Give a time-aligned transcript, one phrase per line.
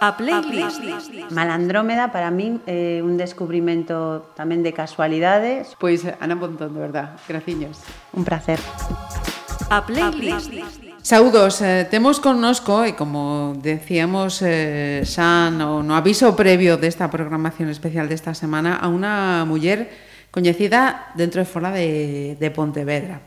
[0.00, 0.82] A playlist.
[1.30, 5.78] Malandrómeda para min é eh, un descubrimento tamén de casualidades.
[5.78, 7.78] Pois Ana Pontón, de verdad, graciños.
[8.10, 8.58] Un placer.
[9.70, 10.50] A playlist.
[11.04, 17.68] Saudos, eh, temos connosco e como decíamos eh, xa no, no aviso previo desta programación
[17.68, 19.92] especial desta semana a unha muller
[20.32, 23.20] coñecida dentro e fora de, de Pontevedra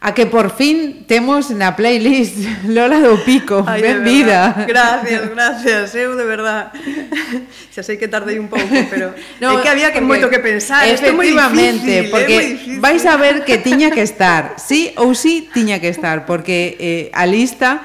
[0.00, 2.36] a que por fin temos na playlist
[2.68, 4.66] Lola do Pico, Ay, benvida.
[4.68, 6.72] Gracias, gracias, eu de verdad.
[7.74, 10.84] Xa sei que tardei un pouco, pero no, é que había que moito que pensar,
[10.88, 12.36] efectivamente, difícil, porque
[12.80, 17.10] vais a ver que tiña que estar, sí ou sí tiña que estar, porque eh,
[17.16, 17.80] a lista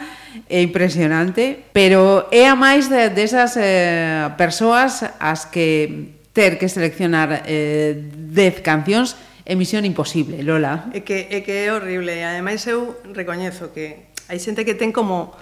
[0.51, 7.43] é impresionante, pero é a máis de, desas eh, persoas as que ter que seleccionar
[7.47, 10.91] eh, 10 cancións é misión imposible, Lola.
[10.93, 12.13] É que, é que é horrible.
[12.13, 15.33] e Ademais, eu recoñezo que hai xente que ten como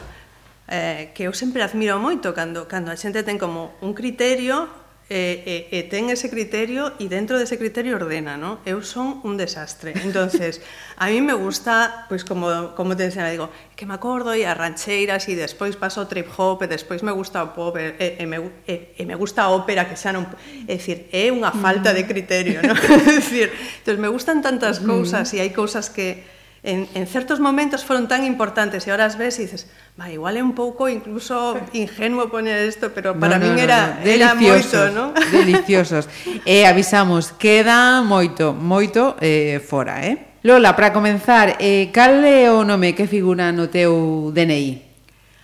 [0.71, 4.78] eh, que eu sempre admiro moito cando, cando a xente ten como un criterio
[5.09, 8.61] e, e, e ten ese criterio e dentro dese criterio ordena, ¿no?
[8.61, 9.97] Eu son un desastre.
[10.05, 10.61] Entonces,
[11.01, 14.45] a mí me gusta, pois pues, como como te decía, digo, que me acordo e
[14.45, 18.25] as rancheiras e despois paso trip hop e despois me gusta o pop e, e,
[18.29, 18.37] me,
[18.69, 20.29] e, e me gusta a ópera que xa non,
[20.69, 22.77] é dicir, é unha falta de criterio, ¿no?
[22.77, 23.49] é dicir,
[23.81, 28.25] entonces me gustan tantas cousas e hai cousas que en, en certos momentos foron tan
[28.25, 32.67] importantes e ahora as ves e dices, va, igual é un pouco incluso ingenuo poner
[32.67, 34.11] isto, pero para no, no, min era, no, no.
[34.11, 35.13] era moito, ¿no?
[35.31, 36.11] Deliciosos.
[36.43, 40.39] e avisamos, queda moito, moito eh, fora, eh?
[40.43, 44.88] Lola, para comenzar, eh, cal é o nome que figura no teu DNI?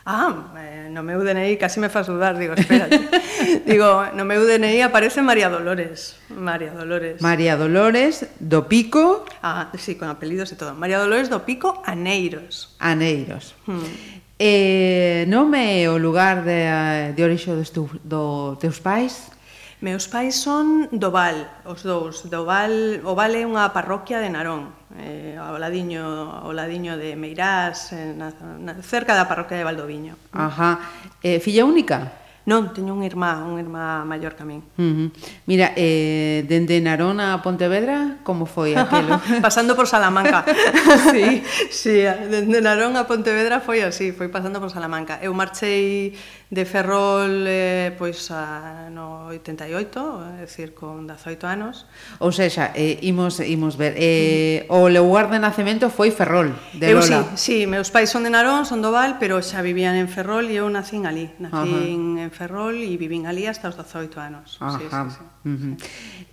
[0.06, 2.88] ah, eh, no meu DNI, casi me faz dudar, digo, espera.
[3.66, 6.16] digo, no meu DNI aparece María Dolores.
[6.30, 7.22] María Dolores.
[7.22, 9.26] María Dolores do Pico.
[9.42, 10.74] Ah, sí, con apelidos e todo.
[10.76, 12.76] María Dolores do Pico Aneiros.
[12.80, 13.56] Aneiros.
[13.68, 13.84] Hmm.
[14.38, 19.32] Eh, nome e o lugar de, de orixo dos, tu, do, teus pais?
[19.84, 22.24] Meus pais son do Val, os dous.
[22.32, 26.04] Do Val, o Val é unha parroquia de Narón, eh, ao, ladiño,
[26.42, 30.16] ao ladiño de Meirás, eh, na, na, cerca da parroquia de Valdoviño.
[30.32, 30.80] Ajá.
[31.20, 32.25] Eh, filla única?
[32.46, 34.62] Non, teño un irmá, un irmá maior que a min.
[34.78, 35.08] Uh -huh.
[35.50, 39.18] Mira, eh, dende Narón a Pontevedra, como foi aquilo?
[39.42, 40.46] pasando por Salamanca.
[41.10, 41.42] sí,
[41.74, 45.18] sí, dende Narón a Pontevedra foi así, foi pasando por Salamanca.
[45.26, 46.14] Eu marchei
[46.56, 51.90] de Ferrol eh, pois a, no 88, é dicir, con 18 anos.
[52.22, 57.02] Ou sexa, eh, imos, imos ver, eh, o lugar de nacemento foi Ferrol, de eu,
[57.02, 57.34] Lola.
[57.34, 60.46] Sí, sí, meus pais son de Narón, son do Val, pero xa vivían en Ferrol
[60.46, 62.22] e eu nacín ali, nacín uh -huh.
[62.22, 64.60] en Ferrol e vivín ali hasta os 18 anos.
[64.60, 64.76] Ajá.
[64.76, 65.24] Sí, sí, sí.
[65.48, 65.74] Uh -huh.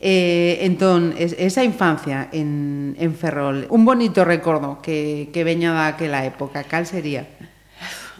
[0.02, 6.26] eh, entón, es, esa infancia en, en Ferrol, un bonito recordo que, que veña daquela
[6.26, 7.30] época, cal sería?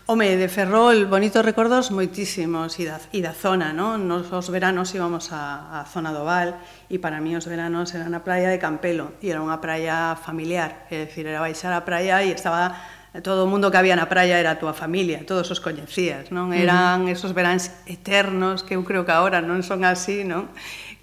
[0.06, 4.02] Home, de Ferrol, bonitos recordos moitísimos e da, e da zona, non?
[4.10, 6.58] Nos os veranos íbamos a, a zona do Val
[6.90, 10.90] e para mí os veranos eran a praia de Campelo e era unha praia familiar,
[10.90, 12.74] é dicir, era baixar a praia e estaba
[13.20, 16.56] todo o mundo que había na praia era a túa familia, todos os coñecías, non?
[16.56, 20.48] Eran esos veráns eternos que eu creo que agora non son así, non?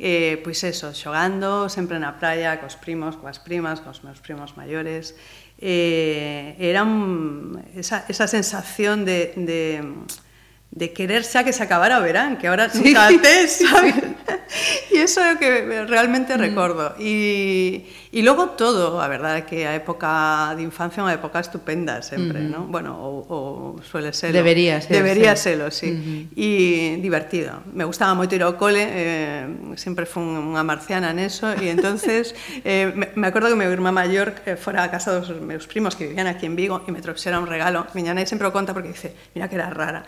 [0.01, 5.13] Eh, pois eso, xogando sempre na praia cos primos, coas primas, cos meus primos maiores.
[5.61, 9.85] Eh, era un, esa, esa sensación de, de
[10.71, 13.95] de quererse a que se acabara verán, que ahora sí, antes, ¿sabes?
[14.91, 16.39] Y eso es lo que realmente mm.
[16.39, 16.95] recuerdo.
[16.97, 22.39] Y, y, luego todo, la verdad que a época de infancia una época estupenda siempre,
[22.39, 22.49] mm-hmm.
[22.49, 22.63] ¿no?
[22.65, 24.33] Bueno, o, suele ser.
[24.33, 24.97] Debería ser.
[24.97, 25.91] Debería serlo, sí.
[25.91, 26.27] Mm-hmm.
[26.35, 27.61] Y divertido.
[27.71, 32.33] Me gustaba mucho ir al cole, eh, siempre fue una marciana en eso, y entonces
[32.63, 36.27] eh, me, acuerdo que mi hermana mayor fuera a casa de mis primos que vivían
[36.27, 37.85] aquí en Vigo y me tropezara un regalo.
[37.93, 40.05] Mi nana siempre lo cuenta porque dice, mira que era rara.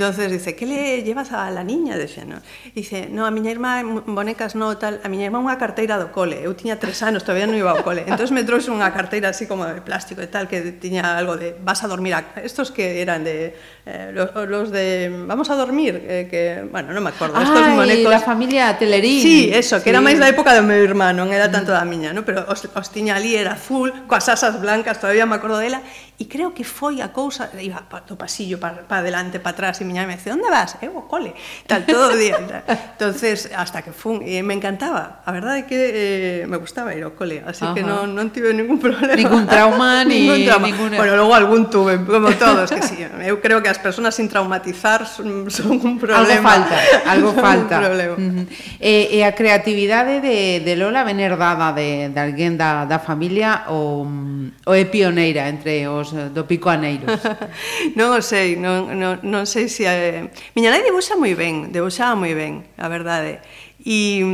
[0.00, 1.98] entonces dice, que le llevas a, la niña?
[1.98, 2.36] Dice, no.
[2.74, 6.40] Dice, no, a miña irmá bonecas no, tal, a miña irmá unha carteira do cole.
[6.40, 8.08] Eu tiña tres anos, todavía non iba ao cole.
[8.08, 11.52] entonces me trouxe unha carteira así como de plástico e tal, que tiña algo de,
[11.60, 12.40] vas a dormir, a...
[12.40, 13.52] estos que eran de,
[13.84, 17.64] eh, los, los de, vamos a dormir, eh, que, bueno, non me acordo, Ay, estos
[17.76, 18.08] bonecos.
[18.08, 19.20] la familia Telerín.
[19.20, 19.92] Sí, eso, que sí.
[19.92, 21.52] era máis da época do meu irmán, non era mm.
[21.52, 22.24] tanto da miña, no?
[22.24, 25.84] pero os, os tiña ali, era full, coas asas blancas, todavía me acordo dela,
[26.20, 29.88] e creo que foi a cousa iba do pasillo para pa adelante, para atrás e
[29.88, 30.76] miña me dice, onde vas?
[30.84, 31.32] Eh, eu o cole
[31.64, 32.60] tal, todo o día tal.
[32.68, 37.08] entonces hasta que fun, e me encantaba a verdade é que eh, me gustaba ir
[37.08, 37.72] ao cole así Ajá.
[37.72, 40.68] que non, non tive ningún problema ningún trauma, ni ningún trauma.
[40.68, 41.00] Ninguna...
[41.00, 45.08] bueno, logo algún tuve, como todos que sí, eu creo que as persoas sin traumatizar
[45.08, 46.76] son, son un problema algo falta,
[47.08, 48.44] algo falta uh -huh.
[48.76, 53.64] e, e a creatividade de, de Lola ven herdada de, de alguén da, da familia
[53.72, 57.20] ou, mm, ou é pioneira entre os Imos do Pico Aneiros.
[57.98, 59.82] non o sei, non, non, non sei se...
[59.82, 63.40] Si, eh, miña nai debuxa moi ben, debuxaba moi ben, a verdade.
[63.80, 64.24] E, e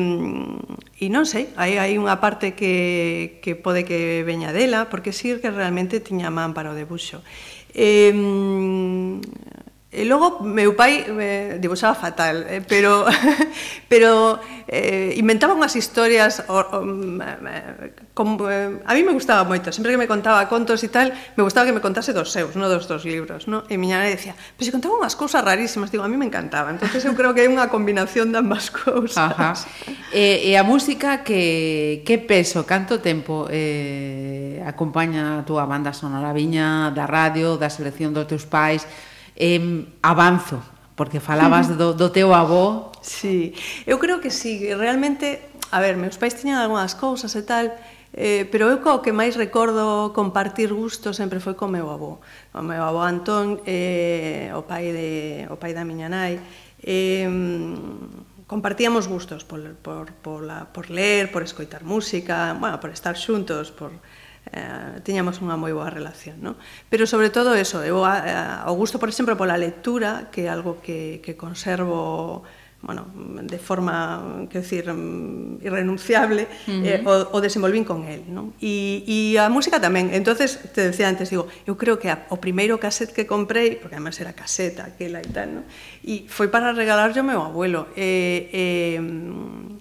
[1.06, 5.36] mm, non sei, hai, hai unha parte que, que pode que veña dela, porque sí
[5.38, 7.20] que realmente tiña man para o debuxo.
[7.76, 8.12] Eh,
[9.96, 13.08] E logo meu pai eh, dibuixaba fatal, eh, pero
[13.92, 14.36] pero
[14.68, 19.72] eh, inventaba unhas historias o, o, mm, eh, como eh, a mí me gustaba moito,
[19.72, 22.68] sempre que me contaba contos e tal, me gustaba que me contase dos seus, non
[22.68, 23.64] dos dos libros, no?
[23.72, 26.68] E miña nai decía, "Pero se contaba unhas cousas rarísimas", digo, a mí me encantaba.
[26.68, 29.16] Entonces eu creo que hai unha combinación de ambas cousas.
[29.16, 29.56] Ajá.
[30.12, 36.36] E, e a música que que peso, canto tempo eh acompaña a túa banda sonora
[36.36, 38.84] viña da radio, da selección dos teus pais?
[39.36, 40.58] eh, avanzo,
[40.96, 42.90] porque falabas do, do teu avó.
[43.04, 43.54] Sí,
[43.86, 47.70] eu creo que sí, realmente, a ver, meus pais tiñan algunhas cousas e tal,
[48.16, 52.18] eh, pero eu co que máis recordo compartir gusto sempre foi co meu avó.
[52.56, 56.40] O meu avó Antón, eh, o, pai de, o pai da miña nai,
[56.80, 57.28] eh,
[58.48, 63.68] compartíamos gustos por, por, por, la, por ler, por escoitar música, bueno, por estar xuntos,
[63.68, 63.92] por,
[64.52, 66.54] eh, tiñamos unha moi boa relación, non?
[66.90, 70.48] Pero sobre todo eso, eu a, a, o gusto, por exemplo, pola lectura, que é
[70.52, 72.46] algo que, que conservo
[72.82, 73.06] bueno,
[73.42, 74.84] de forma, que decir,
[75.60, 76.86] irrenunciable, uh -huh.
[76.86, 78.54] eh, o, o desenvolvín con él, non?
[78.62, 80.14] E, e a música tamén.
[80.14, 83.98] Entonces, te decía antes, digo, eu creo que a, o primeiro cassette que comprei, porque
[83.98, 85.64] además era caseta aquela e tal, non?
[86.06, 87.90] E foi para regalarlle ao meu abuelo.
[87.98, 89.02] E, e,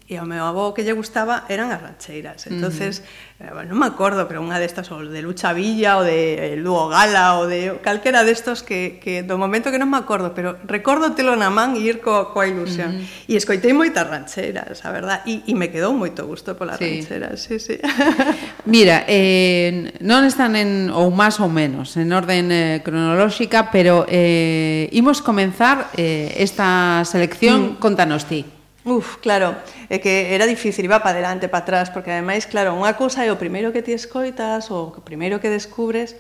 [0.09, 2.50] e ao meu avó que lle gustaba eran as rancheiras.
[2.50, 6.08] Entonces, uh -huh Eh, non me acordo, pero unha destas ou de Lucha Villa ou
[6.08, 10.00] de eh, Luo Gala ou de calquera destos que, que do momento que non me
[10.00, 12.96] acordo, pero recordo telo na man e ir co, coa ilusión.
[12.96, 13.28] uh -huh.
[13.28, 17.04] E escoitei moitas rancheras, a verdad, e, e me quedou moito gusto pola sí.
[17.04, 17.76] ranchera, sí, sí.
[18.72, 24.88] Mira, eh, non están en, ou máis ou menos, en orden eh, cronolóxica, pero eh,
[24.96, 27.84] imos comenzar eh, esta selección, mm.
[27.84, 28.55] contanos ti.
[28.86, 29.58] Uf, claro,
[29.90, 33.34] é que era difícil, iba para adelante, para atrás, porque ademais, claro, unha cousa é
[33.34, 36.14] o primeiro que ti escoitas ou o primeiro que descubres,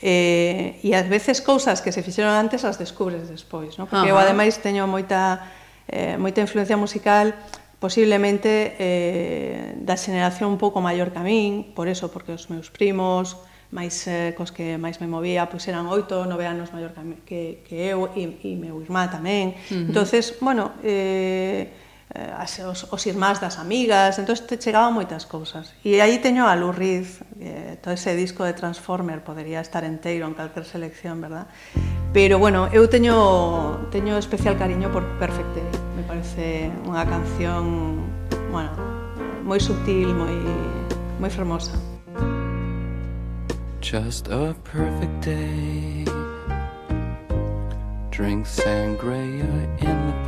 [0.00, 3.84] eh, e ás veces cousas que se fixeron antes as descubres despois, no?
[3.84, 4.14] porque Ajá.
[4.14, 5.44] eu ademais teño moita,
[5.84, 7.36] eh, moita influencia musical
[7.76, 12.72] posiblemente eh, da xeneración un pouco maior que a min, por eso, porque os meus
[12.72, 13.36] primos,
[13.68, 17.40] máis eh, cos que máis me movía, pois eran oito, nove anos maior que, que,
[17.68, 19.52] que eu e, e meu irmá tamén.
[19.68, 19.88] Uh -huh.
[19.92, 25.76] entonces bueno, eh, Eh, as, os, os irmás das amigas, entón te chegaban moitas cousas.
[25.84, 27.04] E aí teño a Lou Reed,
[27.36, 31.52] eh, todo ese disco de Transformer, podería estar enteiro en calquer selección, verdad?
[32.16, 35.68] Pero bueno, eu teño, teño especial cariño por Perfect Day,
[36.00, 38.08] me parece unha canción,
[38.48, 38.72] bueno,
[39.44, 40.32] moi sutil, moi,
[41.20, 41.76] moi fermosa.
[43.84, 46.04] Just a perfect day
[48.18, 49.44] Drink sangria
[49.78, 50.27] in the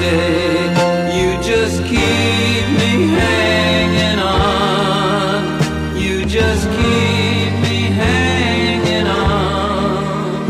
[0.00, 2.90] You just keep me
[3.20, 5.60] hanging on.
[5.94, 10.48] You just keep me hanging on.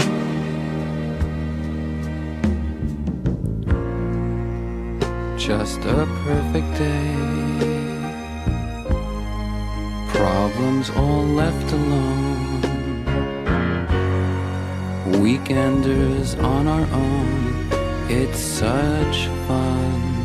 [5.36, 7.16] Just a perfect day.
[10.14, 12.62] Problems all left alone.
[15.20, 17.39] Weekenders on our own.
[18.12, 20.24] It's such fun.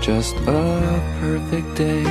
[0.00, 2.02] Just a perfect day.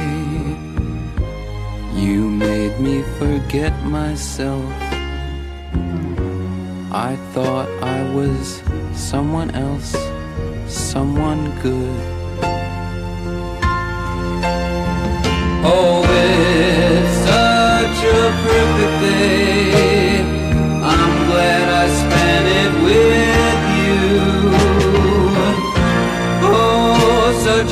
[1.93, 4.63] You made me forget myself.
[6.93, 8.63] I thought I was
[8.95, 9.91] someone else,
[10.67, 12.01] someone good.
[15.65, 19.90] Oh, it's such a perfect day.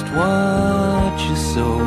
[0.00, 1.80] just what you sow.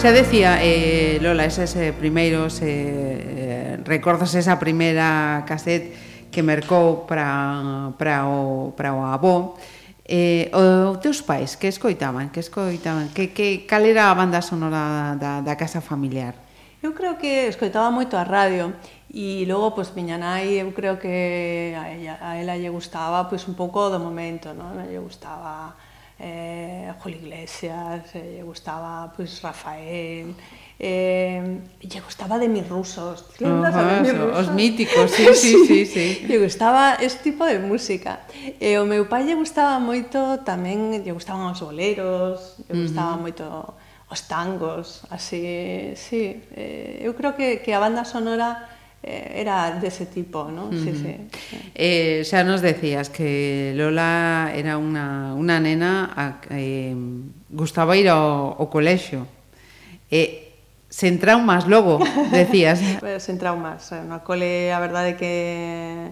[0.00, 7.04] Xa decía, eh, Lola, eses eh, primeiros eh, eh, recordas esa primeira cassette que mercou
[7.04, 9.58] para, para, o, para o avó,
[10.12, 15.14] Eh, os teus pais que escoitaban, que escoitaban, que, que cal era a banda sonora
[15.14, 16.34] da, da casa familiar?
[16.82, 18.74] Eu creo que escoitaba moito a radio
[19.06, 23.46] e logo pois miña nai, eu creo que a ela, a ela lle gustaba pois
[23.46, 24.82] un pouco do momento, non?
[24.82, 25.78] Lle gustaba
[26.18, 30.34] eh, Julio Iglesias, eh, lle gustaba pois Rafael,
[30.82, 33.26] eh, lle gustaba de mis rusos.
[33.38, 34.48] Lembras uh -huh, mis rusos?
[34.48, 36.06] Os míticos, sí, sí, sí, sí.
[36.26, 38.20] Lle gustaba este tipo de música.
[38.58, 43.16] E o meu pai lle gustaba moito tamén, lle gustaban os boleros, lle gustaba uh
[43.20, 43.24] -huh.
[43.28, 43.44] moito
[44.08, 46.40] os tangos, así, sí.
[46.56, 48.66] Eh, eu creo que, que a banda sonora
[49.04, 50.72] eh, era dese tipo, ¿no?
[50.72, 50.80] Uh -huh.
[50.80, 51.56] sí, sí, sí.
[51.76, 56.96] Eh, xa nos decías que Lola era unha, unha nena a, eh,
[57.52, 59.28] gustaba ir ao, ao colexio.
[60.10, 60.49] Eh,
[60.90, 62.02] sen traumas logo,
[62.34, 62.82] decías.
[63.22, 66.10] sen traumas, eh, no cole a verdade que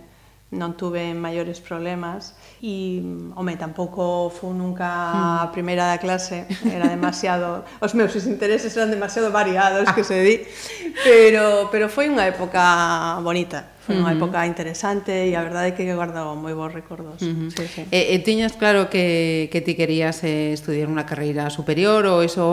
[0.49, 2.33] non tuve maiores problemas
[2.65, 3.05] e,
[3.37, 5.53] home, tampouco fui nunca a hmm.
[5.53, 11.05] primeira da clase, era demasiado, os meus intereses eran demasiado variados, que se di, ah.
[11.05, 15.89] pero, pero foi unha época bonita foi unha época interesante e a verdade é que
[15.97, 17.25] guardo moi bons recordos.
[17.25, 17.49] Uh -huh.
[17.49, 17.83] sí, sí.
[17.89, 22.05] Eh, eh, e, e tiñas claro que, que ti querías eh, estudiar unha carreira superior
[22.05, 22.45] ou eso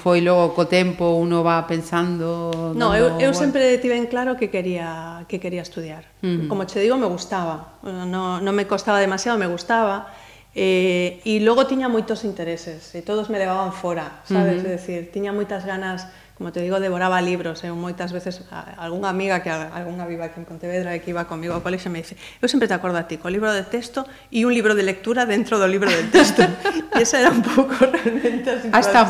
[0.00, 2.72] foi logo co tempo uno va pensando...
[2.72, 6.08] No, eu, eu sempre tive en claro que quería que quería estudiar.
[6.24, 6.48] Uh -huh.
[6.48, 7.76] Como che digo, me gustaba.
[7.84, 10.08] No, non me costaba demasiado, me gustaba.
[10.56, 14.64] Eh, e logo tiña moitos intereses e todos me levaban fora, sabes?
[14.64, 14.72] Uh -huh.
[14.72, 18.44] É dicir, tiña moitas ganas como te digo, devoraba libros, eu moitas veces,
[18.76, 22.04] algunha amiga que algunha viva aquí en Pontevedra e que iba comigo ao colexo me
[22.04, 22.12] dice,
[22.44, 25.24] eu sempre te acordo a ti, co libro de texto e un libro de lectura
[25.24, 26.44] dentro do libro de texto.
[26.92, 28.76] e esa era un pouco realmente a situación.
[28.76, 29.00] Hasta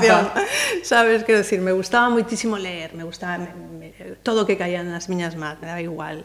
[0.87, 3.91] Sabes, quero decir, me gustaba moitísimo ler, me gustaba me, me,
[4.23, 6.23] todo o que caía nas miñas mans, me daba igual.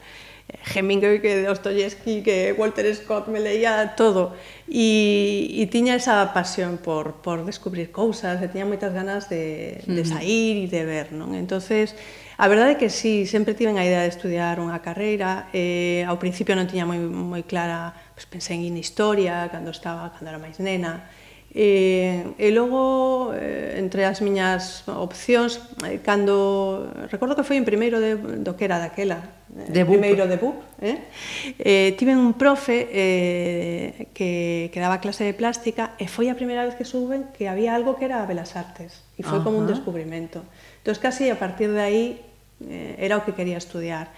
[0.74, 4.34] Hemingway, que Dostoyevsky, que Walter Scott, me leía todo.
[4.68, 10.04] E, e tiña esa pasión por, por descubrir cousas, e tiña moitas ganas de, de
[10.04, 10.10] mm.
[10.10, 11.36] sair e de ver, non?
[11.36, 11.96] Entonces,
[12.40, 16.16] a verdade é que sí, sempre tiven a idea de estudiar unha carreira, eh, ao
[16.16, 20.58] principio non tiña moi, moi clara, pues, pensei en historia, cando estaba, cando era máis
[20.58, 21.06] nena,
[21.52, 28.00] E, e logo, eh, entre as miñas opcións, eh, cando, recordo que foi en primeiro
[28.00, 29.20] de, do que era daquela,
[29.52, 30.00] de Bup.
[30.00, 30.56] primeiro de BUP.
[30.80, 30.98] Eh?
[31.60, 36.64] Eh, tiven un profe eh, que, que daba clase de plástica e foi a primeira
[36.64, 39.46] vez que suben que había algo que era a Belas Artes e foi Ajá.
[39.46, 40.44] como un descubrimento.
[40.80, 42.06] Entón, casi a partir de aí
[42.64, 44.10] eh, era o que quería estudiar.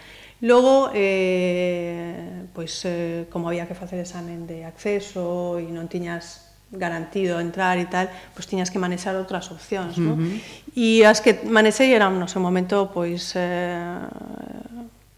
[0.43, 7.39] Logo, eh, pois, eh, como había que facer examen de acceso e non tiñas garantido
[7.39, 10.17] entrar e tal, pois tiñas que manexar outras opcións, uh -huh.
[10.17, 10.41] non?
[10.73, 14.03] E as que manexei eran no seu momento pois eh,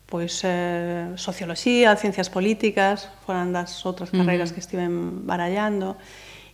[0.05, 4.55] pois eh, socioloxía, ciencias políticas, foran das outras carreiras uh -huh.
[4.55, 5.97] que estiven barallando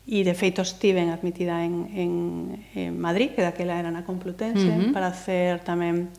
[0.07, 2.11] e de feito estiven admitida en, en,
[2.73, 4.93] en Madrid, que daquela era na Complutense, uh -huh.
[4.95, 6.09] para hacer tamén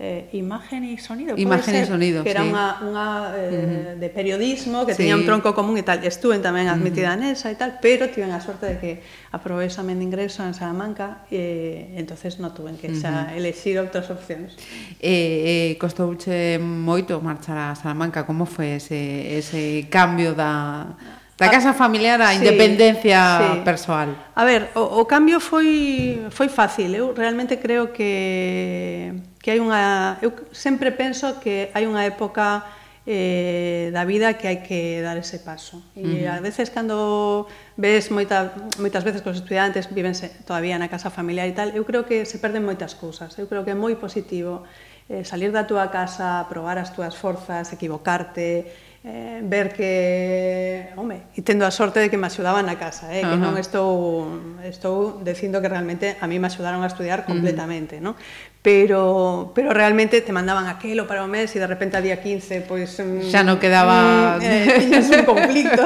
[0.00, 1.36] eh, Imagen e Sonido.
[1.36, 2.48] Imagen e Sonido, Que era sí.
[2.48, 4.00] unha, unha eh, uh -huh.
[4.00, 5.04] de periodismo, que sí.
[5.04, 6.00] tiña un tronco común e tal.
[6.00, 7.36] Estuve tamén admitida uh -huh.
[7.36, 8.92] nesa e tal, pero tiven a sorte de que
[9.28, 13.16] aprobei o examen de ingreso en Salamanca e eh, entonces non tuven que xa uh
[13.28, 13.36] -huh.
[13.36, 14.56] elexir outras opcións.
[15.04, 18.24] Eh, eh, costouche moito marchar a Salamanca.
[18.24, 20.96] Como foi ese, ese cambio da,
[21.36, 23.68] da ah, casa familiar á independencia sí.
[23.68, 24.16] persoal?
[24.32, 26.88] A ver, o, o cambio foi, foi fácil.
[26.96, 32.64] Eu realmente creo que que hai unha eu sempre penso que hai unha época
[33.08, 35.80] eh, da vida que hai que dar ese paso.
[35.96, 36.36] E uh -huh.
[36.36, 37.48] a veces cando
[37.80, 41.88] ves moita, moitas veces que os estudiantes vivense todavía na casa familiar e tal, eu
[41.88, 43.32] creo que se perden moitas cousas.
[43.40, 44.62] Eu creo que é moi positivo
[45.08, 48.68] eh, salir da túa casa, probar as túas forzas, equivocarte,
[49.02, 53.24] eh, ver que, home, e tendo a sorte de que me axudaban na casa, eh,
[53.24, 53.30] uh -huh.
[53.32, 54.28] que non estou
[54.60, 58.12] estou dicindo que realmente a mí me axudaron a estudiar completamente, uh -huh.
[58.12, 58.20] non?
[58.62, 62.68] pero, pero realmente te mandaban aquelo para o mes e de repente a día 15
[62.68, 65.84] pois pues, mm, xa non quedaba mm, eh, un conflicto.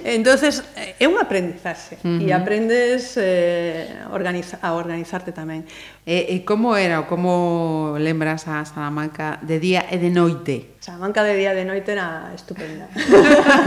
[0.00, 2.24] entonces eh, é un aprendizaxe uh -huh.
[2.24, 5.68] e aprendes eh, organiza, a organizarte tamén
[6.06, 10.08] E, eh, e eh, como era ou como lembras a Salamanca de día e de
[10.08, 10.78] noite?
[10.80, 12.88] Salamanca de día e de noite era estupenda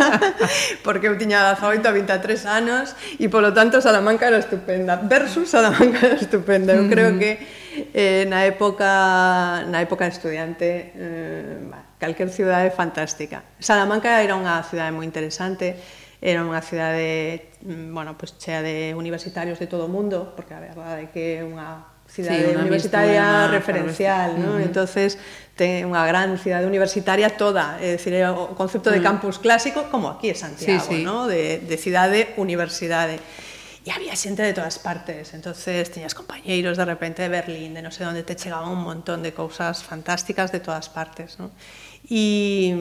[0.88, 6.02] porque eu tiña 18 a 23 anos e polo tanto Salamanca era estupenda versus Salamanca
[6.02, 7.22] era estupenda eu creo uh -huh.
[7.22, 7.59] que
[7.94, 11.60] eh, na época na época estudiante eh,
[12.00, 13.44] calquer cidade fantástica.
[13.60, 15.76] Salamanca era unha cidade moi interesante,
[16.20, 20.64] era unha cidade mm, bueno, pues, chea de universitarios de todo o mundo, porque a
[20.64, 24.52] verdade é que é unha cidade sí, universitaria mistura, referencial, ¿no?
[24.54, 24.66] Uh -huh.
[24.66, 25.20] Entonces,
[25.54, 30.32] ten unha gran cidade universitaria toda, é dicir, o concepto de campus clásico como aquí
[30.32, 31.06] é Santiago, sí, sí.
[31.06, 31.28] ¿no?
[31.28, 33.20] De de cidade universidade
[33.92, 35.34] había xente de todas partes.
[35.34, 39.22] Entonces tiñas compañeiros de repente de Berlín, de non sei onde te chegaban un montón
[39.22, 41.38] de cousas fantásticas de todas partes.
[41.38, 41.52] ¿no?
[42.08, 42.74] E,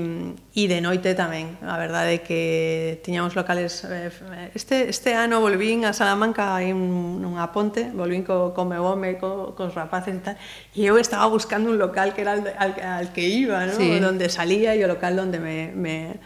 [0.54, 4.08] e de noite tamén, a verdade é que tiñamos locales eh,
[4.54, 9.52] este, este ano volvín a Salamanca aí un, ponte, volvín co, co meu home, co,
[9.58, 10.36] cos rapaces e tal
[10.72, 13.76] e eu estaba buscando un local que era al, al, al que iba, ¿no?
[13.76, 14.00] sí.
[14.00, 16.16] donde salía e o local donde me, me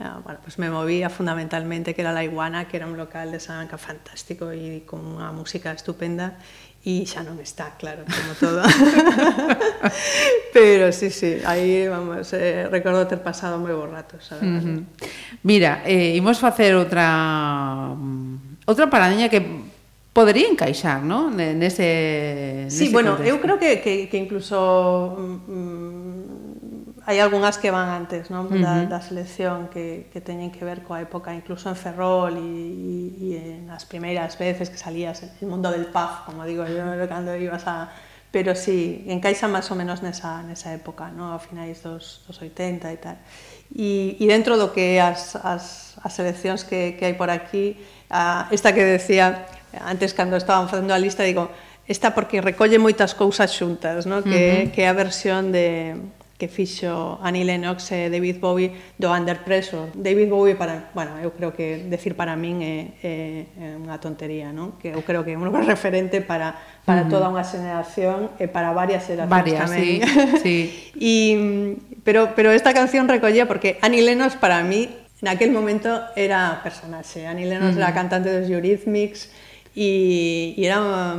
[0.00, 3.38] Ah, bueno, pues me movía fundamentalmente, que era La Iguana, que era un local de
[3.38, 6.38] Salamanca fantástico y con una música estupenda,
[6.84, 8.62] y ya no está, claro, como todo.
[10.52, 14.58] Pero sí, sí, aí vamos, eh, recordo ter pasado moi bons ratos, a verdade.
[14.66, 14.84] Uh -huh.
[15.46, 17.94] Mira, eh, imos facer outra
[18.66, 19.40] outra paradiña que
[20.12, 21.30] podería encaixar, ¿no?
[21.30, 23.30] Nese, nese Sí, bueno, contexto.
[23.30, 24.58] eu creo que, que, que incluso
[25.16, 26.11] mm, mm
[27.04, 28.46] hai algunhas que van antes non?
[28.46, 28.86] Da, uh -huh.
[28.86, 32.46] da selección que, que teñen que ver coa época incluso en Ferrol e,
[33.18, 37.66] e nas primeiras veces que salías el mundo del paz, como digo yo, cando ibas
[37.66, 37.90] a...
[38.32, 41.36] Pero sí, encaixa máis ou menos nesa, nesa época, no?
[41.36, 43.18] a finais dos, dos 80 e tal.
[43.68, 47.76] E, e dentro do que as, as, as seleccións que, que hai por aquí,
[48.08, 49.44] a, esta que decía
[49.84, 51.52] antes cando estaban facendo a lista, digo,
[51.84, 54.24] esta porque recolle moitas cousas xuntas, no?
[54.24, 54.72] que, uh -huh.
[54.72, 55.98] que é a versión de,
[56.42, 59.94] que fixo Annie Lennox e David Bowie do Under Pressure.
[59.94, 64.50] David Bowie para, bueno, eu creo que decir para min é, é, é unha tontería,
[64.50, 64.74] non?
[64.74, 67.14] Que eu creo que é un referente para para uh -huh.
[67.14, 70.02] toda unha xeración e para varias xeracións varias, tamén.
[70.42, 70.58] Sí, sí.
[70.98, 71.14] e
[72.02, 74.90] pero pero esta canción recollía porque Annie Lennox para mí
[75.22, 77.22] naquel momento era personaxe.
[77.30, 77.86] Annie Lennox uh -huh.
[77.86, 79.30] era cantante dos Eurythmics,
[79.74, 81.16] e, e era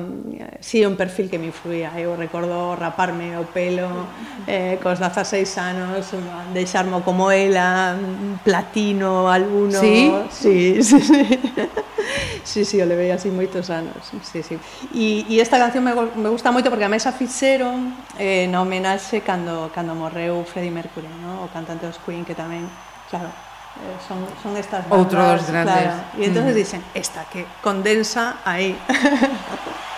[0.59, 1.91] sí, un perfil que me influía.
[1.97, 3.89] Eu recordo raparme o pelo
[4.45, 6.13] eh, cos 16 anos,
[6.53, 7.97] deixarmo como ela,
[8.43, 9.79] platino, alguno...
[9.81, 10.13] Sí?
[10.29, 11.21] Sí, sí, sí.
[12.43, 14.11] Sí, sí, o levei así moitos anos.
[14.21, 14.59] Sí, sí.
[14.91, 19.23] E, e esta canción me, me gusta moito porque a mesa fixeron eh, na homenaxe
[19.23, 21.47] cando, cando morreu Freddie Mercury, no?
[21.47, 22.67] o cantante dos Queen, que tamén,
[23.07, 23.31] claro,
[24.07, 25.73] son, son estas bandas, dos grandes.
[25.73, 26.03] claro.
[26.17, 28.77] E entonces dicen, esta que condensa aí.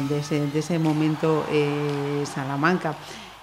[0.00, 2.94] dese, dese momento eh, Salamanca.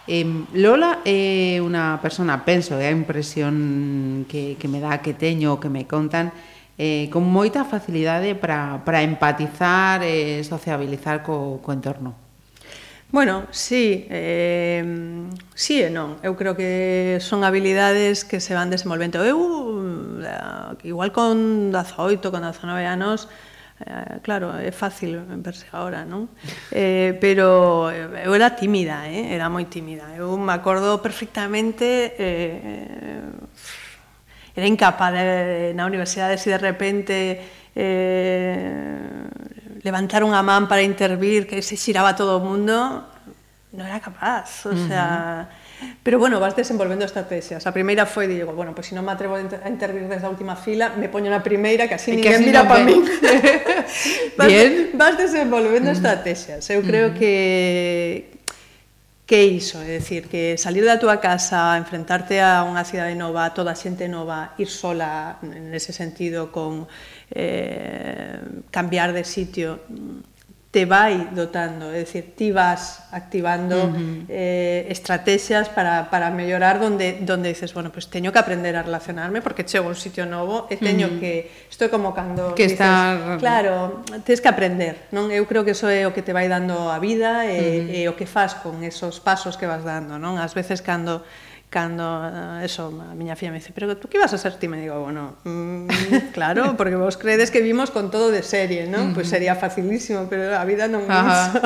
[0.07, 5.13] Eh, Lola é eh, unha persona, penso, é a impresión que, que me dá que
[5.13, 6.33] teño, que me contan,
[6.81, 12.17] eh, con moita facilidade para, para empatizar e eh, sociabilizar co, co entorno.
[13.11, 14.85] Bueno, sí, eh,
[15.57, 16.21] sí e non.
[16.21, 19.25] Eu creo que son habilidades que se van desenvolvendo.
[19.25, 19.37] Eu,
[20.21, 23.25] eh, igual con 18, con 19 anos,
[23.79, 26.27] Eh, claro, é fácil verse agora, non?
[26.67, 29.31] Eh, pero eu era tímida, eh?
[29.31, 30.03] era moi tímida.
[30.19, 33.23] Eu me acordo perfectamente eh,
[34.51, 37.15] era incapaz de, na universidade se de repente
[37.71, 38.99] eh,
[39.79, 43.07] levantar unha man para intervir que se xiraba todo o mundo,
[43.71, 45.58] non era capaz, o sea, uh -huh.
[46.03, 47.67] Pero bueno, vas desenvolvendo estrategias.
[47.67, 50.31] A primeira foi, digo, bueno, pois pues, se non me atrevo a intervir desde a
[50.31, 53.03] última fila, me poño na primeira, que así ninguén mira para min.
[54.39, 54.91] vas, Bien.
[54.95, 56.67] vas desenvolvendo estrategias.
[56.69, 57.15] Eu creo mm.
[57.15, 57.33] que
[59.29, 63.53] que iso, é dicir, que salir da túa casa, enfrentarte a unha cidade nova, a
[63.53, 66.89] toda a xente nova, ir sola nese sentido con
[67.29, 68.41] eh,
[68.73, 69.85] cambiar de sitio,
[70.69, 74.25] te vai dotando, é dicir, ti vas activando uh -huh.
[74.29, 79.41] eh, estrategias para, para mellorar donde, donde dices, bueno, pues teño que aprender a relacionarme
[79.41, 81.19] porque chego a un sitio novo e teño uh -huh.
[81.19, 81.33] que,
[81.73, 83.41] estou como cando que dices, estar...
[83.41, 85.33] claro, tens que aprender, non?
[85.33, 87.97] Eu creo que eso é o que te vai dando a vida e, uh -huh.
[87.97, 90.37] e o que fas con esos pasos que vas dando, non?
[90.37, 91.25] Ás veces cando
[91.69, 94.67] cando eh, eso, a miña filla me dice, pero tú que vas a ser ti?
[94.67, 95.87] Me digo, bueno, mm,
[96.33, 98.93] claro, porque vos credes que vimos con todo de serie, non?
[98.93, 99.13] Uh -huh.
[99.13, 101.61] Pois pues sería facilísimo, pero a vida non é iso.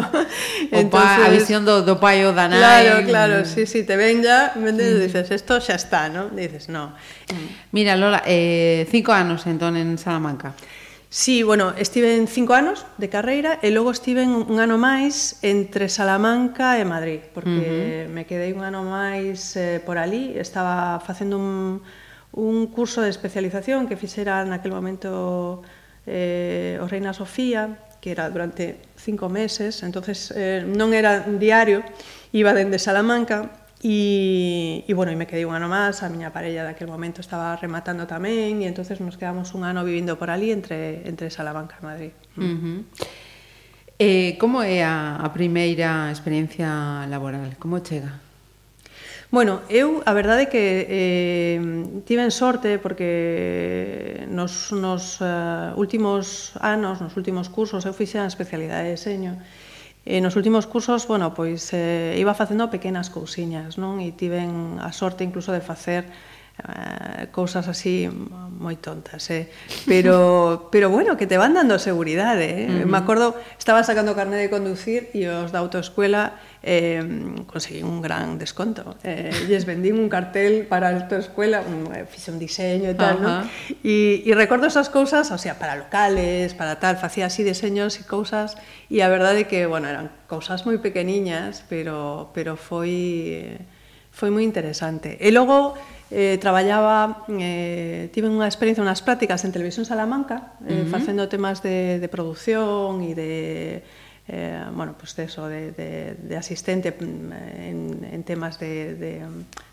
[0.71, 2.59] Entonces, pa, a visión do, do pai ou da nai.
[2.59, 4.91] Claro, claro, sí, sí, te ven ya, vendes, mm.
[4.91, 5.05] uh -huh.
[5.07, 6.35] dices, esto xa está, non?
[6.35, 6.91] Dices, no.
[7.71, 10.53] Mira, Lola, eh, cinco anos entón en Salamanca.
[11.15, 15.85] Sí, bueno, estive en cinco anos de carreira e logo estive un ano máis entre
[15.85, 18.17] Salamanca e Madrid, porque uh -huh.
[18.17, 21.85] me quedei un ano máis eh, por ali, estaba facendo un,
[22.33, 25.61] un curso de especialización que fixera naquel momento
[26.09, 31.85] eh, o Reina Sofía, que era durante cinco meses, entonces eh, non era diario,
[32.33, 36.63] iba dende Salamanca E, e bueno, e me quedei un ano máis, a miña parella
[36.63, 41.03] daquel momento estaba rematando tamén, e entonces nos quedamos un ano vivindo por ali entre,
[41.03, 42.13] entre Salamanca e Madrid.
[42.39, 42.79] Uh -huh.
[43.99, 47.59] eh, como é a, a primeira experiencia laboral?
[47.59, 48.23] Como chega?
[49.33, 51.59] Bueno, eu a verdade é que eh,
[52.07, 58.87] tiven sorte porque nos, nos uh, últimos anos, nos últimos cursos, eu fixe a especialidade
[58.87, 59.41] de deseño,
[60.03, 64.03] E nos últimos cursos, bueno, pois eh, iba facendo pequenas cousiñas, non?
[64.03, 66.11] E tiven a sorte incluso de facer
[66.61, 68.05] eh, cousas así
[68.53, 69.49] moi tontas, eh?
[69.89, 72.67] pero pero bueno, que te van dando seguridade, eh?
[72.69, 72.85] Uh -huh.
[72.85, 77.01] Me acordo, estaba sacando carné de conducir e os da autoescuela eh,
[77.49, 78.95] conseguí un gran desconto.
[79.03, 83.17] Eh, lles vendín un cartel para a autoescuela, un, eh, fixe un diseño e tal,
[83.17, 83.41] uh -huh.
[83.43, 83.49] ¿no?
[83.83, 88.05] E, e recordo esas cousas, o sea, para locales, para tal, facía así diseños e
[88.05, 88.55] cousas,
[88.93, 93.57] e a verdade que, bueno, eran cousas moi pequeniñas, pero pero foi
[94.13, 95.17] foi moi interesante.
[95.17, 95.73] E logo
[96.13, 100.93] eh, traballaba, eh, tive unha experiencia, unhas prácticas en Televisión Salamanca, eh, uh -huh.
[100.93, 103.33] facendo temas de, de producción e de
[104.27, 109.21] eh, bueno, pues de eso, de, de, de asistente mm, en, en temas de, de,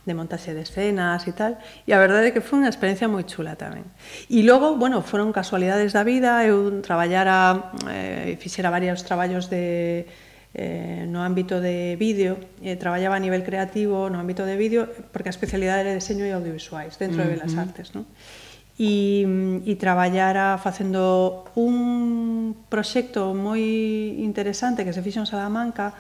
[0.05, 3.23] de montaxe de escenas e tal, e a verdade é que foi unha experiencia moi
[3.23, 3.87] chula tamén.
[4.27, 10.09] E logo, bueno, foron casualidades da vida, eu traballara, eh, fixera varios traballos de,
[10.55, 15.31] eh, no ámbito de vídeo, eh, traballaba a nivel creativo no ámbito de vídeo, porque
[15.31, 17.31] a especialidade era deseño e audiovisuais dentro uh -huh.
[17.31, 18.07] de Belas Artes, non?
[18.81, 19.29] E,
[19.69, 23.61] e traballara facendo un proxecto moi
[24.19, 25.93] interesante que se fixo en Salamanca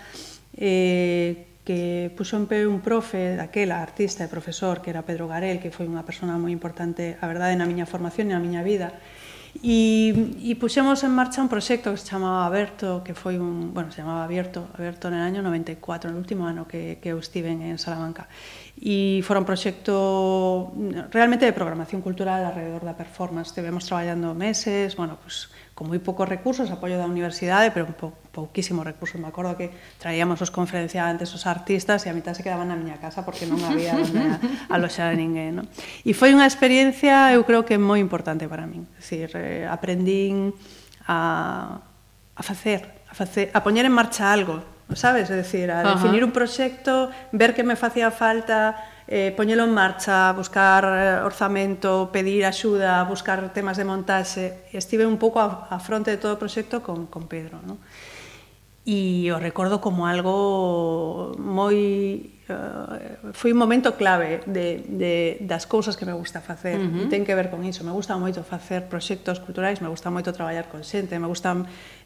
[0.56, 5.62] eh, que puxo en pé un profe daquela, artista e profesor, que era Pedro Garel,
[5.62, 8.96] que foi unha persona moi importante, a verdade, na miña formación e na miña vida,
[9.58, 10.14] E,
[10.46, 13.98] e puxemos en marcha un proxecto que se chamaba Aberto, que foi un, bueno, se
[13.98, 17.76] chamaba Aberto, Aberto no año 94, no último ano que, que eu estive en, en
[17.82, 18.30] Salamanca.
[18.78, 20.70] E fora un proxecto
[21.10, 23.50] realmente de programación cultural alrededor da performance.
[23.50, 28.84] Estivemos traballando meses, bueno, pues, con moi poucos recursos, apoio da universidade, pero pou, pouquísimos
[28.84, 29.16] recursos.
[29.16, 33.00] Me acordo que traíamos os conferenciantes, os artistas, e a mitad se quedaban na miña
[33.00, 34.20] casa porque non había onde
[34.68, 35.56] aloxar a ninguén.
[35.56, 35.64] No?
[36.04, 38.84] E foi unha experiencia, eu creo que moi importante para min.
[39.00, 40.52] Decir, eh, aprendín
[41.08, 41.80] a,
[42.36, 44.60] a facer, a, facer, a poñer en marcha algo,
[44.92, 45.32] sabes?
[45.32, 46.28] É dicir, a definir uh -huh.
[46.28, 48.76] un proxecto, ver que me facía falta,
[49.10, 54.70] eh, poñelo en marcha, buscar eh, orzamento, pedir axuda, buscar temas de montaxe.
[54.70, 57.58] Estive un pouco a, a fronte de todo o proxecto con, con Pedro.
[57.66, 57.82] Non?
[58.90, 65.94] e o recordo como algo moi uh, foi un momento clave de, de, das cousas
[65.94, 67.06] que me gusta facer uh -huh.
[67.06, 70.34] e ten que ver con iso, me gusta moito facer proxectos culturais, me gusta moito
[70.34, 71.54] traballar con xente me gusta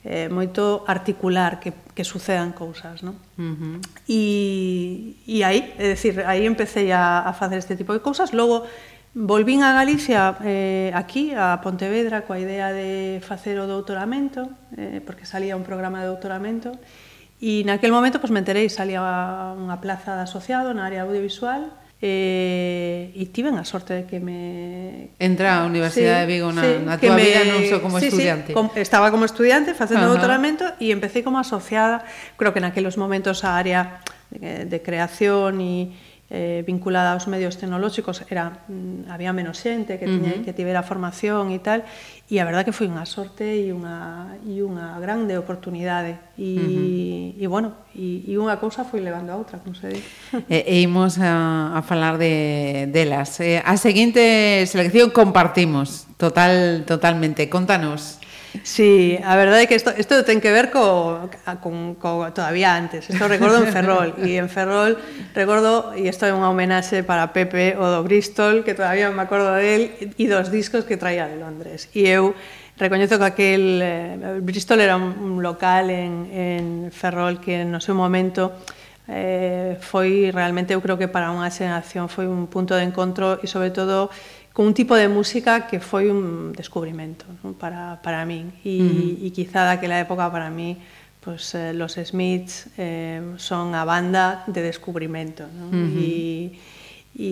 [0.04, 3.16] eh, moito articular que, que sucedan cousas non?
[3.40, 3.76] Uh -huh.
[4.04, 8.68] e, e aí, é dicir, aí empecé a, a facer este tipo de cousas logo
[9.14, 15.22] Volvín a Galicia eh, aquí, a Pontevedra, coa idea de facer o doutoramento, eh, porque
[15.22, 16.74] salía un programa de doutoramento,
[17.38, 18.98] e naquel momento, pois, pues, me enterei, salía
[19.54, 21.70] unha plaza de asociado na área audiovisual,
[22.02, 25.14] eh, e tiven a sorte de que me...
[25.22, 27.22] Entra a Universidade sí, de Vigo na, sí, na tua me...
[27.22, 28.50] vida non só como sí, estudiante.
[28.50, 30.18] Sí, com, estaba como estudiante facendo uh -huh.
[30.18, 32.02] doutoramento e empecé como asociada,
[32.34, 34.02] creo que naqueles momentos a área
[34.34, 35.94] de, de creación e
[36.30, 40.44] eh, vinculada aos medios tecnolóxicos era mm, había menos xente que tiña, uh -huh.
[40.44, 41.84] que tivera formación e tal
[42.24, 46.16] e a verdad que foi unha sorte e unha e unha grande oportunidade.
[46.40, 47.44] E, uh -huh.
[47.44, 50.00] e bueno e, e unha cousa foi levando a outra como se di.
[50.48, 53.44] E, e imos a, a falar de delas.
[53.44, 57.52] Eh, a seguinte selección compartimos total totalmente.
[57.52, 58.23] Contanos.
[58.62, 61.26] Sí, a verdade é que isto, isto ten que ver co,
[61.58, 63.10] con, co todavía antes.
[63.10, 64.14] Isto recordo en Ferrol.
[64.22, 64.94] E en Ferrol
[65.34, 69.52] recordo, e isto é unha homenaxe para Pepe, o do Bristol, que todavía me acordo
[69.58, 71.90] del, e dos discos que traía de Londres.
[71.90, 72.32] E eu
[72.78, 73.64] recoñezo que aquel...
[73.82, 76.64] Eh, Bristol era un, un local en, en
[76.94, 78.54] Ferrol que no seu momento
[79.08, 83.46] eh, foi realmente, eu creo que para unha xeración foi un punto de encontro e
[83.50, 84.08] sobre todo
[84.54, 87.58] con un tipo de música que foi un descubrimento ¿no?
[87.58, 89.26] para, para min e, uh -huh.
[89.26, 90.78] e quizá daquela época para mí
[91.18, 95.74] pues, eh, los Smiths eh, son a banda de descubrimento ¿no?
[95.74, 95.98] Uh -huh.
[95.98, 96.14] e,
[97.18, 97.30] e,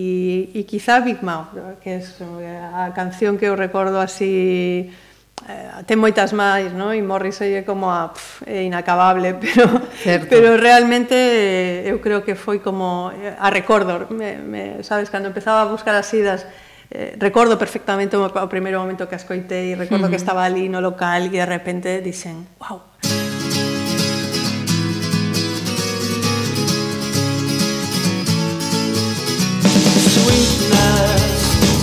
[0.51, 4.91] e quizá Big Mouth que é a canción que eu recordo así
[5.47, 6.95] eh, ten moitas máis, ¿no?
[6.95, 9.67] E Morrissey é como a, pff, é inacabable, pero
[9.99, 10.27] certo.
[10.31, 15.27] pero realmente eh, eu creo que foi como eh, a recordo, me, me, sabes, cando
[15.27, 16.47] empezaba a buscar as idas
[16.93, 20.09] eh, recordo perfectamente o primeiro momento que ascoitei, recordo uh -huh.
[20.13, 22.93] que estaba ali no local e de repente dixen, wow,
[30.13, 31.33] Sweetness,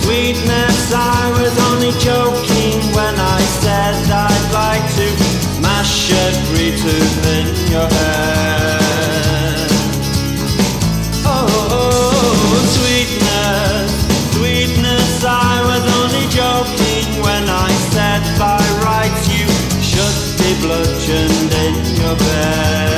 [0.03, 5.07] sweetness, I was only joking when I said I'd like to
[5.59, 8.60] mash every tooth in your head.
[22.41, 22.90] time.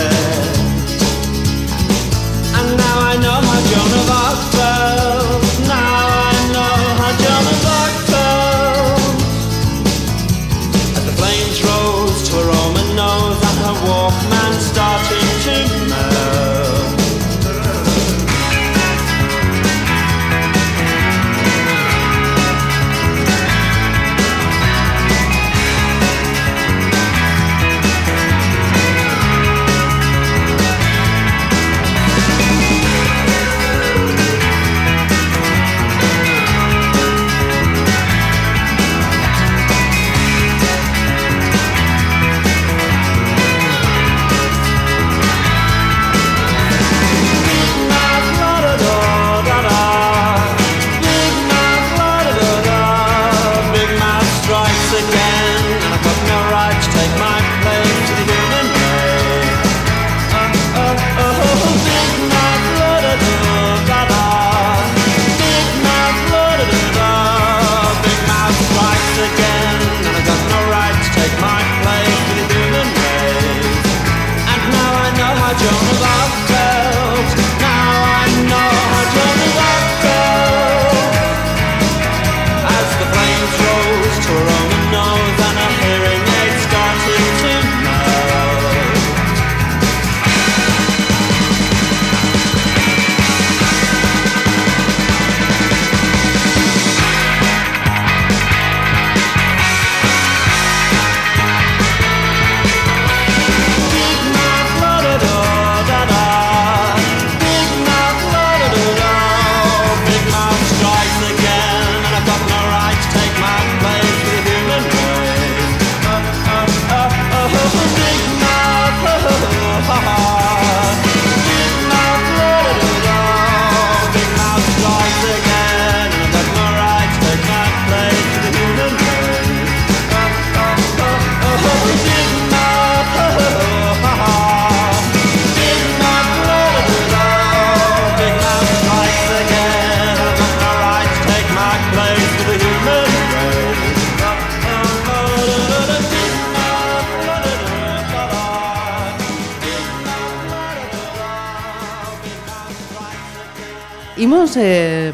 [154.17, 155.12] Imos eh,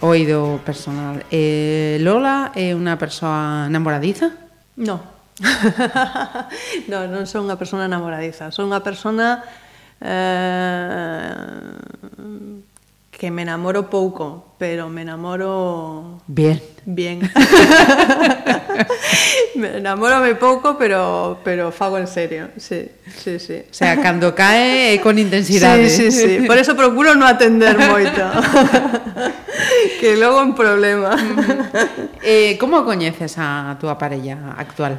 [0.00, 1.24] oído personal.
[1.30, 4.30] Eh, Lola é unha persoa namoradiza?
[4.78, 5.02] No.
[6.90, 8.54] no, non son unha persona namoradiza.
[8.54, 9.42] Son unha persona
[9.98, 11.74] eh,
[13.20, 16.22] que me enamoro pouco, pero me enamoro...
[16.26, 16.58] Bien.
[16.86, 17.20] Bien.
[19.56, 23.60] me enamorome pouco, pero, pero fago en serio, sí, sí, sí.
[23.70, 25.90] O sea, cando cae é con intensidade.
[25.90, 26.46] Sí, sí, sí.
[26.48, 28.24] Por eso procuro non atender moito.
[30.00, 31.12] que logo un problema.
[32.24, 34.96] eh, como coñeces a túa parella actual?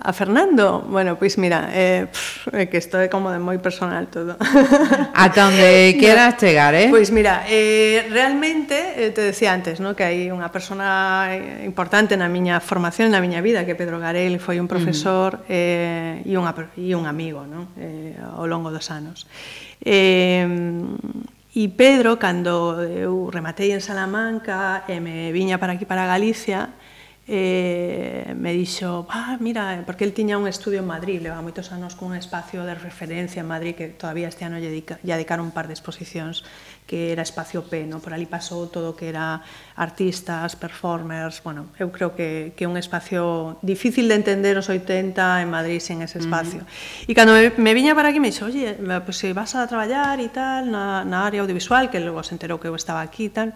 [0.00, 3.58] A Fernando, bueno, pois pues mira, eh, pff, é que isto é como de moi
[3.58, 4.38] personal todo.
[5.12, 6.86] Ata onde queras chegar, eh?
[6.86, 9.98] Pois pues mira, eh, realmente, eh, te decía antes, ¿no?
[9.98, 14.38] que hai unha persona eh, importante na miña formación, na miña vida, que Pedro Garel
[14.38, 16.22] foi un profesor uh -huh.
[16.22, 17.74] eh, e, unha, e un amigo ¿no?
[17.76, 19.26] eh, ao longo dos anos.
[19.82, 20.46] Eh,
[21.56, 26.76] E Pedro, cando eu rematei en Salamanca e me viña para aquí para Galicia,
[27.28, 31.74] eh, me dixo, ah, mira, eh, porque el tiña un estudio en Madrid, leva moitos
[31.74, 35.50] anos cun espacio de referencia en Madrid que todavía este ano lle, dedica, lle dedicaron
[35.50, 36.46] un par de exposicións
[36.86, 37.98] que era espacio P, no?
[37.98, 39.42] por ali pasou todo que era
[39.74, 45.50] artistas, performers, bueno, eu creo que, que un espacio difícil de entender os 80 en
[45.50, 46.62] Madrid sen ese espacio.
[46.62, 47.10] Uh -huh.
[47.10, 50.22] E cando me, me viña para aquí me dixo, oye, pues, se vas a traballar
[50.22, 53.34] e tal na, na área audiovisual, que logo se enterou que eu estaba aquí e
[53.34, 53.50] tal,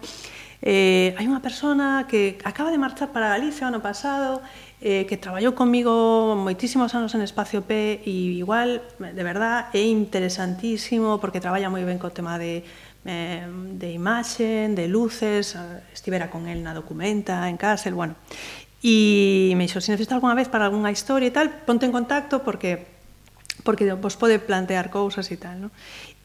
[0.61, 4.45] eh, hai unha persona que acaba de marchar para Galicia o ano pasado,
[4.81, 11.17] eh, que traballou comigo moitísimos anos en Espacio P e igual, de verdad, é interesantísimo
[11.17, 12.61] porque traballa moi ben co tema de
[13.05, 13.45] eh,
[13.77, 15.57] de imaxen, de luces,
[15.93, 18.13] estivera con el na documenta, en Castle, bueno.
[18.81, 22.41] E me dixo, se necesitas alguna vez para algunha historia e tal, ponte en contacto
[22.41, 23.01] porque
[23.61, 25.69] porque vos pode plantear cousas e tal, ¿no?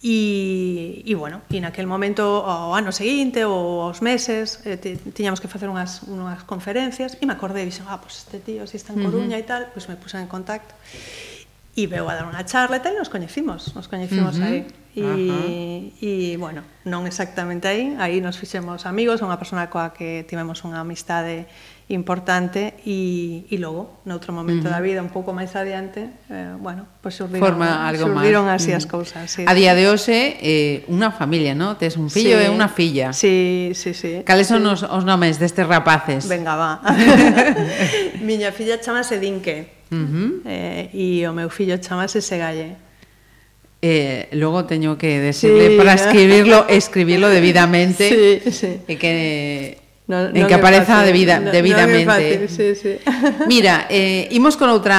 [0.07, 5.51] E, e bueno, e naquel momento ao ano seguinte ou aos meses eh, tiñamos que
[5.51, 8.79] facer unhas, unhas conferencias e me acordei e dixen, ah, pois pues este tío si
[8.79, 9.43] está en Coruña uh -huh.
[9.43, 10.79] e tal, pois pues me puse en contacto
[11.75, 14.47] e veu a dar unha charla e tal e nos coñecimos, nos coñecimos uh -huh.
[14.47, 14.59] aí
[14.95, 16.07] e, uh -huh.
[16.07, 20.87] e bueno, non exactamente aí aí nos fixemos amigos, unha persona coa que tivemos unha
[20.87, 21.51] amistade
[21.89, 24.83] importante e, e logo, noutro momento uh -huh.
[24.83, 28.75] da vida un pouco máis adiante, eh, bueno, pois pues surdiron, Forma algo surdiron así
[28.75, 28.83] uh -huh.
[28.83, 29.31] as cousas.
[29.31, 31.79] Sí, a día de hoxe, eh, unha familia, ¿no?
[31.79, 33.15] Tes un fillo sí, e unha filla.
[33.15, 34.27] Sí, sí, sí.
[34.27, 34.75] Cales son sí.
[34.75, 36.27] os, os nomes destes rapaces?
[36.27, 36.83] Venga, va.
[38.27, 40.31] Miña filla chamase Dinque uh -huh.
[40.43, 42.83] eh, e o meu fillo chamase Segalle.
[43.79, 45.77] Eh, logo teño que decirle sí.
[45.79, 48.11] para escribirlo, escribirlo debidamente
[48.43, 48.71] sí, sí.
[48.91, 52.05] e que No, en no que apareza fácil, debida, no, debidamente.
[52.07, 52.99] No fácil, sí, sí.
[53.49, 54.95] Mira, eh, imos con outra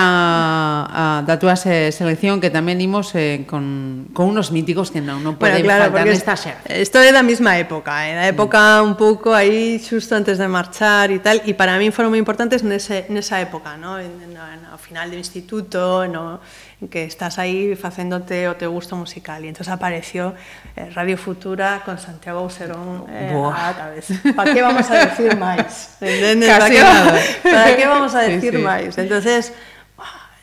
[0.84, 5.24] a, da túa se, selección que tamén imos eh, con, con unos míticos que non,
[5.24, 6.60] non pode bueno, claro, faltar nesta xera.
[6.76, 8.88] Isto é da mesma época, eh, da época mm.
[8.92, 12.68] un pouco aí xusto antes de marchar e tal, e para min foron moi importantes
[12.68, 14.04] nese, nesa época, no?
[14.04, 16.44] En, en, en, ao final do instituto, no,
[16.92, 20.38] que estás aí facéndote o teu gusto musical e entonces apareció
[20.78, 24.14] eh, Radio Futura con Santiago Auserón eh, a cabeza.
[24.38, 25.98] Para que vamos a decir máis?
[26.02, 26.46] Entendes?
[26.46, 26.82] Para que,
[27.42, 28.64] para que vamos a decir sí, sí.
[28.64, 28.94] máis?
[28.94, 29.58] Entonces,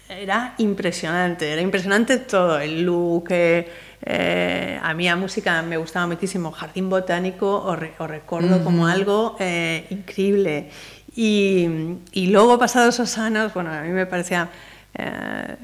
[0.09, 3.69] era impresionante, era impresionante todo, el look, eh,
[4.03, 8.65] eh, a mí a música me gustaba muchísimo, Jardín Botánico o, re, recuerdo uh -huh.
[8.65, 10.69] como algo eh, increíble.
[11.17, 11.69] Y,
[12.13, 14.51] y luego, pasados esos años, bueno, a mí me parecía
[14.95, 15.57] eh,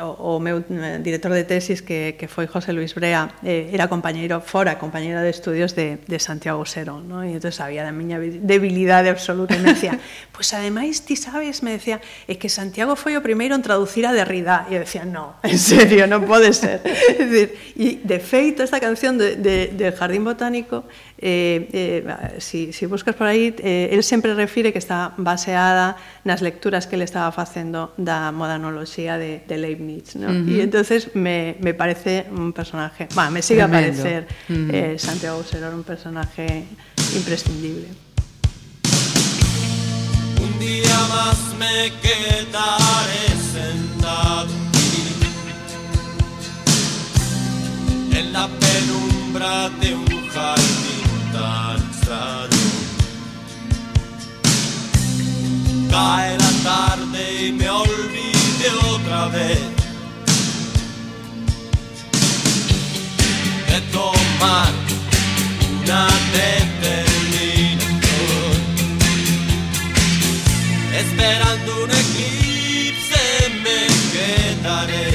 [0.00, 3.88] o, o meu eh, director de tesis que, que foi José Luis Brea eh, era
[3.88, 7.24] compañeiro fora, compañeiro de estudios de, de Santiago Serón ¿no?
[7.24, 9.96] e entón sabía da miña debilidade absoluta e me decía,
[10.36, 14.04] pois pues ademais ti sabes me decía, é que Santiago foi o primeiro en traducir
[14.04, 18.18] a Derrida e eu decía, no, en serio, non pode ser é decir, e de
[18.20, 20.84] feito esta canción de, de, de Jardín Botánico
[21.16, 26.42] eh, eh, si, si buscas por aí eh, él sempre refire que está baseada nas
[26.42, 30.28] lecturas que ele estaba facendo da moda de, de Leibniz ¿no?
[30.28, 30.48] uh -huh.
[30.48, 33.88] y entonces me, me parece un personaje bueno, me sigue Tremendo.
[33.88, 34.74] a parecer uh -huh.
[34.74, 36.64] eh, Santiago Serón un personaje
[37.16, 37.86] imprescindible
[40.46, 44.52] un día más me quedaré sentado
[48.18, 50.94] en la penumbra de un jardín
[55.90, 58.13] Cae la tarde y me olvide
[59.32, 59.58] vez.
[63.70, 64.72] De tomar
[65.82, 68.56] una determinación,
[71.02, 73.22] esperando un eclipse
[73.64, 73.80] me
[74.12, 75.12] quedaré.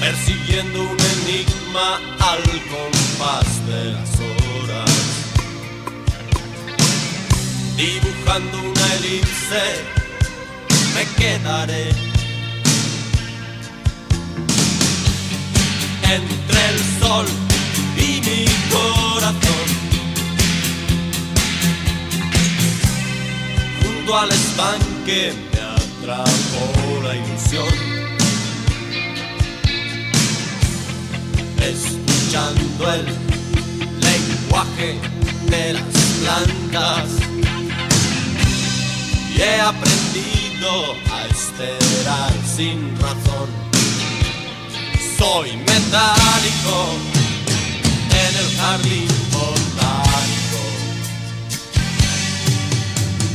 [0.00, 1.88] persiguiendo un enigma
[2.18, 4.90] al compás de las horas,
[7.76, 9.64] dibujando una elipse,
[10.94, 11.88] me quedaré
[16.10, 17.26] entre el sol
[17.96, 19.68] y mi corazón.
[23.82, 27.74] Junto al estanque me atrapó la ilusión.
[31.60, 33.06] Escuchando el
[34.00, 34.98] lenguaje
[35.48, 35.82] de las
[36.20, 37.08] plantas.
[39.34, 43.48] Y he aprendido a esperar sin razón
[45.18, 46.74] soy metálico
[48.10, 50.60] en el jardín botánico.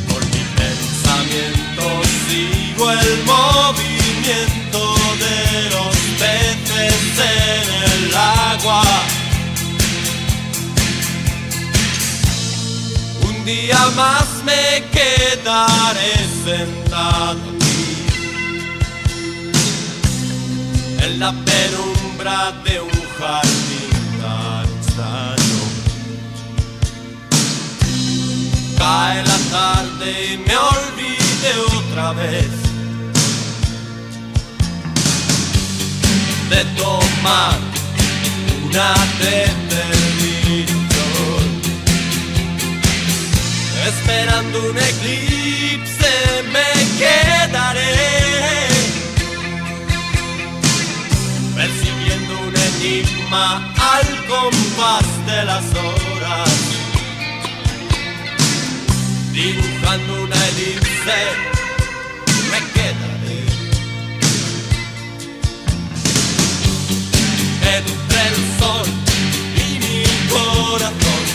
[0.08, 1.84] Por mi pensamiento
[2.28, 8.84] sigo el movimiento de los peces en el agua.
[13.48, 17.48] Día más me quedaré sentado
[21.02, 23.90] en la penumbra de un jardín
[24.22, 24.68] tan.
[28.78, 32.52] Cae la tarde y me olvide otra vez
[36.50, 37.58] de tomar
[38.66, 40.87] una determinación.
[43.88, 46.12] Esperando un eclipse
[46.52, 46.70] me
[47.00, 47.96] quedaré
[51.56, 56.50] persiguiendo un enigma al compás de las horas,
[59.32, 61.20] dibujando una elipse,
[62.52, 63.40] me quedaré
[67.78, 68.88] entre el sol
[69.56, 71.27] y mi corazón.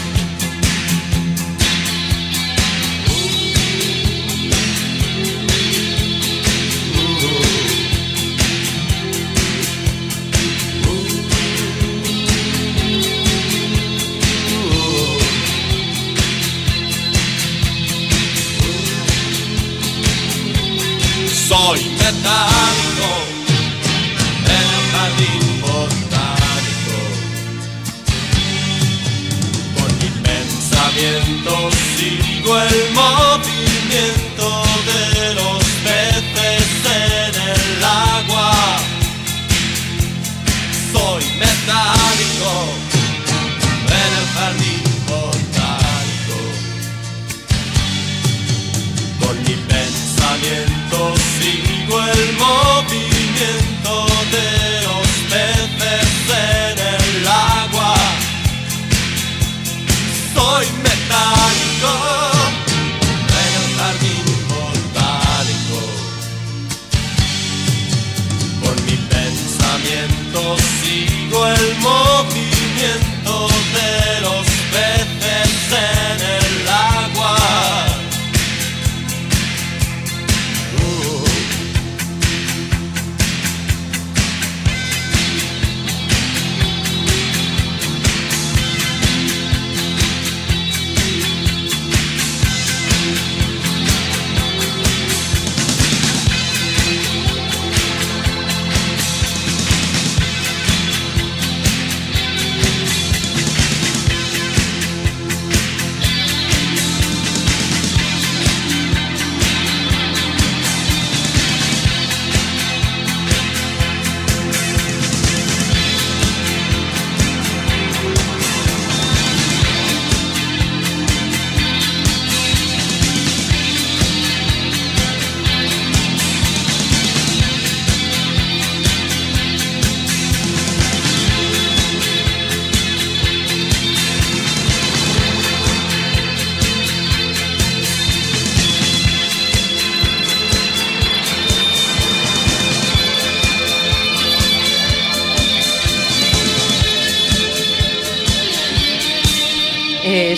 [22.13, 22.52] that night.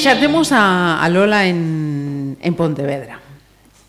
[0.04, 3.24] Xa temos a, a Lola en, en Pontevedra.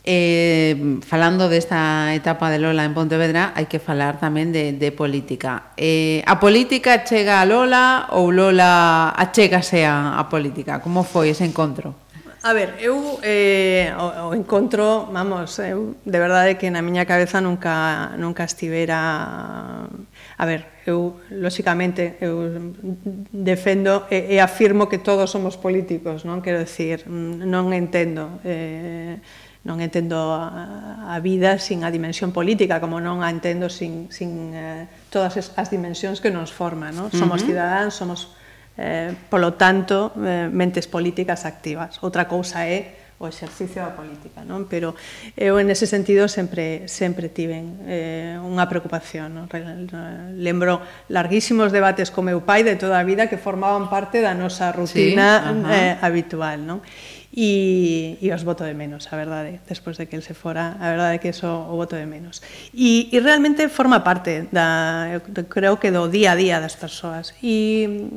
[0.05, 5.76] Eh, falando desta etapa de Lola en Pontevedra, hai que falar tamén de, de política.
[5.76, 10.80] Eh, a política chega a Lola ou Lola achégase a, a política?
[10.80, 11.91] Como foi ese encontro?
[12.47, 17.43] A ver, eu eh, o, o encontro, vamos, eu de verdade que na miña cabeza
[17.43, 19.84] nunca, nunca estivera
[20.38, 22.74] A ver, eu, lóxicamente, eu
[23.32, 26.44] defendo e, e afirmo que todos somos políticos, non?
[26.44, 28.44] Quero decir, non entendo...
[28.44, 29.20] Eh,
[29.66, 34.54] non entendo a, a vida sin a dimensión política, como non a entendo sin, sin
[34.54, 36.94] eh, todas as dimensións que nos forman.
[36.94, 37.10] Non?
[37.10, 37.50] Somos uh -huh.
[37.50, 38.38] cidadáns, somos,
[38.78, 41.98] eh, polo tanto, eh, mentes políticas activas.
[42.06, 44.70] Outra cousa é o exercicio da política, non?
[44.70, 44.94] Pero
[45.34, 49.46] eu en ese sentido sempre sempre tiven eh unha preocupación, non?
[50.38, 54.70] Lembro larguísimos debates co meu pai de toda a vida que formaban parte da nosa
[54.70, 56.80] rutina sí, eh, habitual, non?
[57.36, 60.88] e, e os voto de menos, a verdade, despois de que el se fora, a
[60.88, 62.40] verdade que eso o voto de menos.
[62.72, 65.20] E, e realmente forma parte da,
[65.52, 67.36] creo que do día a día das persoas.
[67.44, 68.08] E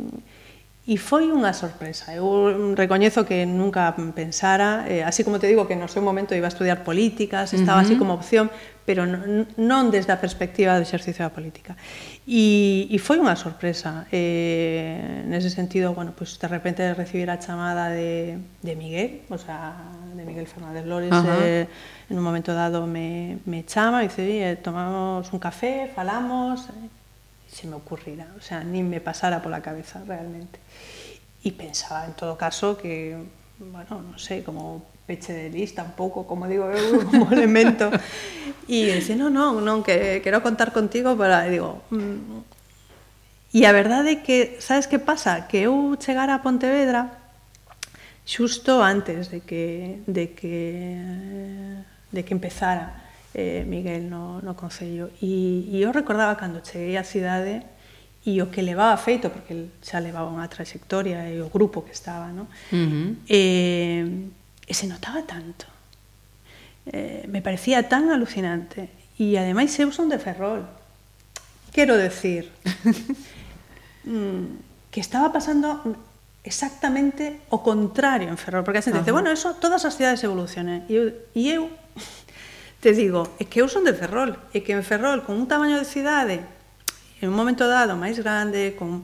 [0.89, 2.17] E foi unha sorpresa.
[2.17, 6.49] Eu recoñezo que nunca pensara, eh, así como te digo que no seu momento iba
[6.49, 7.93] a estudiar políticas, estaba uh -huh.
[7.93, 8.49] así como opción,
[8.89, 11.77] pero non, desde a perspectiva do exercicio da política.
[12.25, 14.09] E, e foi unha sorpresa.
[14.09, 19.93] Eh, nese sentido, bueno, pues de repente recibir a chamada de, de Miguel, o sea,
[20.17, 21.69] de Miguel Fernández Lores, uh -huh.
[21.69, 21.69] eh,
[22.09, 26.98] en un momento dado me, me chama e dice, tomamos un café, falamos, eh,
[27.51, 30.59] se me ocurrirá, o sea, ni me pasara por la cabeza realmente.
[31.43, 33.17] Y pensaba en todo caso que,
[33.59, 36.71] bueno, no sé, como peche de lista un pouco, como digo,
[37.11, 37.91] como elemento.
[38.67, 42.59] Y dice, no, no, no, que quero contar contigo para, e digo, mm.
[43.55, 45.49] e a verdade é que, sabes que pasa?
[45.49, 47.09] Que eu chegara a Pontevedra
[48.29, 50.61] xusto antes de que de que
[52.13, 53.08] de que empezara
[53.39, 55.15] eh, Miguel no, no Concello.
[55.23, 57.63] E, e eu recordaba cando cheguei á cidade
[58.27, 61.95] e o que levaba feito, porque el xa levaba unha trayectoria e o grupo que
[61.95, 62.51] estaba, no?
[62.75, 63.09] Uh -huh.
[63.31, 64.03] eh,
[64.67, 65.71] e se notaba tanto.
[66.91, 68.91] Eh, me parecía tan alucinante.
[69.15, 70.67] E ademais eu son de Ferrol.
[71.71, 72.51] Quero decir
[74.03, 75.79] mm, que estaba pasando
[76.43, 80.83] exactamente o contrario en Ferrol, porque a xente dice, bueno, eso todas as cidades evolucionan.
[80.91, 81.05] E eu,
[81.39, 81.71] e eu
[82.81, 85.79] te digo, é que eu son de Ferrol, e que en Ferrol, con un tamaño
[85.79, 86.47] de cidade,
[87.19, 89.03] en un momento dado máis grande, con...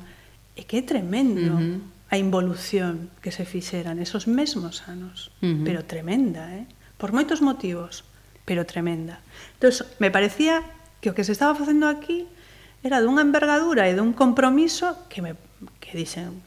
[0.54, 1.78] é que é tremendo uh -huh.
[2.10, 5.64] a involución que se fixera nesos mesmos anos, uh -huh.
[5.66, 6.70] pero tremenda, eh?
[6.94, 8.06] por moitos motivos,
[8.46, 9.18] pero tremenda.
[9.58, 10.62] Entón, me parecía
[11.02, 12.30] que o que se estaba facendo aquí
[12.86, 15.34] era dunha envergadura e dun compromiso que me
[15.82, 16.38] que dixen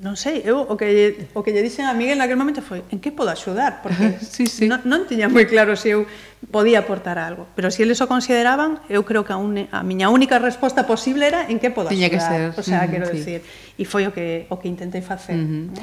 [0.00, 2.96] non sei, eu o que o que lle dixen a Miguel naquele momento foi en
[2.96, 4.64] que podo axudar, porque sí, sí.
[4.64, 6.08] Non, non tiña moi claro se eu
[6.48, 10.08] podía aportar algo, pero se eles o consideraban, eu creo que a, un, a miña
[10.08, 12.52] única resposta posible era en que podo tiña axudar.
[12.52, 12.60] Que ser.
[12.60, 13.20] O sea, quero sí.
[13.20, 13.40] decir,
[13.76, 15.36] e foi o que o que intentei facer.
[15.36, 15.64] uh -huh.
[15.72, 15.82] ¿no?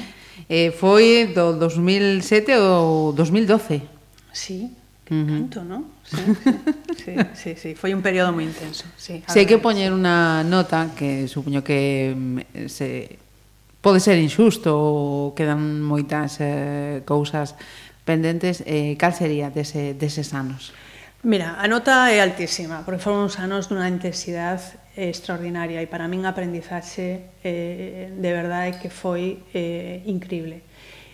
[0.50, 3.82] Eh, foi do 2007 ou 2012.
[4.34, 4.74] Sí,
[5.06, 5.38] que uh -huh.
[5.38, 5.86] canto, non?
[6.98, 8.84] sí, sí, sí, foi un período moi intenso.
[8.98, 9.98] Sí, se hai que poñer sí.
[9.98, 13.22] unha nota que supoño que mm, se
[13.82, 17.58] pode ser injusto ou quedan moitas eh, cousas
[18.06, 20.70] pendentes, eh, cal sería dese, deses anos?
[21.26, 26.22] Mira, a nota é altísima, porque foron uns anos dunha intensidade extraordinaria e para min
[26.26, 30.62] a aprendizaxe eh, de verdade que foi eh, increíble.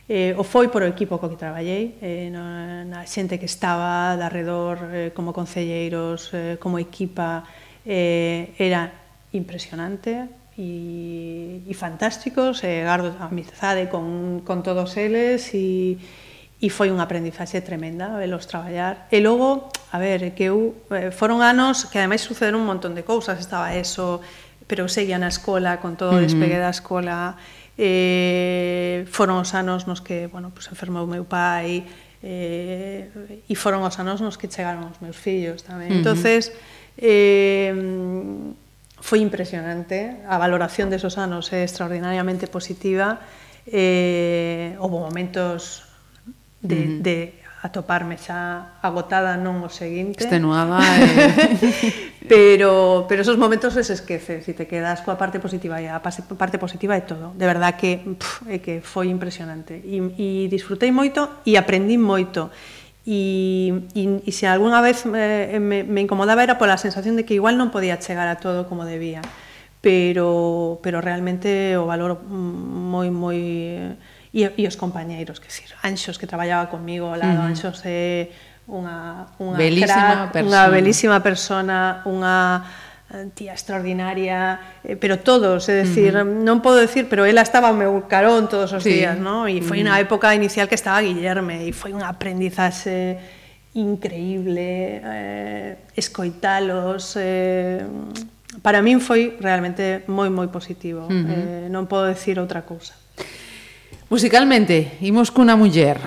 [0.09, 2.41] Eh, o foi por o equipo co que traballei, eh, no,
[2.89, 7.45] na xente que estaba de alrededor eh, como concelleiros, eh, como equipa,
[7.85, 8.89] eh, era
[9.37, 10.25] impresionante,
[10.59, 15.95] e, e fantásticos e gardo amizade con, con todos eles e,
[16.59, 19.07] e foi unha aprendizaxe tremenda velos traballar.
[19.15, 23.07] E logo, a ver, que eu eh, foron anos que ademais sucederon un montón de
[23.07, 24.19] cousas, estaba eso,
[24.67, 27.39] pero seguía na escola con todo o despegue da escola,
[27.79, 31.87] eh, foron os anos nos que, bueno, pues enfermou meu pai,
[32.19, 33.07] eh,
[33.47, 35.87] e foron os anos nos que chegaron os meus fillos tamén.
[35.87, 35.99] Uh -huh.
[36.03, 36.51] Entonces,
[36.99, 37.71] eh,
[39.01, 43.23] foi impresionante, a valoración de esos anos é extraordinariamente positiva,
[43.67, 45.85] eh, houve momentos
[46.61, 47.03] de, uh -huh.
[47.03, 47.17] de
[47.63, 50.23] atoparme xa agotada non o seguinte.
[50.23, 50.79] Extenuada.
[50.79, 52.15] Eh.
[52.33, 56.57] pero, pero esos momentos se esqueces e te quedas coa parte positiva e a parte
[56.63, 57.35] positiva é todo.
[57.35, 59.75] De verdad que, pff, é eh, que foi impresionante.
[59.83, 62.55] E, e disfrutei moito e aprendí moito
[63.09, 67.33] e, e, e se algunha vez me, me, me incomodaba era pola sensación de que
[67.33, 69.25] igual non podía chegar a todo como debía
[69.81, 73.41] pero, pero realmente o valor moi, moi
[74.35, 77.51] e, e os compañeiros, que sir, Anxos que traballaba comigo ao lado, uh -huh.
[77.55, 78.29] Anxos é
[78.69, 80.45] unha, unha belísima crack, persona.
[80.45, 82.37] unha belísima persona, unha
[83.35, 86.45] tía extraordinaria, eh, pero todos, é dicir, uh -huh.
[86.45, 89.01] non podo decir, pero ela estaba ao meu carón todos os sí.
[89.01, 89.49] días, ¿no?
[89.49, 89.97] E foi uh -huh.
[89.97, 93.17] na época inicial que estaba Guillerme e foi unha aprendizaxe
[93.73, 97.81] increíble eh, escoitalos eh,
[98.61, 101.33] para min foi realmente moi moi positivo uh -huh.
[101.33, 102.93] eh, non podo decir outra cousa
[104.09, 106.01] Musicalmente, imos cunha muller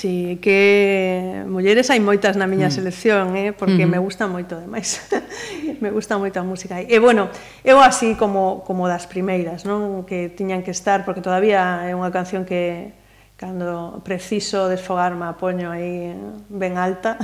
[0.00, 2.76] Sí, que mulleres hai moitas na miña mm.
[2.80, 3.92] selección, eh, porque mm -hmm.
[3.92, 4.96] me gusta moito demais.
[5.84, 6.80] me gusta moito a música.
[6.80, 7.28] E bueno,
[7.68, 12.08] eu así como como das primeiras, non, que tiñan que estar porque todavía é unha
[12.08, 12.96] canción que
[13.36, 16.16] cando preciso desfogarme a poño aí
[16.48, 17.20] ben alta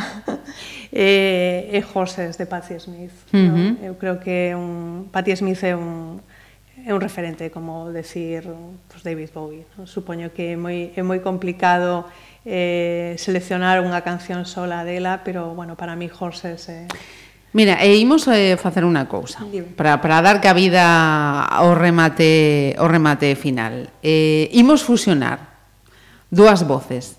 [0.92, 3.48] e, e Horses de Patti Smith uh -huh.
[3.52, 3.80] non?
[3.80, 6.20] eu creo que un, Patti Smith é un,
[6.88, 8.48] é un referente como decir
[8.88, 9.84] pues David Bowie non?
[9.84, 12.08] supoño que é moi, é moi complicado
[12.46, 16.70] eh, seleccionar unha canción sola dela, pero, bueno, para mí Horses...
[16.70, 16.86] Eh...
[17.50, 19.40] Mira, e imos eh, facer unha cousa
[19.74, 23.90] para, para dar cabida ao remate, ao remate final.
[24.04, 25.56] Eh, imos fusionar
[26.28, 27.16] dúas voces,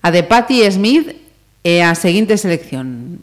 [0.00, 1.12] a de Patti Smith
[1.66, 3.20] e a seguinte selección.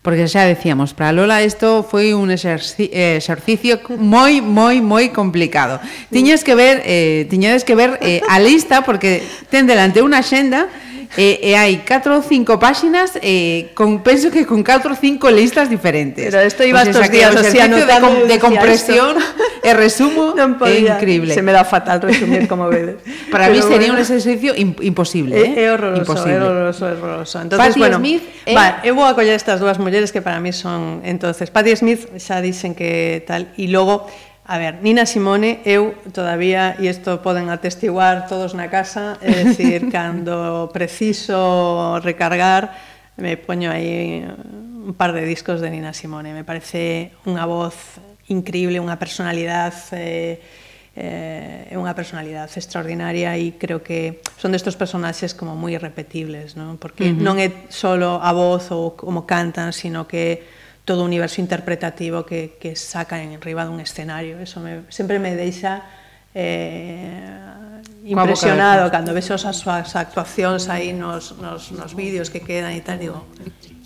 [0.00, 5.76] Porque xa decíamos, para Lola isto foi un exercicio moi, moi, moi complicado.
[6.08, 9.20] Tiñes que ver, eh, tiñedes que ver eh, a lista, porque
[9.52, 10.72] ten delante unha xenda
[11.16, 15.30] e, e hai 4 ou 5 páxinas eh, con penso que con 4 ou 5
[15.32, 16.28] listas diferentes.
[16.28, 19.16] Pero isto iba estos días, o sea, no de, com, de compresión
[19.62, 21.32] e resumo non podía, é increíble.
[21.32, 23.00] Se me dá fatal resumir como vedes.
[23.32, 25.64] Para mí sería bueno, un exercicio imposible, eh?
[25.64, 26.34] É horroroso, imposible.
[26.34, 27.36] é horroroso, é horroroso.
[27.40, 28.54] Entonces, Patti bueno, Smith, é...
[28.54, 32.42] va, eu vou acoller estas dúas mulleres que para mí son, entonces, Patti Smith xa
[32.44, 34.10] dicen que tal, e logo
[34.48, 39.88] A ver, Nina Simone, eu todavía, e isto poden atestiguar todos na casa, é dicir,
[39.92, 42.72] cando preciso recargar,
[43.20, 46.32] me poño aí un par de discos de Nina Simone.
[46.32, 48.00] Me parece unha voz
[48.32, 50.40] increíble, unha personalidade eh,
[50.96, 56.80] eh, unha personalidade extraordinaria e creo que son destos personaxes como moi irrepetibles, non?
[56.80, 57.20] Porque uh -huh.
[57.20, 60.40] non é solo a voz ou como cantan, sino que
[60.88, 64.40] todo o universo interpretativo que, que saca en riba dun escenario.
[64.40, 65.84] Eso me, sempre me deixa
[66.32, 72.80] eh, impresionado cando vexo as súas actuacións aí nos, nos, nos vídeos que quedan e
[72.80, 73.20] tal, digo,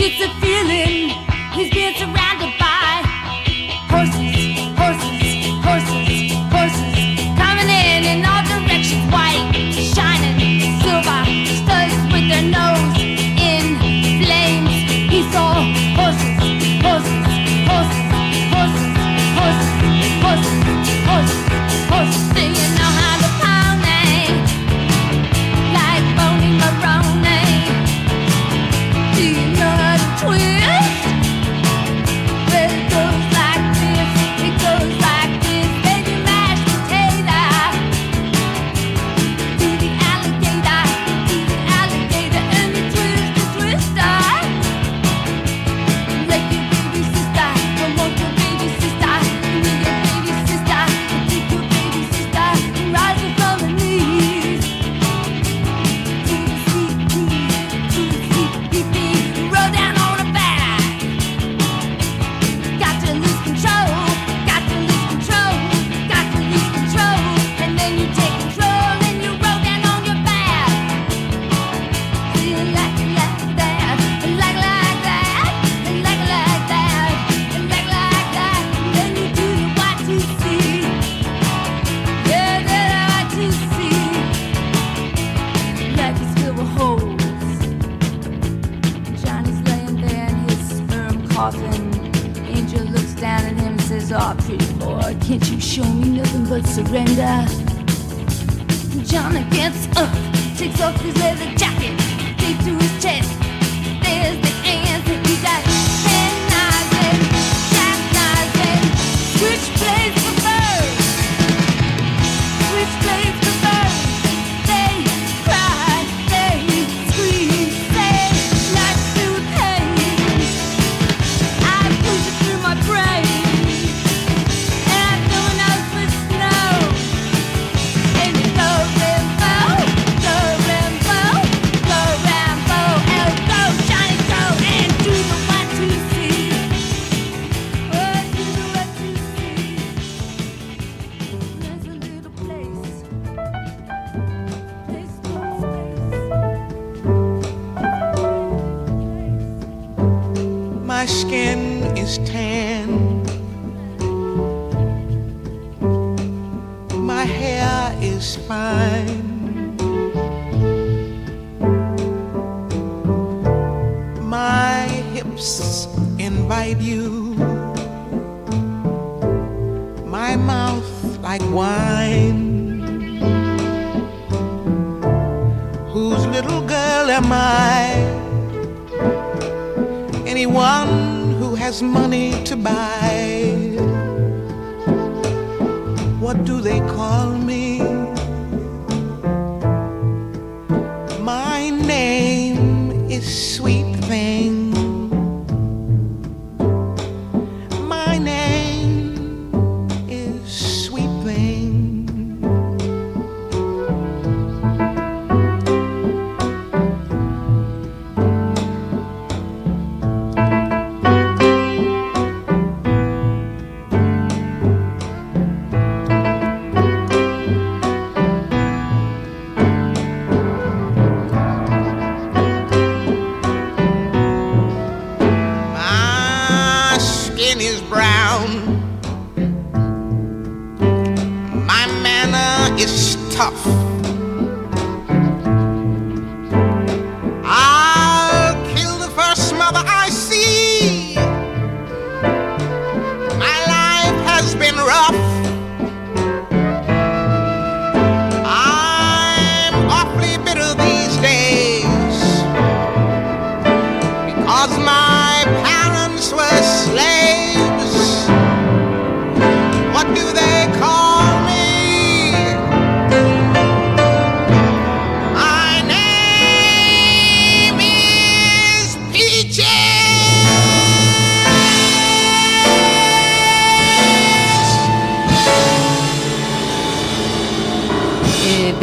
[0.00, 1.10] It's a feeling
[1.54, 4.27] he's been surrounded by.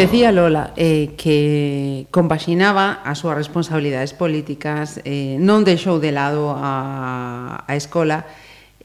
[0.05, 7.65] Decía Lola eh, que compaxinaba as súas responsabilidades políticas, eh, non deixou de lado a,
[7.65, 8.29] a escola,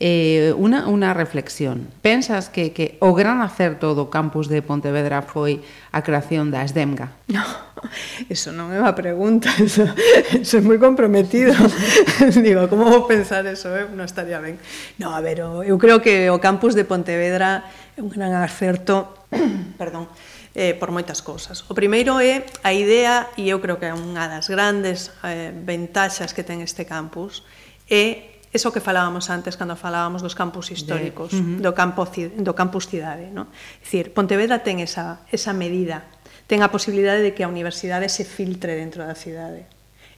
[0.00, 1.92] eh, una, una reflexión.
[2.00, 5.60] Pensas que, que o gran acerto do campus de Pontevedra foi
[5.92, 7.12] a creación da SDEMGA?
[7.28, 7.44] No,
[8.32, 9.84] eso non é unha pregunta, eso,
[10.32, 11.52] eso é moi comprometido.
[12.32, 13.68] Digo, como vou pensar eso?
[13.76, 13.84] Eh?
[13.92, 14.56] Non estaría ben.
[14.96, 19.28] No, a ver, eu creo que o campus de Pontevedra é un gran acerto,
[19.76, 20.08] perdón,
[20.54, 21.62] eh, por moitas cousas.
[21.70, 26.34] O primeiro é a idea, e eu creo que é unha das grandes eh, ventaxas
[26.34, 27.46] que ten este campus,
[27.86, 31.62] é eso que falábamos antes cando falábamos dos campus históricos, de, uh -huh.
[31.62, 32.02] do, campo,
[32.34, 33.30] do campus cidade.
[33.30, 33.46] No?
[33.46, 36.02] É dicir, Pontevedra ten esa, esa medida,
[36.50, 39.70] ten a posibilidade de que a universidade se filtre dentro da cidade.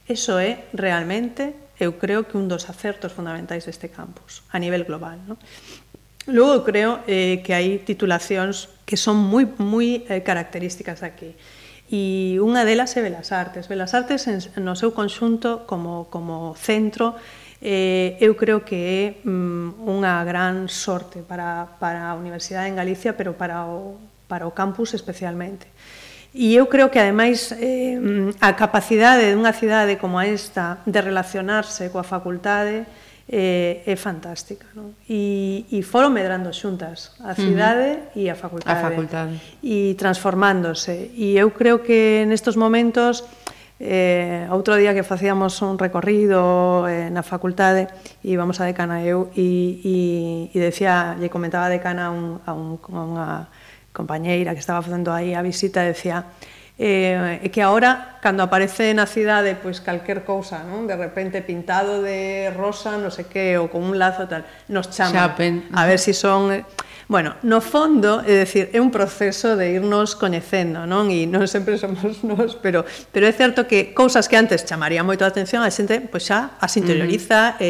[0.09, 5.21] Eso é realmente, eu creo que un dos acertos fundamentais deste campus, a nivel global.
[5.29, 5.37] No?
[6.27, 11.35] Logo creo eh, que hai titulacións que son moi moi eh, características aquí.
[11.91, 13.67] E unha delas é Belas Artes.
[13.67, 17.19] Belas Artes en, no seu conxunto como, como centro
[17.59, 23.15] eh, eu creo que é mm, unha gran sorte para, para a Universidade en Galicia,
[23.15, 25.67] pero para o, para o campus especialmente.
[26.33, 31.87] E eu creo que, ademais, eh, mm, a capacidade dunha cidade como esta de relacionarse
[31.87, 32.83] coa facultade
[33.29, 34.91] eh, é fantástica non?
[35.07, 38.19] E, e foron medrando xuntas a cidade uh -huh.
[38.19, 43.23] e a facultade, a facultade e transformándose e eu creo que nestos momentos
[43.79, 47.87] eh, outro día que facíamos un recorrido eh, na facultade
[48.23, 49.97] íbamos a decana eu e, e,
[50.51, 53.27] e decía, lle comentaba a decana un, a, un, a unha
[53.95, 56.27] compañeira que estaba facendo aí a visita decía
[56.79, 60.89] eh, que ahora cando aparece na cidade pois calquer cousa, non?
[60.89, 65.13] De repente pintado de rosa, non sei que, ou con un lazo tal, nos chaman.
[65.13, 65.53] Chapen.
[65.69, 66.65] A ver se si son eh,
[67.07, 71.11] Bueno, no fondo, é dicir, é un proceso de irnos coñecendo, non?
[71.11, 75.21] E non sempre somos nós, pero pero é certo que cousas que antes chamarían moito
[75.21, 77.69] a atención, a xente pois xa as interioriza uh e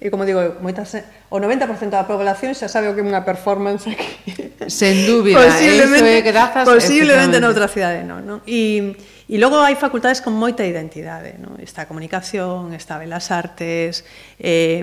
[0.00, 0.90] E como digo, moitas,
[1.30, 4.34] o 90% da población xa sabe o que é unha performance aquí.
[4.66, 6.64] Sen dúbida, eh, posiblemente, é grazas...
[6.66, 8.26] Posiblemente noutra cidade, non?
[8.26, 8.38] non?
[8.48, 8.96] E,
[9.30, 11.60] e logo hai facultades con moita identidade, non?
[11.62, 14.02] Está a comunicación, está a Belas Artes,
[14.42, 14.82] eh,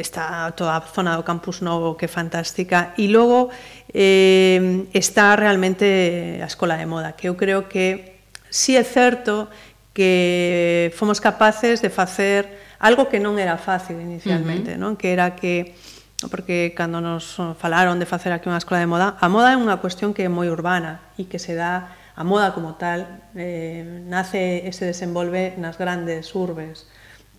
[0.00, 3.52] está toda a zona do Campus Novo que é fantástica, e logo
[3.92, 8.16] eh, está realmente a Escola de Moda, que eu creo que
[8.48, 9.52] si sí é certo
[9.92, 14.82] que fomos capaces de facer algo que non era fácil inicialmente, uh -huh.
[14.82, 14.92] non?
[14.94, 15.74] Que era que
[16.30, 19.78] porque cando nos falaron de facer aquí unha escola de moda, a moda é unha
[19.78, 23.06] cuestión que é moi urbana e que se dá a moda como tal
[23.38, 26.90] eh, nace e se desenvolve nas grandes urbes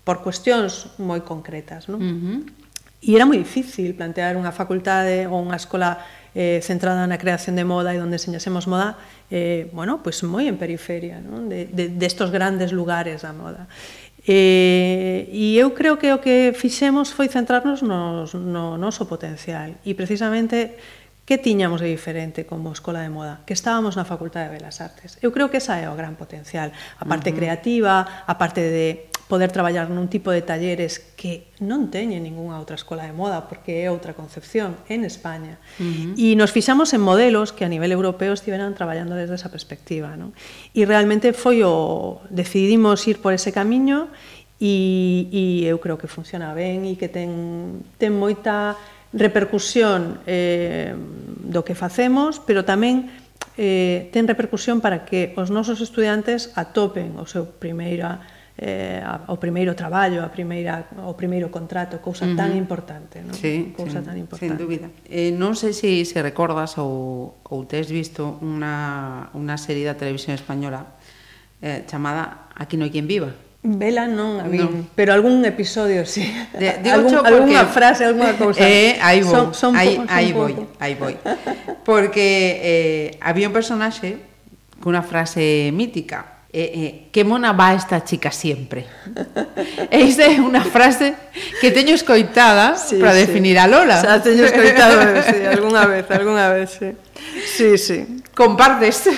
[0.08, 2.00] por cuestións moi concretas, non?
[2.00, 2.40] Uh -huh.
[3.00, 6.00] E era moi difícil plantear unha facultade ou unha escola
[6.36, 8.96] eh, centrada na creación de moda e onde enseñásemos moda,
[9.28, 11.52] eh, bueno, pois pues moi en periferia, non?
[11.52, 13.68] de, de, de grandes lugares da moda.
[14.32, 19.74] Eh, e, e eu creo que o que fixemos foi centrarnos nos, no noso potencial.
[19.84, 20.78] E precisamente
[21.30, 23.46] Que tiñamos de diferente como Escola de Moda?
[23.46, 25.22] Que estábamos na Facultade de Belas Artes.
[25.22, 26.74] Eu creo que esa é o gran potencial.
[26.98, 27.38] A parte uh -huh.
[27.38, 32.74] creativa, a parte de poder traballar nun tipo de talleres que non teñe ningunha outra
[32.74, 35.62] escola de moda, porque é outra concepción en España.
[35.78, 36.34] Uh -huh.
[36.34, 40.18] E nos fixamos en modelos que a nivel europeo estiveran traballando desde esa perspectiva.
[40.18, 40.34] Non?
[40.74, 42.26] E realmente foi o...
[42.34, 44.10] decidimos ir por ese camiño
[44.58, 48.74] e, e eu creo que funciona ben e que ten, ten moita
[49.14, 53.10] repercusión eh, do que facemos, pero tamén
[53.58, 58.22] eh, ten repercusión para que os nosos estudiantes atopen o seu primeira
[58.60, 59.02] eh,
[59.32, 62.40] o primeiro traballo, a primeira o primeiro contrato, cousa uh -huh.
[62.40, 63.34] tan importante, non?
[63.34, 64.52] Sí, cousa sí, tan importante.
[64.52, 64.88] sin dúbida.
[65.08, 70.38] Eh, non sei se se recordas ou ou tes visto unha unha serie da televisión
[70.38, 71.00] española
[71.60, 73.32] eh chamada Aquí no hai quen viva.
[73.62, 74.88] Vela non a vin, no.
[74.96, 76.24] pero algún episodio sí.
[76.56, 78.64] De, algún, algún, algunha frase, algunha cousa.
[78.64, 80.48] Eh, aí vou, son, son aí, aí vou,
[80.80, 81.20] aí voy.
[81.84, 84.16] Porque eh, había un personaxe
[84.80, 88.86] cunha frase mítica, eh, eh, que mona va esta chica siempre.
[89.94, 91.14] E é unha frase
[91.62, 93.30] que teño escoitada sí, para sí.
[93.30, 94.02] definir a Lola.
[94.02, 94.98] Xa o sea, teño escoitado,
[95.30, 96.90] sí, algunha vez, algunha vez, sí.
[97.46, 97.98] Sí, sí.
[98.34, 99.10] Compartes.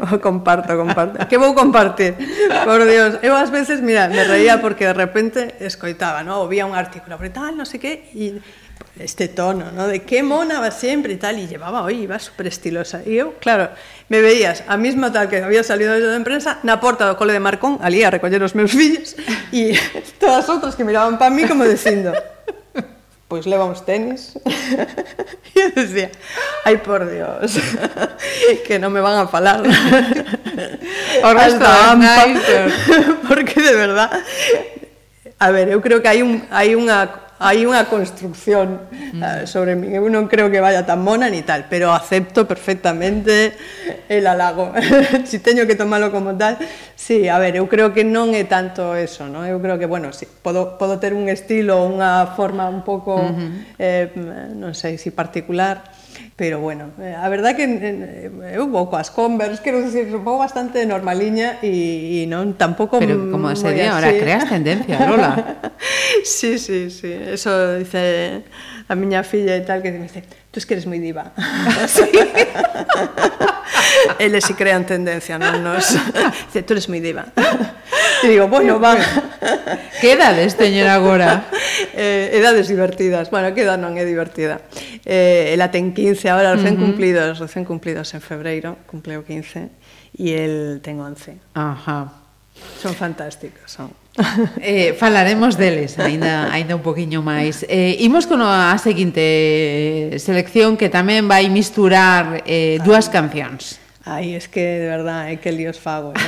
[0.00, 1.28] O oh, comparto, comparto.
[1.28, 2.16] Que vou compartir?
[2.64, 3.20] Por Dios.
[3.20, 6.40] Eu ás veces, mira, me reía porque de repente escoitaba, ¿no?
[6.40, 8.40] ou vía un artículo, pero tal, non sei que, e
[8.98, 9.88] este tono, ¿no?
[9.88, 13.00] De qué mona va siempre y tal, y llevaba, hoy, iba súper estilosa.
[13.04, 13.70] Y yo, claro,
[14.08, 17.40] me veías, a misma tal que había salido de empresa, na porta do cole de
[17.40, 19.16] Marcón, ali a recoller os meus fillos,
[19.48, 19.72] e
[20.20, 22.12] todas outras que miraban para mí como dicindo,
[23.32, 24.36] pois leva uns tenis.
[25.56, 26.12] e eu decía,
[26.68, 27.56] ai por Dios,
[28.68, 29.64] que non me van a falar.
[29.64, 32.28] o resto AMPA,
[33.24, 34.12] porque de verdad,
[35.40, 39.18] a ver, eu creo que hai, un, hai unha hai unha construcción mm.
[39.18, 39.90] uh, sobre mí.
[39.90, 43.58] Eu non creo que vaya tan mona ni tal, pero acepto perfectamente
[44.06, 44.70] el halago.
[45.28, 46.62] si teño que tomalo como tal,
[46.94, 49.42] sí, a ver, eu creo que non é tanto eso, ¿no?
[49.42, 53.34] Eu creo que, bueno, sí, podo, podo ter un estilo, unha forma un pouco, mm
[53.34, 53.50] -hmm.
[53.82, 54.06] eh,
[54.54, 55.82] non sei, si particular,
[56.34, 57.64] Pero bueno, eh, a verdad que
[58.56, 63.52] eu vou coas Converse, quero dicir, vou bastante normaliña e, e non tampouco Pero como
[63.52, 65.36] se di, ahora, creas tendencia, Lola.
[66.24, 68.48] sí, sí, sí, eso dice
[68.88, 71.32] a miña filla e tal que me dice, Tú es que eres moi diva.
[71.88, 72.12] sí.
[74.20, 75.96] Eles si crean tendencia, non nos...
[76.52, 77.32] Dice, tú eres moi diva.
[78.20, 79.00] E digo, bueno, van.
[80.04, 81.48] que edades teñen agora?
[81.96, 83.32] Eh, edades divertidas.
[83.32, 84.60] Bueno, que edad non é divertida.
[85.08, 86.84] Eh, ela ten 15 agora, recén uh -huh.
[86.84, 89.72] cumplidos, recén cumplidos en febreiro, cumpleo 15,
[90.20, 91.40] e el ten 11.
[91.56, 92.28] Ajá.
[92.76, 94.01] Son fantásticos, son.
[94.60, 97.64] Eh, falaremos deles aínda aínda un poquiño máis.
[97.64, 103.80] Eh, imos con a seguinte eh, selección que tamén vai misturar eh, dúas cancións.
[104.04, 106.12] Ai, es que de verdad, é eh, que líos fago.
[106.12, 106.20] Eh?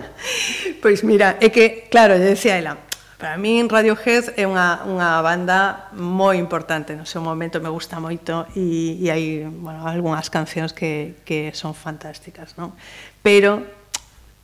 [0.82, 2.80] pois mira, é que, claro, lle decía ela,
[3.20, 8.48] para min Radiohead é unha, unha banda moi importante, no seu momento me gusta moito
[8.56, 12.72] e, e hai, bueno, algunhas cancións que, que son fantásticas, non?
[13.20, 13.79] Pero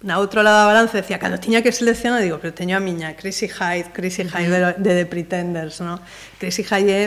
[0.05, 3.17] na outro lado da balanza decía, cando tiña que seleccionar, digo, pero teño a miña
[3.17, 6.01] Chrissy Hyde, Chrissy Hyde de, de The Pretenders, no?
[6.37, 7.05] Chrissy Hyde é,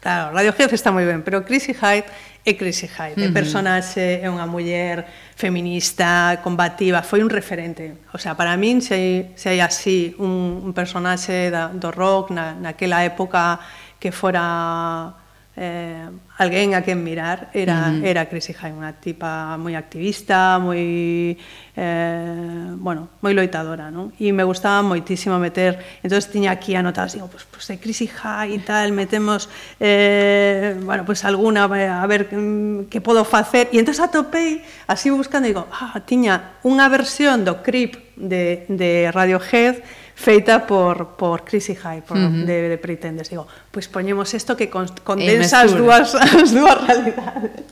[0.00, 2.08] claro, Radio Jefe está moi ben, pero Chrissy Hyde
[2.40, 3.32] é Chrissy Hyde, uh -huh.
[3.36, 5.04] personaxe, é unha muller
[5.36, 8.08] feminista, combativa, foi un referente.
[8.16, 12.32] O sea, para min, se hai, se hai así un, un personaxe da, do rock
[12.32, 13.60] na, naquela época
[14.00, 15.19] que fora
[15.56, 18.06] eh, alguén a quen mirar era, uh -huh.
[18.06, 21.34] era Chrissy Hine, unha tipa moi activista, moi,
[21.74, 24.14] eh, bueno, moi loitadora, non?
[24.16, 28.06] E me gustaba moitísimo meter, entonces tiña aquí anotadas, digo, oh, pues, pues de Chrissy
[28.06, 29.50] Hine e tal, metemos,
[29.82, 35.10] eh, bueno, pues alguna, eh, a ver mm, que podo facer, e entonces atopei, así
[35.10, 39.82] buscando, digo, ah, tiña unha versión do Creep de, de Radiohead,
[40.20, 42.44] feita por, por Chrissy High, por, uh -huh.
[42.44, 43.30] de, de Pretenders.
[43.30, 47.64] Digo, pois pues poñemos isto que con, condensa as dúas, as dúas realidades.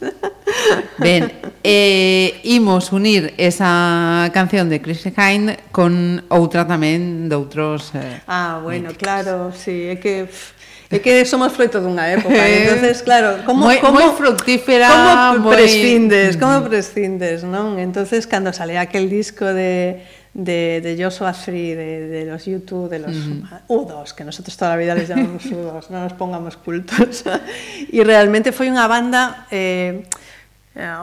[0.96, 1.28] Ben,
[1.62, 7.92] eh, imos unir esa canción de Chrissy Hine con outra tamén doutros...
[7.92, 9.04] Eh, ah, bueno, míticos.
[9.04, 10.24] claro, sí, é que...
[10.88, 16.32] É que somos fruto dunha época, entonces claro, como moi, como moi fructífera, como prescindes,
[16.32, 16.40] moi...
[16.40, 17.76] como prescindes, non?
[17.76, 20.00] Entonces cando sale aquel disco de
[20.38, 23.42] de, de Joshua Free, de, de los YouTube, de los mm.
[23.68, 27.24] U2, que nosotros toda la vida les llamamos U2, no nos pongamos cultos.
[27.92, 29.50] y realmente foi unha banda...
[29.50, 30.06] Eh,
[30.78, 30.94] eh,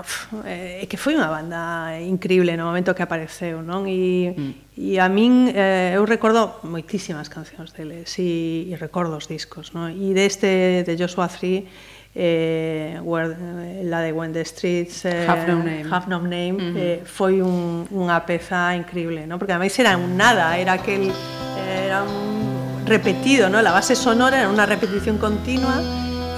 [0.47, 3.83] eh que foi unha banda increíble no momento que apareceu, non?
[3.91, 4.51] E, mm.
[4.79, 9.91] e a min eh, eu recordo moitísimas cancións deles e, e recordo os discos, non?
[9.91, 11.67] E deste de Joshua Tree
[12.15, 16.53] eh, where, eh, la de When the Streets eh, Have No Name, Have No Name
[16.53, 16.77] uh -huh.
[16.77, 19.37] eh, foi un, unha peza increíble, ¿no?
[19.37, 21.11] porque ademais era un nada, era aquel
[21.59, 23.61] era un repetido, ¿no?
[23.61, 25.83] la base sonora era unha repetición continua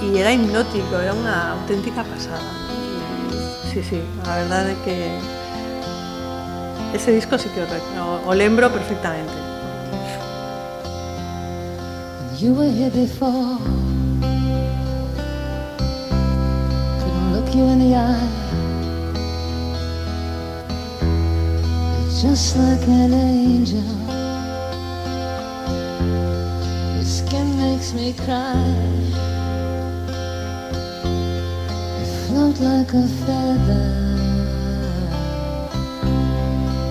[0.02, 2.42] e era hipnótico, era unha auténtica pasada.
[3.70, 4.96] Sí, sí, a verdade é que
[6.96, 7.66] ese disco sí que o,
[8.26, 9.38] o, o lembro perfectamente.
[12.38, 13.58] You were here before
[17.38, 18.28] look you in the eye.
[21.94, 23.90] You're just like an angel.
[26.94, 28.58] Your skin makes me cry.
[31.98, 33.88] You float like a feather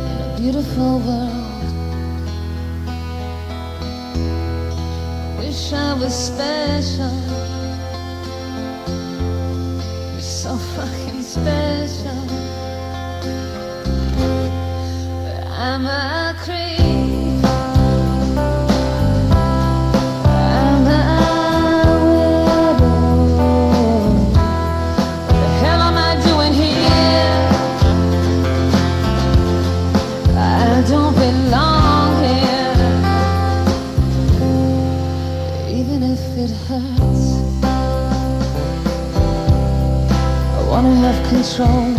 [0.10, 1.66] in a beautiful world.
[5.24, 7.57] I wish I was special
[10.48, 12.26] so fucking special.
[15.26, 16.77] But I'm a creep.
[41.30, 41.96] Control.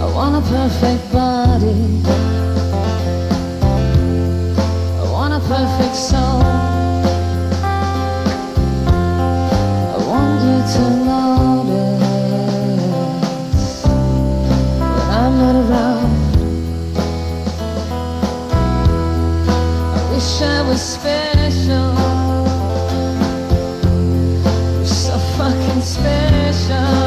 [0.00, 2.02] I want a perfect body.
[5.00, 6.42] I want a perfect soul.
[9.92, 12.02] I want you to notice
[13.84, 16.12] when I'm not around.
[19.94, 21.95] I wish I was special.
[26.66, 27.05] salvation.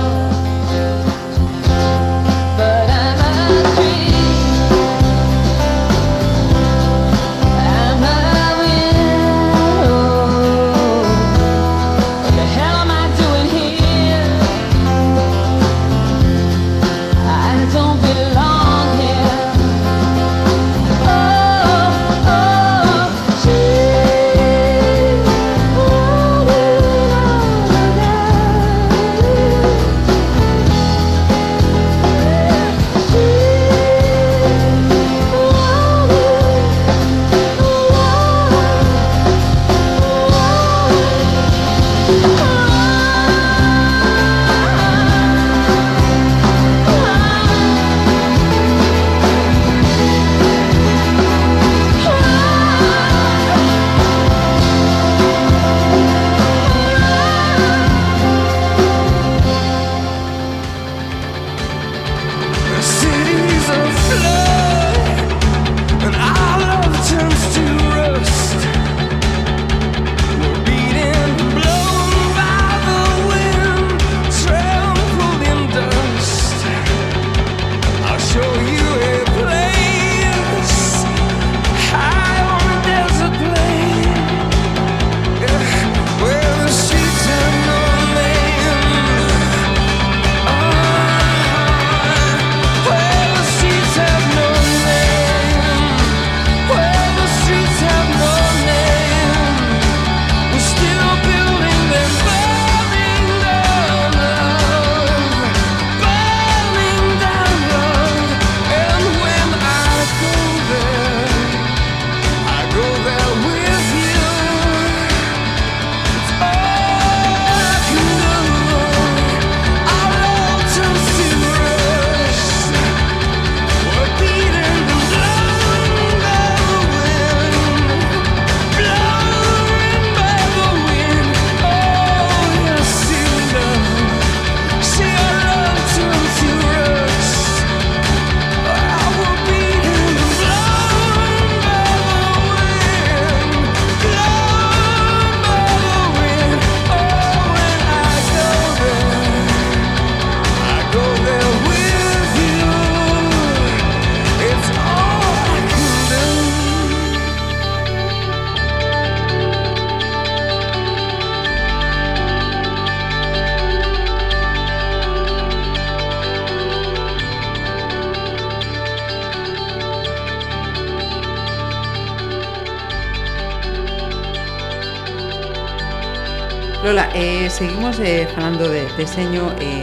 [177.89, 179.81] estamos eh, falando de deseño eh,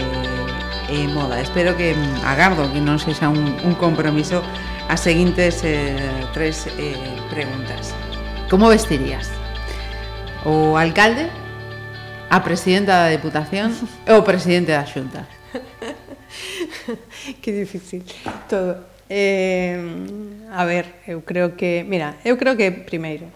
[0.88, 1.40] e eh, eh, moda.
[1.40, 4.46] Espero que mm, agardo que non sexa un, un compromiso
[4.86, 5.90] as seguintes eh,
[6.30, 6.94] tres eh,
[7.34, 7.98] preguntas.
[8.46, 9.26] Como vestirías?
[10.46, 11.26] O alcalde?
[12.30, 13.74] A presidenta da Deputación?
[14.14, 15.26] ou presidente da Xunta?
[17.42, 18.06] que difícil
[18.46, 18.86] todo.
[19.10, 19.82] Eh,
[20.54, 23.26] a ver, eu creo que, mira, eu creo que primeiro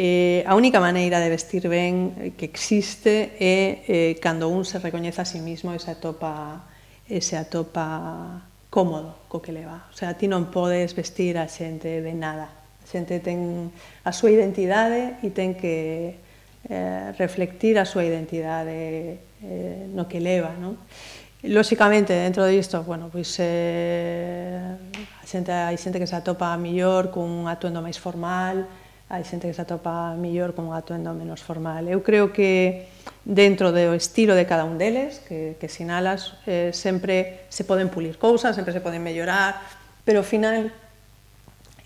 [0.00, 4.78] Eh, a única maneira de vestir ben eh, que existe é eh, cando un se
[4.78, 6.70] recoñece a sí mismo e se atopa,
[7.10, 9.90] e se atopa cómodo co que leva.
[9.90, 12.46] O sea, ti non podes vestir a xente de nada.
[12.46, 13.74] A xente ten
[14.06, 16.14] a súa identidade e ten que
[16.70, 20.78] eh, reflectir a súa identidade eh, no que leva, non?
[21.42, 24.62] Lóxicamente, dentro disto, bueno, pois eh,
[24.94, 29.56] a xente, hai xente que se atopa mellor cun atuendo máis formal, hai xente que
[29.56, 31.88] se atopa millor con un atuendo menos formal.
[31.88, 32.84] Eu creo que
[33.24, 38.20] dentro do estilo de cada un deles, que, que sinalas, eh, sempre se poden pulir
[38.20, 39.64] cousas, sempre se poden mellorar,
[40.04, 40.68] pero ao final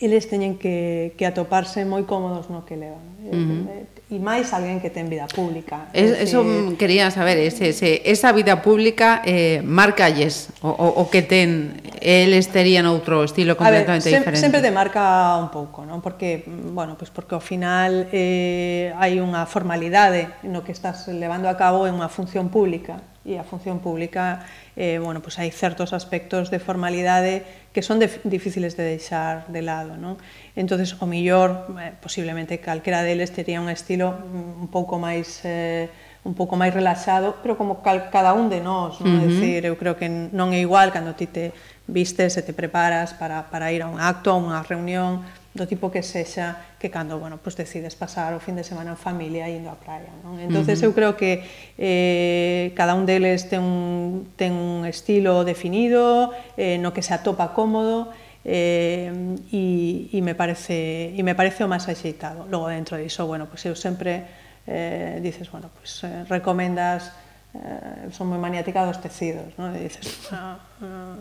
[0.03, 3.07] eles teñen que, que atoparse moi cómodos no que levan.
[3.23, 5.89] Uh eh, -huh e máis alguén que ten vida pública.
[5.97, 6.37] Es, ese...
[6.37, 6.45] Eso
[6.77, 12.53] quería saber, ese, ese, esa vida pública eh, marcalles o, o, o que ten eles
[12.53, 14.45] terían outro estilo completamente a ver, sem, diferente.
[14.45, 16.05] Sempre te marca un pouco, non?
[16.05, 21.49] Porque, mm, bueno, pues porque ao final eh, hai unha formalidade no que estás levando
[21.49, 25.95] a cabo en unha función pública e a función pública eh, bueno, pues hai certos
[25.95, 29.95] aspectos de formalidade que son de, difíciles de deixar de lado.
[29.97, 30.19] Non?
[30.59, 35.87] entonces o millor, eh, posiblemente calquera deles tería un estilo un pouco máis eh,
[36.23, 39.11] un pouco máis relaxado, pero como cal, cada un de nós, non?
[39.11, 39.27] Uh -huh.
[39.27, 41.51] decir, eu creo que non é igual cando ti te
[41.91, 45.93] vistes e te preparas para, para ir a un acto, a unha reunión, do tipo
[45.93, 49.69] que sexa que cando bueno, pues decides pasar o fin de semana en familia indo
[49.69, 50.09] á praia.
[50.25, 50.41] Non?
[50.41, 50.89] Entonces uh -huh.
[50.89, 51.45] eu creo que
[51.77, 57.53] eh, cada un deles ten un, ten un estilo definido, eh, no que se atopa
[57.53, 58.09] cómodo,
[58.45, 59.13] eh,
[59.53, 62.49] e, e, me parece, e me parece o máis axeitado.
[62.49, 64.25] Logo dentro diso, bueno, pues eu sempre
[64.67, 67.13] eh, dices, bueno, pues eh, recomendas
[67.55, 69.77] eh, son moi maniática dos tecidos, non?
[69.77, 71.21] E dices, ah, ah,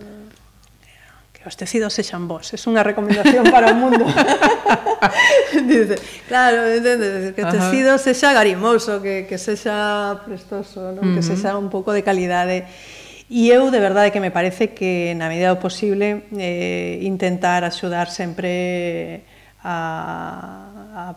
[1.41, 4.05] que os tecidos sexan vos, es unha recomendación para o mundo.
[5.69, 5.97] Dice,
[6.29, 11.01] claro, entendes, que o tecido sexa garimoso, que, que sexa prestoso, non?
[11.01, 11.15] Uh -huh.
[11.17, 12.69] que sexa un pouco de calidade.
[13.25, 18.13] E eu, de verdade, que me parece que, na medida do posible, eh, intentar axudar
[18.13, 19.25] sempre
[19.65, 21.15] a, a,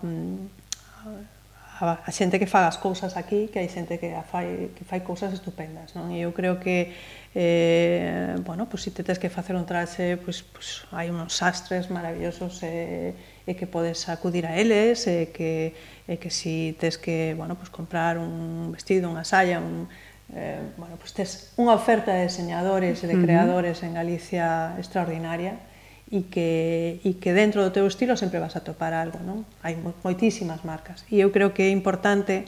[1.85, 4.89] a, a xente que faga as cousas aquí, que hai xente que, a fai, que
[4.89, 5.93] fai cousas estupendas.
[5.93, 6.09] Non?
[6.15, 6.97] E eu creo que
[7.35, 11.91] eh, bueno, pues, se si tedes que facer un traxe, pues, pues, hai uns sastres
[11.91, 13.11] maravillosos eh,
[13.43, 15.75] e que podes acudir a eles, e que,
[16.07, 19.91] e que si tes que, bueno, pues, comprar un vestido, unha saia, un,
[20.31, 25.59] eh, bueno, pues, tes unha oferta de diseñadores e de creadores en Galicia extraordinaria
[26.07, 29.43] e que, e que dentro do teu estilo sempre vas a topar algo, non?
[29.67, 31.03] Hai moitísimas marcas.
[31.11, 32.47] E eu creo que é importante,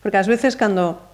[0.00, 1.11] porque ás veces cando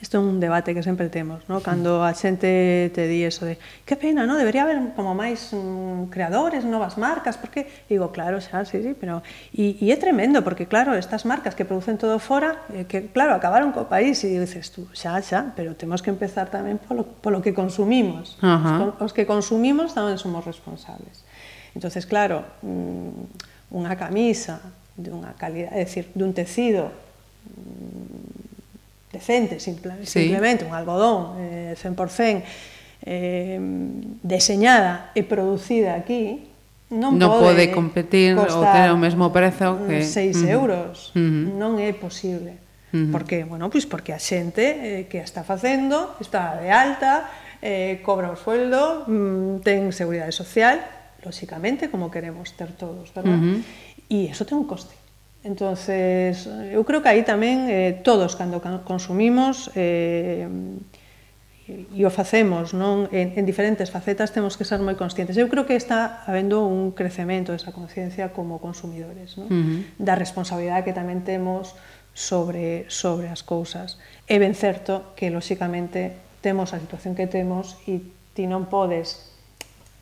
[0.00, 1.60] Isto é un debate que sempre temos, no?
[1.60, 2.08] cando mm.
[2.08, 4.40] a xente te di eso de que pena, no?
[4.40, 8.96] debería haber como máis um, mm, creadores, novas marcas, porque digo, claro, xa, sí, sí,
[8.96, 9.20] pero
[9.52, 13.36] e, e é tremendo, porque claro, estas marcas que producen todo fora, eh, que claro,
[13.36, 17.44] acabaron co país e dices tú, xa, xa, pero temos que empezar tamén polo, polo
[17.44, 18.40] que consumimos.
[18.40, 18.96] Uh -huh.
[18.96, 21.28] os, os que consumimos tamén somos responsables.
[21.76, 24.64] Entonces, claro, mm, unha camisa
[24.96, 26.88] de unha calidade, é dicir, dun tecido
[29.12, 30.22] decente, simple, sí.
[30.22, 32.42] simplemente, un algodón eh, 100%
[33.02, 33.58] eh,
[34.22, 36.50] deseñada e producida aquí,
[36.90, 41.14] non, non pode, pode competir ou ter o mesmo prezo mm, que 6 euros.
[41.14, 41.44] Uh -huh.
[41.54, 42.58] Non é posible.
[42.90, 43.10] Uh -huh.
[43.14, 47.30] Porque, bueno, pois porque a xente eh, que a está facendo está de alta,
[47.62, 50.82] eh, cobra o sueldo, mm, ten seguridade social,
[51.22, 53.38] lóxicamente, como queremos ter todos, verdad?
[53.38, 54.08] Uh -huh.
[54.10, 54.99] E iso ten un coste.
[55.42, 60.44] Entonces, eu creo que aí tamén eh, todos cando consumimos eh,
[61.96, 65.38] e o facemos non en, en diferentes facetas temos que ser moi conscientes.
[65.40, 69.48] Eu creo que está habendo un crecemento desa conciencia como consumidores, non?
[69.48, 69.80] Uh -huh.
[69.96, 71.72] da responsabilidade que tamén temos
[72.12, 73.96] sobre sobre as cousas.
[74.28, 78.02] É ben certo que lóxicamente temos a situación que temos e
[78.34, 79.29] ti non podes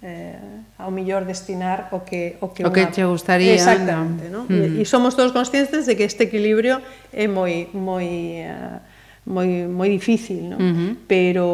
[0.03, 0.39] eh,
[0.79, 3.11] ao millor destinar o que o que, o que una...
[3.11, 4.47] gustaría exactamente, no?
[4.47, 4.79] Mm.
[4.79, 6.79] E somos todos conscientes de que este equilibrio
[7.11, 8.79] é moi moi uh,
[9.27, 10.57] moi moi difícil, no?
[10.57, 10.91] Uh -huh.
[11.11, 11.47] Pero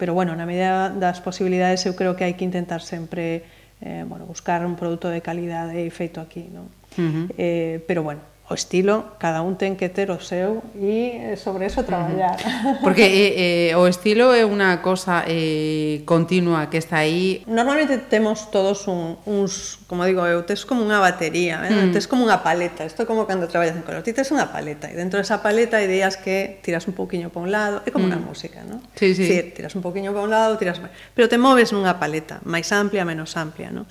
[0.00, 3.44] pero bueno, na medida das posibilidades eu creo que hai que intentar sempre
[3.84, 6.72] eh, bueno, buscar un produto de calidade feito aquí, no?
[6.96, 7.24] Uh -huh.
[7.36, 11.64] eh, pero bueno, o estilo cada un ten que ter o seu e eh, sobre
[11.64, 12.36] eso traballar.
[12.84, 17.40] Porque eh, eh, o estilo é unha cosa eh, continua que está aí.
[17.48, 21.88] Normalmente temos todos un, uns, como digo eu, tes como unha batería, eh?
[21.88, 21.96] mm.
[21.96, 24.92] tes como unha paleta, isto é como cando traballas en color, ti tes unha paleta
[24.92, 28.04] e dentro desa paleta hai días que tiras un pouquiño para un lado, é como
[28.04, 28.12] mm.
[28.12, 28.84] na música, non?
[28.92, 29.24] Sí, sí.
[29.24, 32.68] Decir, tiras un pouquiño para un lado, tiras máis, pero te moves nunha paleta máis
[32.68, 33.88] amplia, menos amplia, non?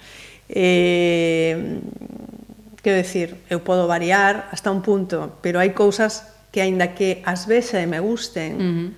[0.54, 1.80] Eh,
[2.82, 7.46] Quero decir, eu podo variar hasta un punto, pero hai cousas que aínda que ás
[7.46, 8.90] veces me gusten, uh -huh.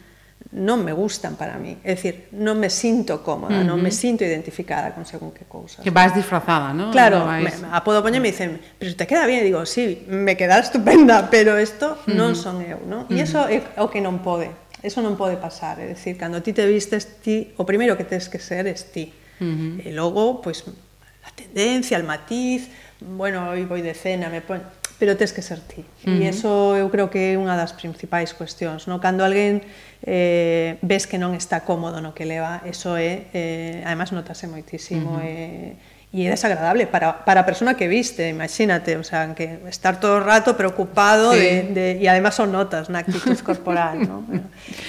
[0.53, 1.77] non me gustan para mí.
[1.83, 3.67] É dicir, non me sinto cómoda, uh -huh.
[3.67, 5.83] non me sinto identificada con según que cousas.
[5.83, 6.95] Que vas disfrazada, non?
[6.95, 7.59] Claro, no vais...
[7.59, 10.39] me, a podo poñer e me dicen, pero te queda bien, e digo, sí, me
[10.39, 12.39] queda estupenda, pero isto non uh -huh.
[12.39, 13.09] son eu, non?
[13.11, 13.25] E uh -huh.
[13.27, 14.47] iso é o que non pode,
[14.79, 18.31] eso non pode pasar, é dicir, cando ti te vistes ti, o primeiro que tens
[18.31, 19.11] que ser é ti.
[19.39, 19.87] Uh -huh.
[19.87, 20.75] E logo, pois, pues,
[21.23, 22.67] a tendencia, el matiz,
[23.17, 24.61] bueno, hoy voy de cena, me pon...
[24.99, 25.83] pero tes que ser ti.
[26.05, 26.21] Uh -huh.
[26.23, 29.03] E iso eu creo que é unha das principais cuestións, no?
[29.03, 29.59] Cando alguén
[30.05, 35.17] eh, ves que non está cómodo no que leva, eso é, eh, además notase moitísimo,
[35.17, 35.27] uh -huh.
[35.27, 35.75] eh,
[36.13, 40.19] y es desagradable para, para persona que viste, imagínate, o sea, que estar todo o
[40.19, 41.39] rato preocupado sí.
[41.39, 44.23] de, de, y además son notas, na actitud corporal, ¿no?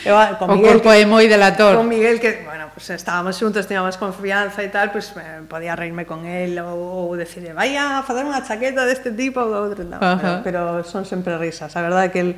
[0.04, 1.80] Yo, ah, con o Miguel, corpo que, é moi delator.
[1.80, 6.04] Con Miguel, que, bueno, pues estábamos xuntos, teníamos confianza e tal, pues eh, podía reírme
[6.04, 9.82] con él ou, ou decirle, vaya a facer unha chaqueta de tipo ou do outro",
[9.82, 12.30] no, pero, pero, son sempre risas, A verdade é que el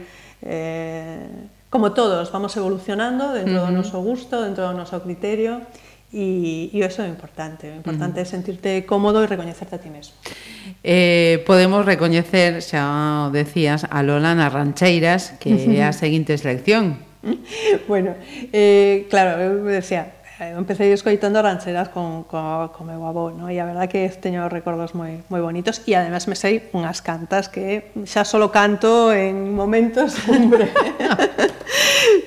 [0.42, 3.72] Eh, como todos, vamos evolucionando dentro uh -huh.
[3.72, 5.60] do noso gusto, dentro do noso criterio.
[6.12, 8.30] E, e eso é importante, o importante uh -huh.
[8.30, 10.14] é sentirte cómodo e recoñecerte a ti mesmo.
[10.86, 17.02] Eh, podemos recoñecer, xa o decías, a Lola nas rancheiras, que é a seguinte selección.
[17.90, 18.14] bueno,
[18.54, 23.48] eh, claro, eu decía, Eh, eu empecé escoitando rancheras con, con, con meu avó, no?
[23.48, 27.48] e a verdad que teño recordos moi, moi bonitos e además me sei unhas cantas
[27.48, 30.68] que xa solo canto en momentos cumbre.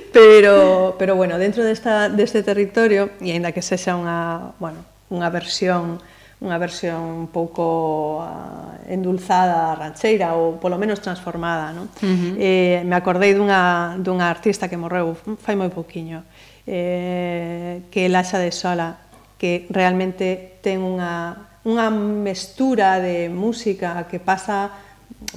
[0.09, 4.81] pero, pero bueno, dentro desta, deste territorio, e aínda que sexa unha, bueno,
[5.13, 6.01] unha versión
[6.39, 11.91] unha versión un pouco uh, endulzada rancheira ou polo menos transformada, non?
[11.99, 12.33] Uh -huh.
[12.39, 16.23] eh, me acordei dunha, dunha artista que morreu fai moi pouquiño,
[16.69, 18.05] eh, que
[18.37, 18.97] de Sola,
[19.41, 24.69] que realmente ten unha, unha mestura de música que pasa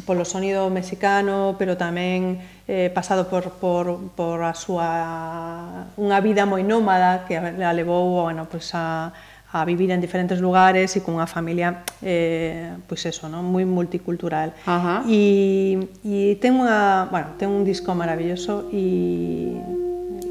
[0.04, 2.36] polo sonido mexicano, pero tamén
[2.68, 8.44] eh, pasado por, por, por a súa unha vida moi nómada que a levou bueno,
[8.44, 9.16] pues a,
[9.56, 13.48] a vivir en diferentes lugares e cunha familia eh, pois eso, non?
[13.48, 14.52] moi multicultural.
[14.68, 15.00] Ajá.
[15.08, 19.56] E, e ten, unha, bueno, ten un disco maravilloso e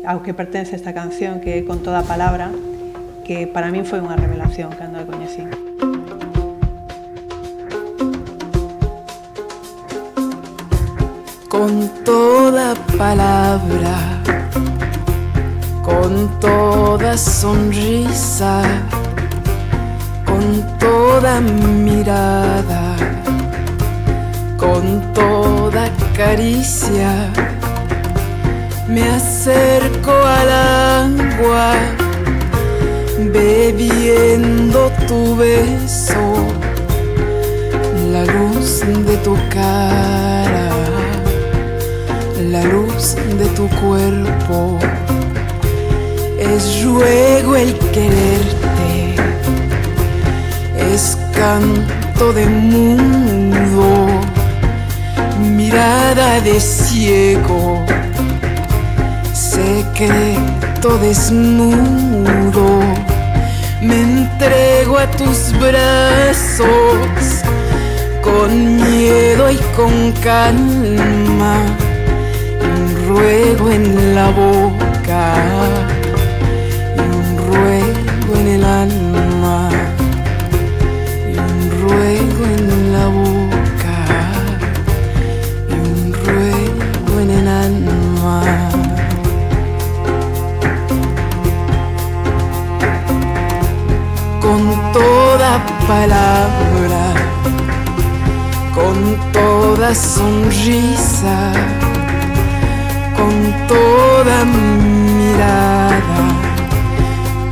[0.05, 2.49] ao que pertence esta canción que con toda palabra
[3.25, 5.45] que para min foi unha revelación cando a coñecí.
[11.51, 13.97] con toda palabra,
[15.83, 18.61] con toda sonrisa,
[20.25, 22.95] con toda mirada,
[24.57, 27.50] con toda caricia.
[28.91, 31.73] Me acerco al agua,
[33.31, 36.47] bebiendo tu beso,
[38.11, 40.01] la luz de tu cara
[42.51, 44.80] la luz de tu cuerpo.
[46.38, 49.15] Es ruego el quererte,
[50.93, 54.07] es canto de mundo,
[55.39, 57.85] mirada de ciego,
[59.81, 62.79] secreto desnudo.
[63.81, 66.67] Me entrego a tus brazos
[68.21, 71.55] con miedo y con calma
[73.07, 75.35] ruego en la boca
[76.95, 79.10] y un ruego en el alma
[98.73, 101.51] con toda sonrisa
[103.15, 106.22] con toda mirada,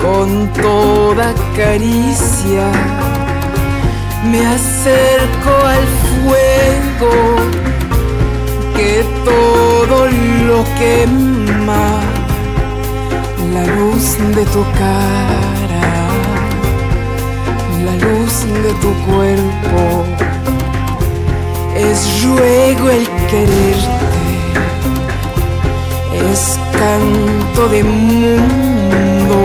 [0.02, 2.68] con toda caricia,
[4.32, 7.14] me acerco al fuego
[8.76, 10.08] que todo
[10.48, 11.86] lo quema,
[13.54, 15.49] la luz de tu cara,
[18.02, 20.06] luz de tu cuerpo.
[21.76, 24.30] Es ruego el quererte,
[26.32, 29.38] es canto de mundo,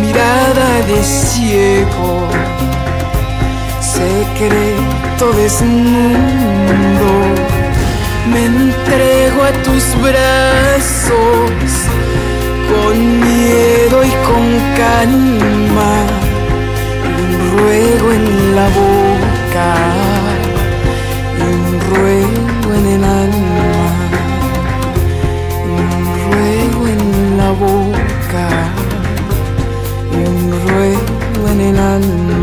[0.00, 2.26] mirada de ciego,
[3.80, 7.12] secreto desnudo.
[8.32, 11.50] Me entrego a tus brazos
[12.72, 14.44] con miedo y con
[14.76, 15.92] calma,
[17.56, 19.68] ruego en la boca,
[21.38, 23.70] y un ruego en el alma,
[25.64, 25.92] y un
[26.26, 27.02] ruego en
[27.38, 28.46] la boca,
[30.12, 32.41] y un ruego en el alma.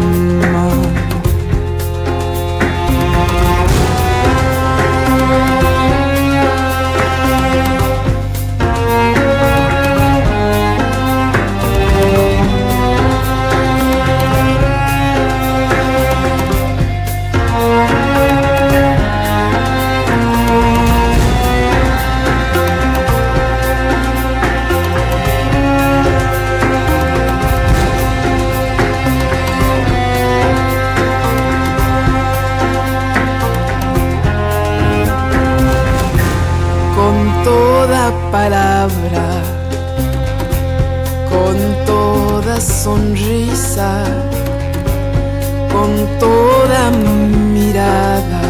[45.72, 48.42] Con toda mirada,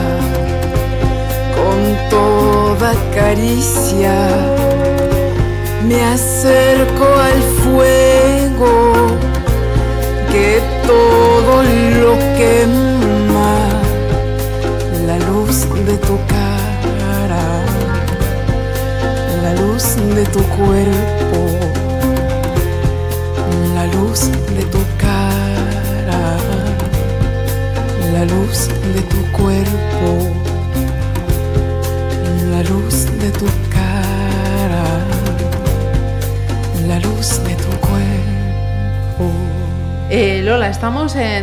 [1.56, 4.16] con toda caricia,
[5.88, 8.74] me acerco al fuego
[10.32, 11.64] que todo
[12.02, 13.54] lo quema,
[15.06, 16.40] la luz de tu cara
[19.44, 21.19] la luz de tu cuerpo,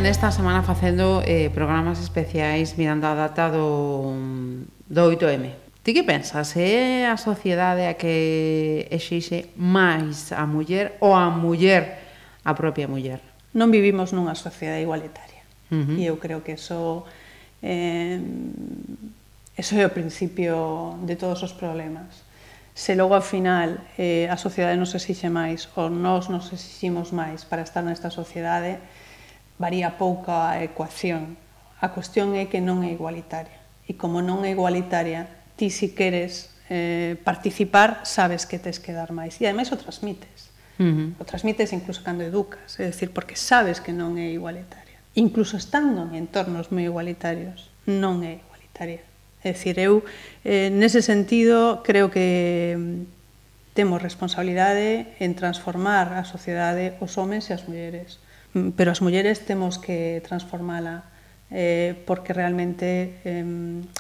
[0.07, 4.15] dende esta semana facendo eh, programas especiais mirando a data do,
[4.87, 5.51] do 8M.
[5.83, 6.55] Ti que pensas?
[6.55, 11.99] É a sociedade a que exixe máis a muller ou a muller
[12.47, 13.19] a propia muller?
[13.51, 15.43] Non vivimos nunha sociedade igualitaria.
[15.74, 15.99] Uh -huh.
[15.99, 17.03] E eu creo que eso
[17.59, 18.23] eh,
[19.59, 22.23] eso é o principio de todos os problemas
[22.77, 27.43] se logo ao final eh, a sociedade nos exixe máis ou nós nos exiximos máis
[27.43, 28.77] para estar nesta sociedade,
[29.59, 31.37] varía pouca a ecuación.
[31.81, 33.57] A cuestión é que non é igualitaria.
[33.89, 39.12] E como non é igualitaria, ti si queres eh, participar, sabes que tes que dar
[39.12, 39.41] máis.
[39.41, 40.53] E ademais o transmites.
[40.77, 41.23] Uh -huh.
[41.23, 45.01] O transmites incluso cando educas, é dicir, porque sabes que non é igualitaria.
[45.16, 49.01] Incluso estando en entornos moi igualitarios, non é igualitaria.
[49.41, 50.05] É dicir, eu,
[50.45, 57.57] eh, nese sentido, creo que mm, temos responsabilidade en transformar a sociedade, os homens e
[57.57, 58.20] as mulleres
[58.57, 61.05] Mm, pero as mulleres temos que transformala
[61.53, 63.45] eh, porque realmente eh,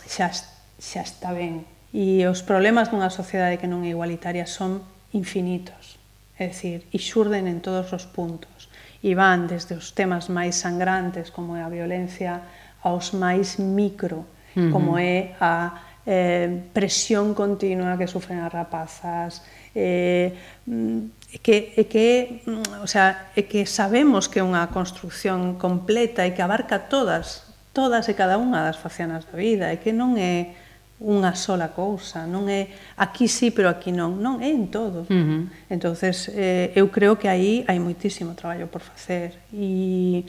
[0.08, 1.68] xa, xa está ben.
[1.92, 4.80] E os problemas dunha sociedade que non é igualitaria son
[5.12, 6.00] infinitos,
[6.40, 8.72] é dicir, e xurden en todos os puntos.
[9.04, 12.40] E van desde os temas máis sangrantes, como é a violencia,
[12.80, 14.26] aos máis micro, uh
[14.56, 14.72] -huh.
[14.72, 19.44] como é a eh, presión continua que sufren as rapazas,
[19.76, 20.32] eh,
[20.64, 26.24] mm, que, é que, mm, o sea, é que sabemos que é unha construcción completa
[26.24, 30.16] e que abarca todas, todas e cada unha das facenas da vida, e que non
[30.16, 30.54] é
[30.96, 35.04] unha sola cousa, non é aquí sí, pero aquí non, non é en todo.
[35.06, 35.42] Uh -huh.
[35.68, 40.24] Entonces, eh, eu creo que aí hai moitísimo traballo por facer e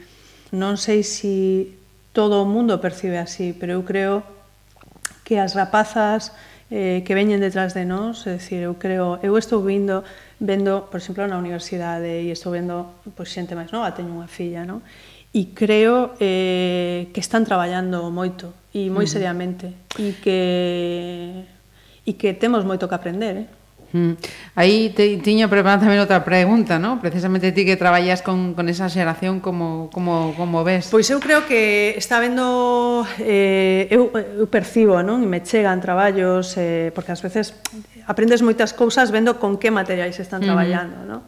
[0.52, 1.34] non sei se si
[2.18, 4.24] todo o mundo percibe así, pero eu creo
[5.24, 6.34] que as rapazas
[6.72, 10.04] eh, que veñen detrás de nós, é dicir, eu creo, eu estou vindo
[10.39, 14.65] vendo, por exemplo, na universidade e estou vendo pois, xente máis nova, teño unha filla,
[14.65, 14.85] non?
[15.34, 20.39] E creo eh, que están traballando moito e moi seriamente e que
[22.07, 23.47] e que temos moito que aprender, eh?
[23.93, 24.14] Mm.
[24.55, 26.99] Aí te, tiña preparada tamén outra pregunta, ¿no?
[26.99, 31.47] Precisamente ti que traballas con, con esa xeración como, como, como ves Pois eu creo
[31.47, 35.23] que está vendo eh, eu, eu percibo, non?
[35.23, 37.55] E me chegan traballos eh, porque ás veces
[38.08, 41.12] aprendes moitas cousas vendo con que materiais están traballando, uh -huh.
[41.12, 41.22] non?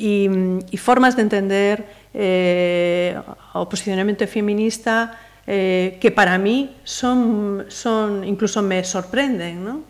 [0.00, 0.32] E,
[0.72, 1.84] e formas de entender
[2.16, 3.12] eh,
[3.52, 5.12] o posicionamento feminista
[5.44, 9.84] eh, que para mí son, son incluso me sorprenden, non?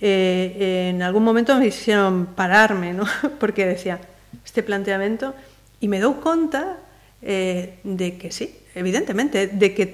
[0.00, 3.04] eh, en algún momento me hicieron pararme, ¿no?
[3.40, 3.98] porque decía
[4.44, 5.34] este planteamiento
[5.80, 6.76] y me doy cuenta
[7.22, 9.86] eh, de que sí, evidentemente, de que,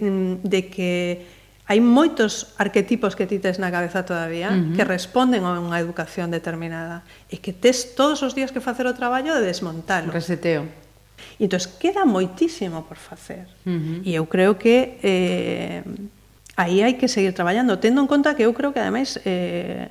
[0.42, 1.26] de que
[1.70, 4.74] hai moitos arquetipos que ti tes na cabeza todavía uh -huh.
[4.74, 8.94] que responden a unha educación determinada e que tes todos os días que facer o
[8.98, 10.10] traballo de desmontalo.
[10.10, 10.66] Reseteo.
[11.38, 13.46] E entón, queda moitísimo por facer.
[13.62, 13.98] Uh -huh.
[14.02, 15.86] E eu creo que eh,
[16.58, 19.86] aí hai que seguir traballando, tendo en conta que eu creo que, ademais, eh,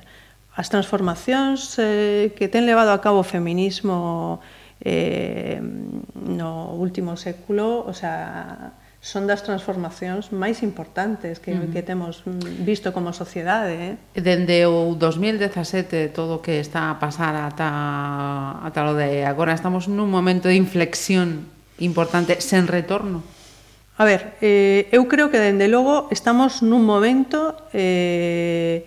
[0.52, 4.44] as transformacións eh, que ten levado a cabo o feminismo
[4.84, 5.56] eh,
[6.12, 11.74] no último século, o sea, son das transformacións máis importantes que, uh -huh.
[11.74, 12.22] que temos
[12.62, 13.98] visto como sociedade.
[14.14, 14.22] Eh?
[14.22, 19.90] Dende o 2017, todo o que está a pasar ata, ata lo de agora, estamos
[19.90, 21.50] nun momento de inflexión
[21.82, 23.26] importante, sen retorno.
[23.98, 28.86] A ver, eh, eu creo que dende logo estamos nun momento eh,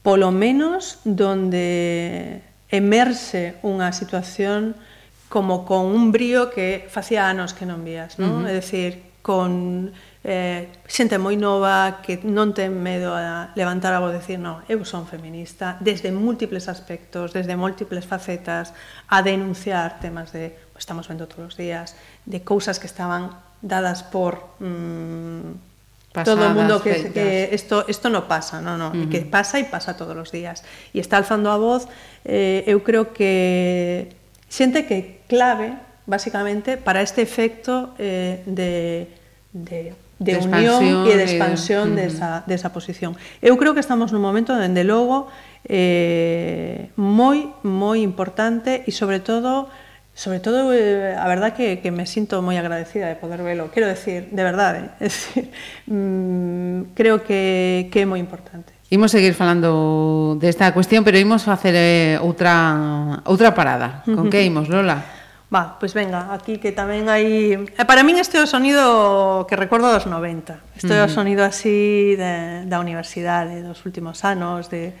[0.00, 2.40] polo menos donde
[2.72, 4.80] emerxe unha situación
[5.28, 8.48] como con un brío que facía anos que non vías, non?
[8.48, 8.50] Uh -huh.
[8.50, 9.94] É dicir, con
[10.24, 14.62] eh, xente moi nova que non ten medo a levantar a voz e decir non,
[14.66, 18.74] eu son feminista desde múltiples aspectos, desde múltiples facetas
[19.08, 21.94] a denunciar temas de, estamos vendo todos os días,
[22.26, 25.72] de cousas que estaban dadas por mm,
[26.12, 27.12] Pasadas, todo o mundo que, feitas.
[27.14, 29.08] que esto, esto no pasa, no, no, uh -huh.
[29.08, 30.60] que pasa e pasa todos os días.
[30.92, 31.88] E está alzando a voz,
[32.28, 34.12] eh, eu creo que
[34.52, 35.72] xente que clave
[36.06, 39.08] básicamente para este efecto eh, de,
[39.52, 42.06] de, de, de, unión e de expansión e...
[42.06, 43.14] desa, desa posición.
[43.42, 45.30] Eu creo que estamos nun momento, dende logo,
[45.68, 49.70] eh, moi, moi importante e, sobre todo,
[50.14, 53.70] sobre todo, eh, a verdad que, que me sinto moi agradecida de poder velo.
[53.70, 55.54] Quero decir, de verdade, es decir,
[55.86, 58.74] mm, creo que, que é moi importante.
[58.92, 64.04] Imos seguir falando desta cuestión, pero imos facer eh, outra outra parada.
[64.04, 65.21] Con que imos, Lola?
[65.52, 67.52] Va, pois venga, aquí que tamén hai...
[67.52, 70.80] Eh, para min este é o sonido que recordo dos 90.
[70.80, 74.96] Este é o sonido así de, da universidade, dos últimos anos, de,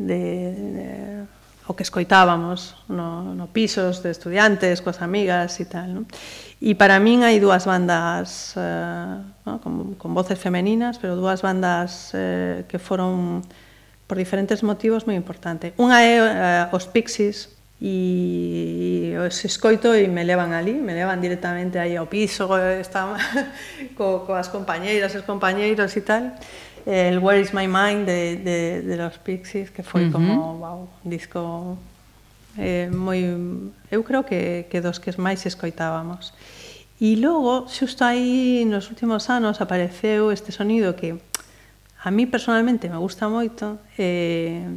[0.00, 0.20] de,
[0.56, 0.86] de
[1.68, 5.92] o que escoitábamos no, no pisos de estudiantes, coas amigas e tal.
[5.92, 6.08] Non?
[6.64, 9.60] E para min hai dúas bandas eh, no?
[9.60, 13.44] con, con voces femeninas, pero dúas bandas eh, que foron
[14.08, 15.76] por diferentes motivos moi importante.
[15.76, 21.80] Unha é eh, os Pixies, e os escoito e me levan ali, me levan directamente
[21.80, 22.44] aí ao piso,
[22.78, 23.16] está,
[23.96, 26.36] co, coas compañeiras, os compañeiros e tal.
[26.86, 30.12] El Where is my mind de, de, de los Pixies, que foi uh -huh.
[30.12, 31.78] como, wow, un disco
[32.58, 33.24] eh, moi...
[33.90, 36.32] Eu creo que, que dos que máis escoitábamos.
[37.00, 41.16] E logo, xusto aí, nos últimos anos, apareceu este sonido que
[42.04, 44.68] a mí personalmente me gusta moito, eh,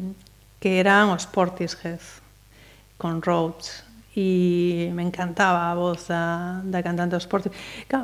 [0.60, 2.23] que eran os Portishead
[3.04, 3.84] con Rhodes
[4.16, 7.52] e me encantaba a voz da, da cantante dos Portis.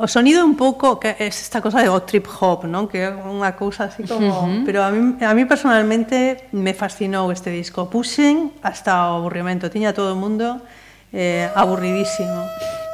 [0.01, 2.89] O sonido un pouco que é esta cosa do trip hop, non?
[2.89, 4.65] Que é unha cousa así como, uh -huh.
[4.65, 7.87] pero a mí a mí personalmente me fascinou este disco.
[7.93, 10.59] Puxen hasta o aburrimento, tiña todo o mundo
[11.13, 12.41] eh aburridísimo.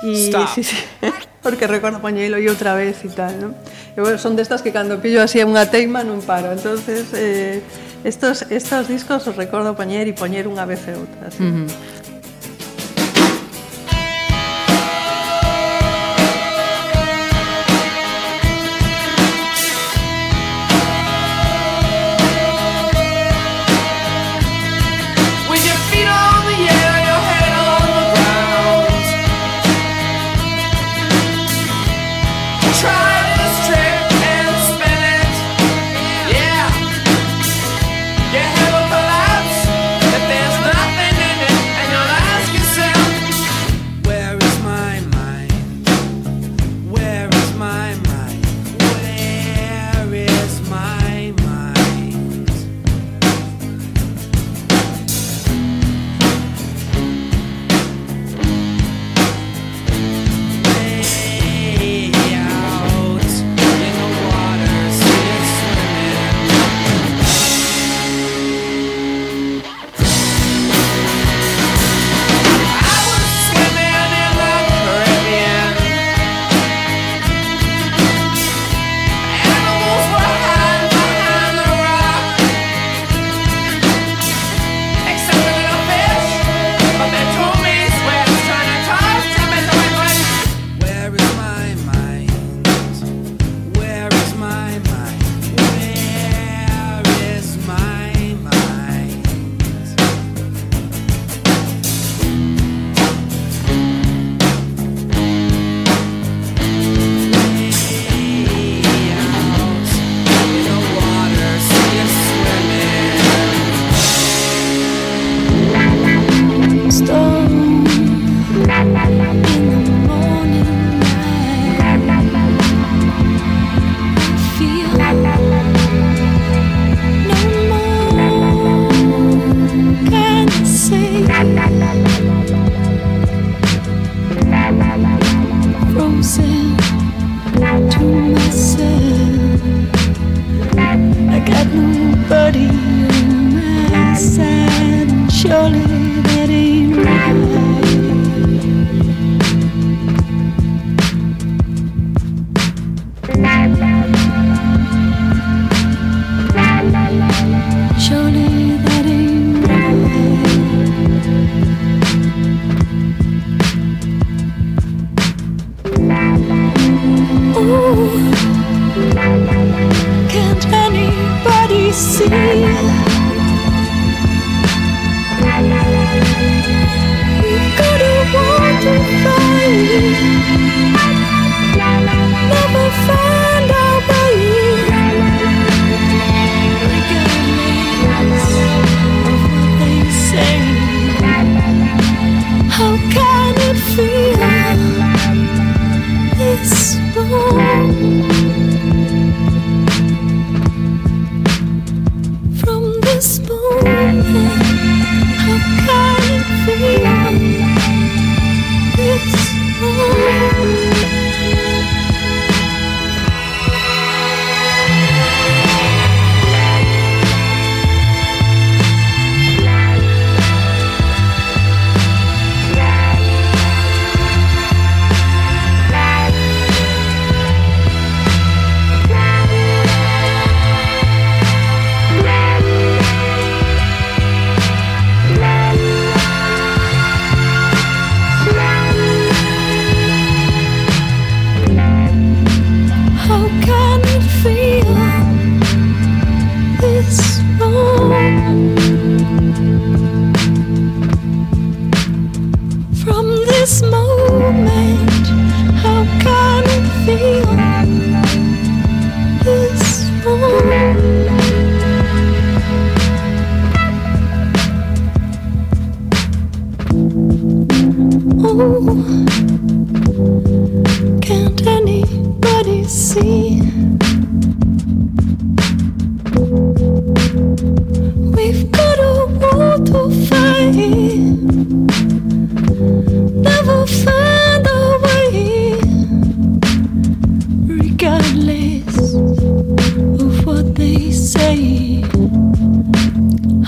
[0.03, 0.77] E sí, sí,
[1.43, 3.55] porque recordo poñelo eu outra vez e tal, non?
[3.95, 6.51] Eu son destas que cando pillo así unha teima non paro.
[6.51, 7.63] Entonces, eh
[8.03, 11.41] estos estos discos os recordo poñer e poñer unha vez e outra, así.
[11.41, 11.94] Uh -huh.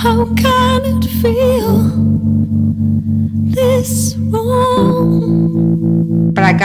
[0.07, 1.86] How can it feel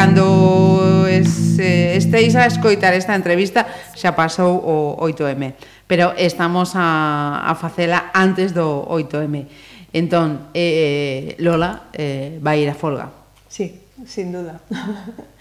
[0.02, 5.54] cando es, eh, esteis a escoitar esta entrevista xa pasou o 8M,
[5.86, 9.46] pero estamos a, a facela antes do 8M.
[9.94, 13.14] Entón, eh, Lola eh, vai ir a folga.
[13.46, 14.58] Sí, sin duda.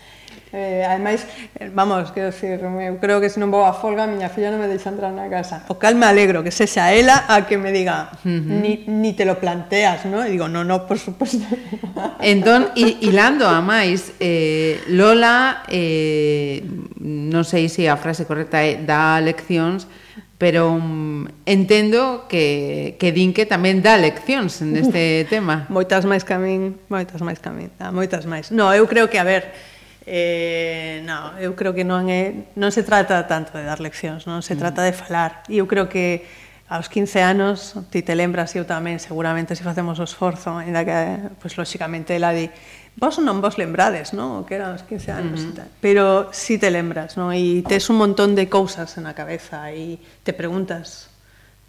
[0.53, 1.26] Eh, ademais,
[1.56, 4.52] eh, vamos, quero dicir, eu creo que se non vou a folga, a miña filla
[4.52, 5.64] non me deixa entrar na casa.
[5.72, 8.60] O cal me alegro que sexa ela a que me diga, uh -huh.
[8.60, 10.19] ni, ni te lo planteas, ¿no?
[10.19, 11.40] E digo, no, no, por suposto.
[12.19, 16.60] Entón, hilando a máis, eh, Lola, eh,
[16.99, 19.88] non sei se a frase correcta é dá leccións,
[20.36, 25.64] pero um, entendo que, que din que tamén dá leccións neste tema.
[25.72, 28.52] Moitas máis que a min, moitas máis que a min, moitas máis.
[28.52, 29.70] No, eu creo que, a ver,
[30.06, 34.41] Eh, no, eu creo que non, é, non se trata tanto de dar leccións, non
[34.41, 35.45] se trata de falar.
[35.45, 36.26] E eu creo que
[36.72, 40.98] aos 15 anos, ti te lembras, eu tamén, seguramente, se facemos o esforzo, ainda que,
[41.38, 42.48] pois, lóxicamente, ela di,
[42.95, 44.41] vos non vos lembrades, non?
[44.41, 45.52] O que era aos 15 anos uh -huh.
[45.52, 45.69] e tal.
[45.84, 47.36] Pero si sí te lembras, non?
[47.36, 51.11] E tes un montón de cousas na cabeza e te preguntas,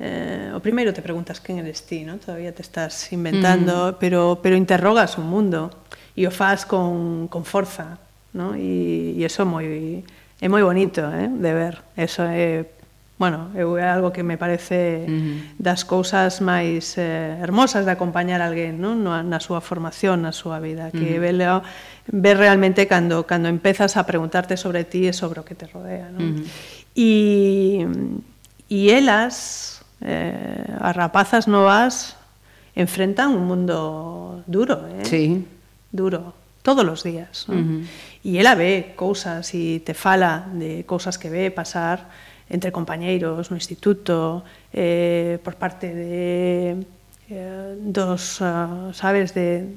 [0.03, 2.19] Eh, o primeiro te preguntas quen eres ti, ¿no?
[2.19, 3.79] Todavía te estás inventando, mm.
[3.79, 3.97] Uh -huh.
[4.01, 5.71] pero pero interrogas un mundo
[6.19, 8.03] e o fas con con forza,
[8.33, 8.55] ¿no?
[8.57, 10.03] E, e eso moi
[10.43, 11.79] é moi bonito, eh, de ver.
[11.97, 12.67] Eso é
[13.23, 15.07] bueno, é algo que me parece
[15.55, 19.07] das cousas máis eh, hermosas de acompañar alguén non?
[19.07, 21.63] Na, na súa formación, na súa vida, que uh -huh.
[22.11, 26.11] ver realmente cando, cando empezas a preguntarte sobre ti e sobre o que te rodea.
[26.11, 26.19] Non?
[26.19, 26.47] Uh -huh.
[26.99, 27.13] E,
[28.67, 32.19] e elas, eh, as rapazas novas,
[32.75, 35.07] enfrentan un mundo duro, eh?
[35.07, 35.47] sí.
[35.95, 36.35] duro,
[36.67, 37.47] todos os días.
[37.47, 37.55] Non?
[37.55, 42.07] Uh -huh e ela ve cousas e te fala de cousas que ve pasar
[42.49, 46.87] entre compañeiros no instituto, eh, por parte de,
[47.31, 49.75] eh, dos, uh, sabes, de,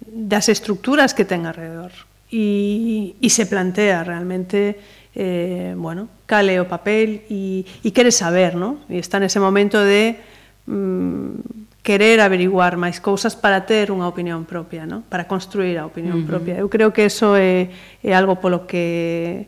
[0.00, 1.92] das estructuras que ten alrededor.
[2.26, 4.80] E, e se plantea realmente
[5.14, 8.82] eh, bueno, cale o papel e, e quere saber, ¿no?
[8.90, 10.18] e está nese momento de
[10.66, 15.06] mm, querer averiguar máis cousas para ter unha opinión propia, non?
[15.06, 16.30] para construir a opinión uh -huh.
[16.34, 16.58] propia.
[16.58, 17.70] Eu creo que eso é,
[18.02, 19.46] é algo polo que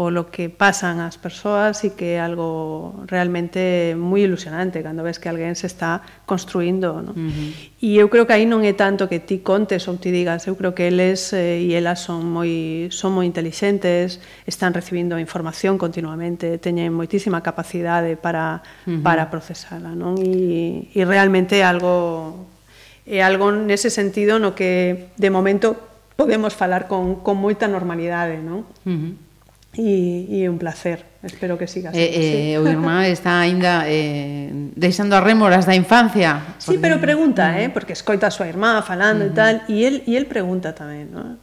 [0.00, 5.28] polo que pasan as persoas e que é algo realmente moi ilusionante cando ves que
[5.28, 7.04] alguén se está construindo.
[7.04, 7.12] No?
[7.12, 7.84] Uh -huh.
[7.84, 10.56] E eu creo que aí non é tanto que ti contes ou ti digas, eu
[10.56, 16.56] creo que eles eh, e elas son moi, son moi inteligentes, están recibindo información continuamente,
[16.56, 19.04] teñen moitísima capacidade para, uh -huh.
[19.04, 19.92] para procesala.
[19.92, 20.16] Non?
[20.16, 22.48] E, e realmente é algo
[23.04, 25.76] é algo nese sentido no que de momento
[26.16, 28.64] podemos falar con, con moita normalidade, non?
[28.88, 29.28] Uh -huh
[29.76, 31.06] e, e un placer.
[31.22, 32.16] Espero que siga eh, así.
[32.16, 36.58] Eh, eh, o irmá está aínda eh, deixando as rémoras da infancia.
[36.58, 36.74] Porque...
[36.74, 39.34] Sí, pero pregunta, eh, porque escoita a súa irmá falando uh -huh.
[39.34, 41.38] e tal, e el, e el pregunta tamén, ¿no?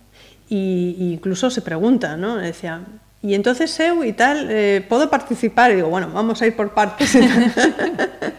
[0.49, 2.35] E, e incluso se pregunta, ¿no?
[2.41, 2.83] Decía,
[3.23, 5.71] e entonces eu e tal, eh, podo participar?
[5.71, 7.15] E digo, bueno, vamos a ir por partes.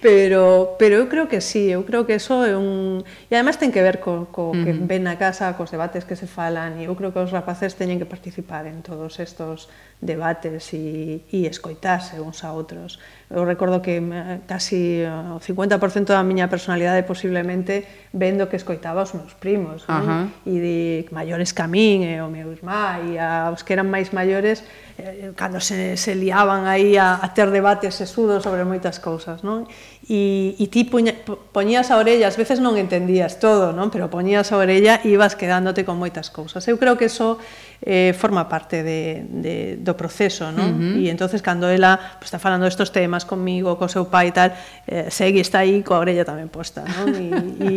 [0.00, 3.04] pero, pero eu creo que sí, eu creo que eso é un...
[3.30, 4.64] E además ten que ver co, co uh -huh.
[4.64, 7.74] que ven na casa, cos debates que se falan, e eu creo que os rapaces
[7.74, 9.68] teñen que participar en todos estos
[10.00, 13.00] debates e, e escoitarse uns a outros.
[13.26, 13.98] Eu recordo que
[14.46, 20.24] casi o 50% da miña personalidade posiblemente vendo que escoitaba os meus primos, uh -huh.
[20.46, 20.78] e de
[21.10, 24.62] maiores que a min, e o meu irmá, e aos que eran máis maiores,
[25.00, 29.66] eh, cando se, se liaban aí a, a ter debates sesudos sobre moitas cousas, non?
[30.06, 31.18] E, e ti puña,
[31.50, 33.90] poñías a orella, ás veces non entendías todo, non?
[33.90, 36.62] Pero poñías a orella e ibas quedándote con moitas cousas.
[36.70, 37.42] Eu creo que eso
[37.82, 40.72] eh, forma parte de, de, do proceso, non?
[40.72, 41.04] Uh -huh.
[41.04, 44.50] E entonces cando ela pues, está falando estos temas comigo, co seu pai e tal,
[44.88, 47.12] eh, segue está aí coa orella tamén posta, non?
[47.12, 47.28] E,
[47.60, 47.74] e,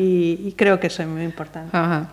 [0.48, 1.76] e creo que eso é moi importante.
[1.76, 2.08] Ajá.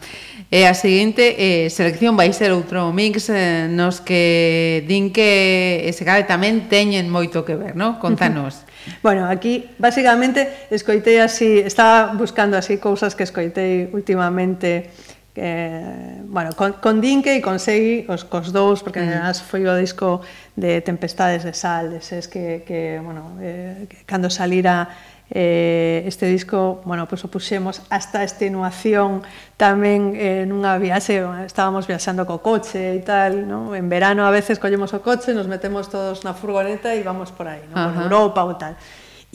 [0.51, 6.03] E a seguinte eh, selección vai ser outro mix eh, nos que din que ese
[6.03, 8.03] cabe tamén teñen moito que ver, non?
[8.03, 8.67] Contanos.
[9.03, 14.91] Bueno, aquí basicamente escoitei así, estaba buscando así cousas que escoitei últimamente
[15.37, 19.09] eh, bueno, con, con Dinke e con Segui os, cos dous, porque mm.
[19.09, 20.25] además foi o disco
[20.57, 24.89] de Tempestades de Sal, deses que, que bueno, eh, que cando salira
[25.31, 29.27] eh, este disco, bueno, pois pues, o puxemos hasta extenuación
[29.59, 33.75] tamén eh, nunha viaxe, estábamos viaxando co coche e tal, ¿no?
[33.75, 37.51] en verano a veces collemos o coche, nos metemos todos na furgoneta e vamos por
[37.51, 37.75] aí, ¿no?
[37.75, 38.79] por Europa ou tal.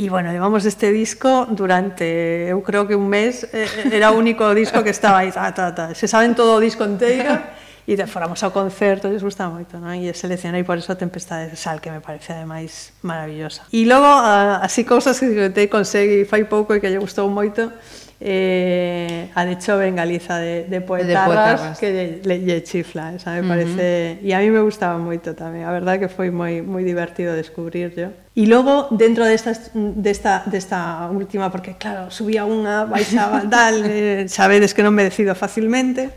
[0.02, 4.49] E, bueno, levamos este disco durante, eu creo que un mes, eh, era o único
[4.57, 5.94] disco que estaba aí, ta, ta, ta.
[5.94, 7.38] se saben todo o disco inteiro,
[7.86, 9.94] e de, foramos ao concerto, lles gusta moito, non?
[9.94, 13.61] E seleccionei por eso a Tempestade de Sal, que me parece ademais maravillosa.
[13.69, 17.69] E logo, ah, así cousas que te consegui fai pouco e que lle gustou moito,
[18.23, 23.15] eh, a de Chove en Galiza de, de poetarras, de que lle, le, lle chifla,
[23.15, 24.30] esa me parece, uh -huh.
[24.30, 28.14] e a mí me gustaba moito tamén, a verdad que foi moi moi divertido descubrirlo.
[28.38, 34.77] E logo dentro desta, desta desta última porque claro, subía unha, baixaba, tal, eh, sabedes
[34.77, 36.14] que non me decido facilmente.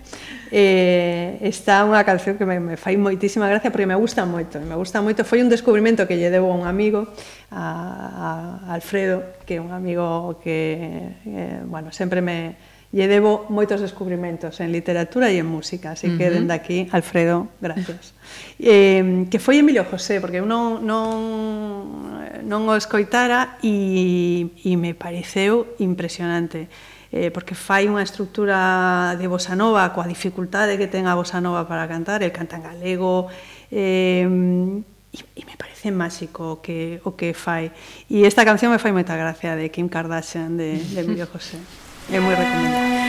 [0.55, 4.78] Eh, está unha canción que me, me fai moitísima gracia porque me gusta moito, me
[4.78, 7.10] gusta moito, foi un descubrimento que lle debo a un amigo
[7.55, 12.59] a, a Alfredo, que é un amigo que, eh, bueno, sempre me
[12.94, 16.35] lle debo moitos descubrimentos en literatura e en música, así que uh -huh.
[16.47, 18.14] dende aquí, Alfredo, gracias.
[18.62, 24.94] eh, que foi Emilio José, porque eu non, non, non o escoitara e, e me
[24.94, 26.70] pareceu impresionante
[27.14, 31.66] eh, porque fai unha estructura de bossa nova coa dificultade que ten a bossa nova
[31.66, 33.31] para cantar, el canta en galego,
[33.74, 37.70] eh, e, e me parece é máxico o que, o que fai.
[38.09, 41.61] E esta canción me fai moita gracia de Kim Kardashian, de, de Emilio José.
[42.09, 43.05] É moi recomendable.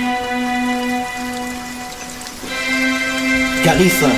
[3.64, 4.12] Galiza,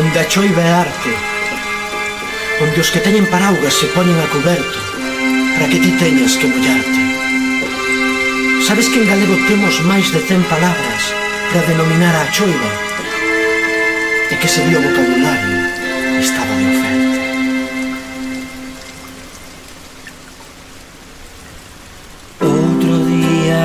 [0.00, 1.12] onde a choiva é arte,
[2.64, 4.80] onde os que teñen paraugas se poñen a coberto,
[5.54, 7.02] para que ti teñas que mollarte.
[8.66, 11.02] Sabes que en galego temos máis de 100 palabras
[11.52, 12.72] para denominar a choiva,
[14.32, 15.53] e que se dio vocabulario.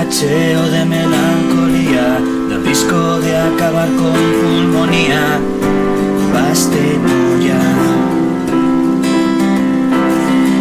[0.09, 2.19] tacheo de melancolía,
[2.49, 5.39] del risco de acabar con pulmonía,
[7.43, 7.59] ya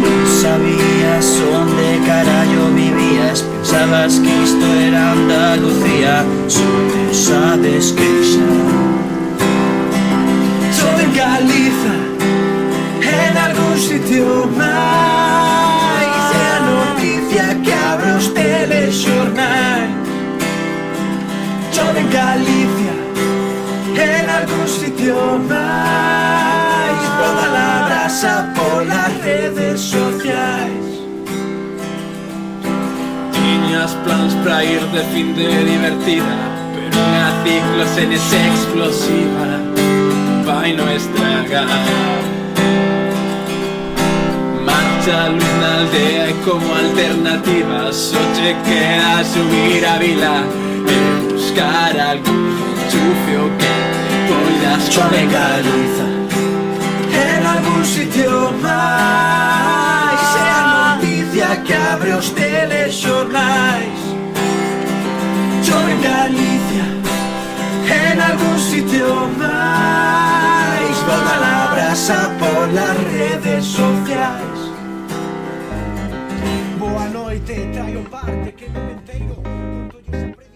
[0.01, 8.18] No sabías dónde carajo vivías, pensabas que esto era Andalucía, solo sabes que
[22.11, 22.93] Galicia,
[23.95, 25.15] en algún sitio
[25.49, 26.95] más.
[27.19, 30.85] Toda la brasa por las redes sociales.
[33.33, 36.35] Tiñas plans para ir de fin de divertida,
[36.73, 39.47] pero unha ciclosenes explosiva
[40.45, 41.67] vai no estragar
[45.11, 47.89] alumna aldea y como alternativa.
[47.89, 50.43] Oye que a subir a Vila
[51.49, 53.73] buscar algún enchufe o que
[54.29, 55.61] poidas conectar
[57.11, 60.63] En algún sitio máis É a
[60.93, 63.99] noticia que abre os telexornais
[65.63, 66.85] Chove en Galicia
[68.11, 69.07] En algún sitio
[69.37, 74.59] máis palabras la brasa polas redes sociais
[76.77, 80.48] Boa noite, traio parte que non me enteiro Contolle esa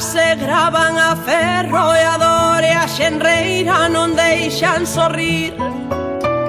[0.00, 5.58] Se graban a ferro e a dor e a xenreira non deixan sorrir.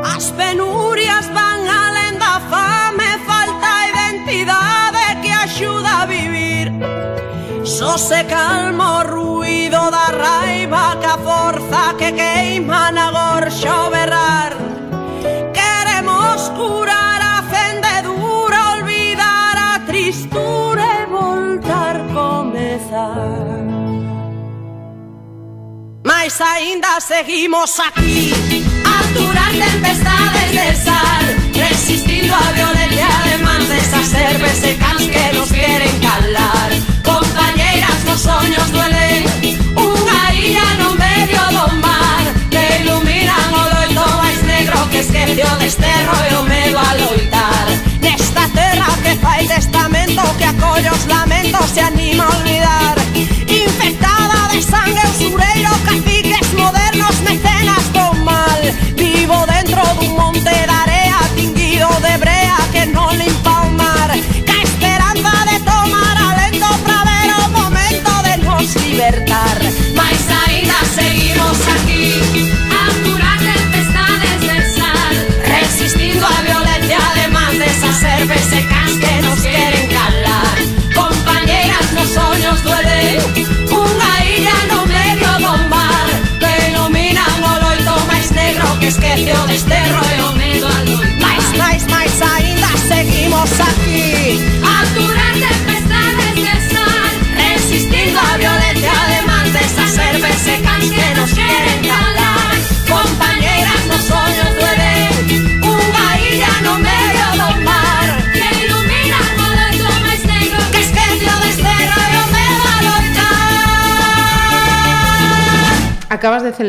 [0.05, 6.69] As penurias van alén da fame, falta identidade que axuda a vivir.
[7.65, 13.89] Só se calma o ruido da raiva que a forza que queima na gorxa o
[13.89, 14.58] berrar.
[26.41, 28.33] ainda seguimos aquí
[28.85, 29.01] a
[29.51, 36.71] tempestades de sal, resistiendo a violencia además de esas cervececas que nos quieren calar.
[37.03, 39.38] Compañeras, los sueños duelen.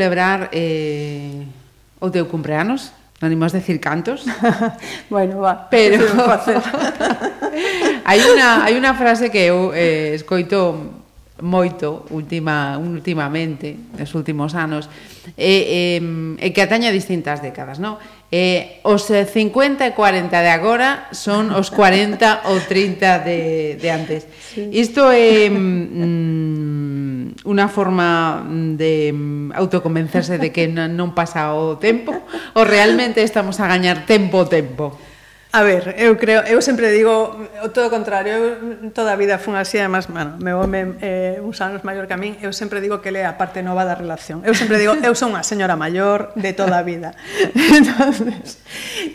[0.00, 1.44] celebrar eh,
[2.00, 4.24] o teu cumpleanos, non imos decir cantos.
[5.12, 5.68] bueno, va.
[5.68, 6.00] Pero
[8.08, 10.96] hai unha hai unha frase que eu eh, escoito
[11.44, 14.88] moito última, últimamente, nos últimos anos,
[15.36, 16.02] e, e,
[16.40, 18.00] e que ataña distintas décadas, non?
[18.32, 23.40] Eh, os 50 e 40 de agora son os 40 ou 30 de,
[23.76, 24.24] de antes.
[24.56, 24.64] Sí.
[24.72, 25.52] Isto é...
[25.52, 26.89] Mm,
[27.44, 32.14] unha forma mm, de mm, autoconvencerse de que non pasa o tempo
[32.54, 35.09] ou realmente estamos a gañar tempo o tempo?
[35.52, 39.34] A ver, eu creo, eu sempre digo o todo o contrario, eu toda a vida
[39.34, 42.78] fun así, además, mano, meu home eh, uns anos maior que a min, eu sempre
[42.78, 44.46] digo que ele é a parte nova da relación.
[44.46, 47.18] Eu sempre digo, eu son unha señora maior de toda a vida.
[47.50, 48.62] Entonces,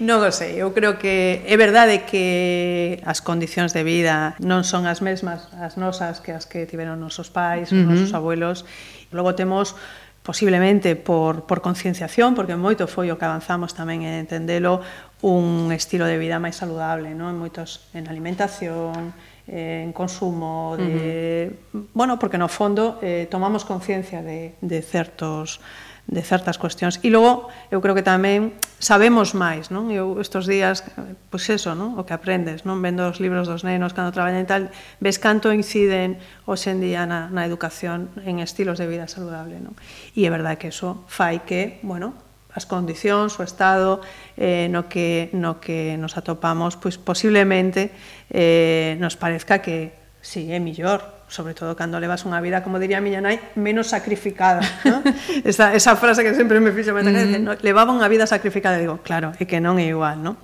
[0.04, 4.92] non o sei, eu creo que é verdade que as condicións de vida non son
[4.92, 7.96] as mesmas as nosas que as que tiveron nosos pais, uh -huh.
[7.96, 8.68] nosos abuelos.
[9.16, 9.80] Logo temos
[10.26, 14.82] posiblemente por, por concienciación, porque moito foi o que avanzamos tamén en entendelo,
[15.22, 17.32] un estilo de vida máis saludable, non?
[17.32, 19.16] En moitos en alimentación,
[19.48, 21.88] en consumo de, uh -huh.
[21.94, 25.62] bueno, porque no fondo eh tomamos conciencia de de certos
[26.08, 27.02] de certas cuestións.
[27.02, 29.90] E logo, eu creo que tamén sabemos máis, non?
[29.90, 30.86] Eu estes días,
[31.34, 31.98] pois eso, non?
[31.98, 32.78] O que aprendes, non?
[32.86, 34.70] Vendo os libros dos nenos cando traballan e tal,
[35.02, 39.74] ves canto inciden hoxe en día na, na educación en estilos de vida saludable, non?
[40.14, 42.14] E é verdade que eso fai que, bueno,
[42.56, 44.00] as condicións, o estado
[44.40, 47.92] eh, no, que, no que nos atopamos, pois posiblemente
[48.32, 52.82] eh, nos parezca que si sí, é millor, sobre todo cando levas unha vida, como
[52.82, 54.64] diría a miña nai, menos sacrificada.
[54.88, 55.06] ¿no?
[55.46, 57.42] esa, esa frase que sempre me fixo, me mm -hmm.
[57.44, 60.42] no, levaba unha vida sacrificada, digo, claro, é que non é igual, ¿no?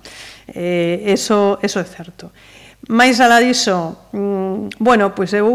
[0.52, 2.30] Eh, eso, eso é certo.
[2.90, 5.46] Máis alá diso, mmm, bueno, pois eu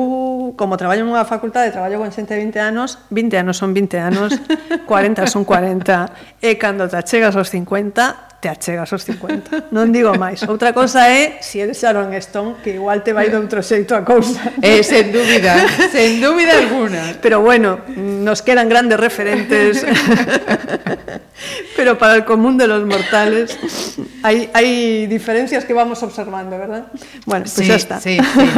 [0.56, 4.32] como traballo nunha facultade, traballo con xente de 20 anos, 20 anos son 20 anos,
[4.88, 9.74] 40 son 40, e cando te chegas aos 50, te achegas aos 50.
[9.74, 10.46] Non digo máis.
[10.46, 13.98] Outra cousa é se si eres Sharon Stone, que igual te vai de outro xeito
[13.98, 14.54] a cousa.
[14.62, 15.58] Eh, sen dúbida,
[15.90, 17.18] sen dúbida alguna.
[17.18, 19.82] Pero bueno, nos quedan grandes referentes.
[21.76, 23.58] Pero para el común de los mortales
[24.24, 26.88] hay, hay diferencias que vamos observando, ¿verdad?
[27.26, 28.00] Bueno, pues sí, ya está.
[28.00, 28.50] Sí, sí.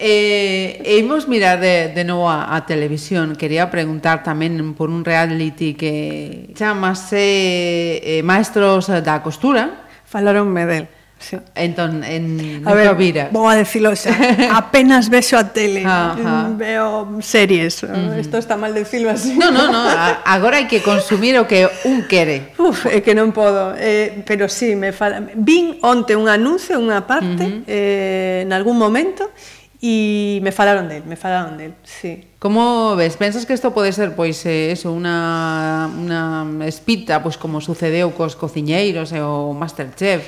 [0.00, 5.04] Eh, e imos mirar de, de novo a, a televisión Quería preguntar tamén por un
[5.04, 10.84] reality que chamase eh, Maestros da Costura Falaronme del
[11.20, 11.36] Sí.
[11.54, 13.28] Entón, en a ver, vira.
[13.30, 14.08] Vou a decirlo xa.
[14.56, 16.48] Apenas vexo a tele, Ajá.
[16.48, 17.84] Mm, veo series.
[17.84, 18.20] Uh -huh.
[18.20, 19.36] Isto está mal decirlo así.
[19.36, 19.84] No, no, no,
[20.24, 22.56] agora hai que consumir o que un quere.
[22.56, 25.20] Uf, é que non podo, eh, pero sí, me fala...
[25.36, 27.68] Vin onte un anuncio, unha parte, uh -huh.
[27.68, 32.28] eh, en algún momento, e E me falaron del, me falaron del, sí.
[32.38, 33.16] Como ves?
[33.16, 38.36] Pensas que isto pode ser, pois, eh, eso, unha, unha espita, pois, como sucedeu cos
[38.36, 40.20] cociñeiros e o Masterchef?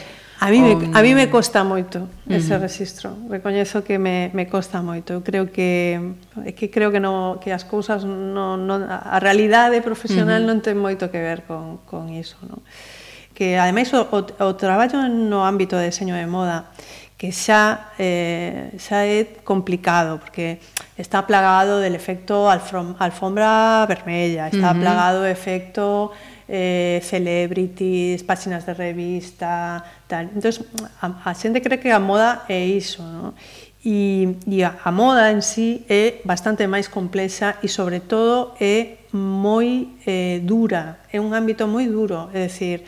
[0.43, 2.67] A mí, me, a mí me costa moito ese uh -huh.
[2.67, 3.15] registro.
[3.29, 5.13] Recoñezo que me, me costa moito.
[5.13, 6.01] Eu creo que
[6.49, 10.51] é que creo que no que as cousas no, no a realidade profesional uh -huh.
[10.51, 12.59] non ten moito que ver con con iso, non?
[13.37, 16.75] Que ademais o, o, o traballo no ámbito de deseño de moda
[17.23, 20.59] que xa eh, xa é complicado porque
[20.99, 24.83] está plagado del efecto alfombra vermella, está uh -huh.
[24.83, 26.11] plagado do efecto
[26.51, 30.35] eh, celebrities, páxinas de revista, tal.
[30.35, 30.67] Entón,
[30.99, 33.39] a, a xente cree que a moda é iso, non?
[33.87, 39.07] E, e a, a moda en sí é bastante máis complexa e sobre todo é
[39.15, 42.83] moi eh, dura, é un ámbito moi duro, é dicir,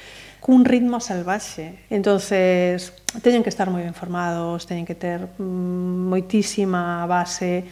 [0.44, 1.72] cun ritmo salvaxe.
[1.88, 2.92] Entonces,
[3.24, 7.64] teñen que estar moi ben formados, teñen que ter mm, moitísima base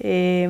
[0.00, 0.48] eh,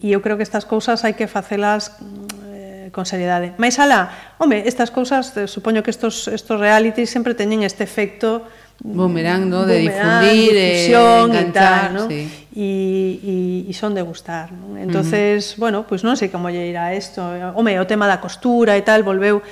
[0.00, 2.24] e eu creo que estas cousas hai que facelas mm,
[2.56, 3.52] eh, con seriedade.
[3.60, 8.48] Mais alá, home, estas cousas, eh, supoño que estos, estos realities sempre teñen este efecto
[8.80, 9.68] mm, Boomerang, ¿no?
[9.68, 12.02] De boomerang, difundir, difusión, de enganchar, tal, ¿no?
[12.08, 12.48] Sí.
[12.56, 13.36] Y, y,
[13.68, 14.80] y son de gustar, ¿no?
[14.80, 15.60] Entonces, uh -huh.
[15.68, 17.20] bueno, pois pues non sei como lle irá isto.
[17.52, 19.44] Home, o tema da costura e tal volveu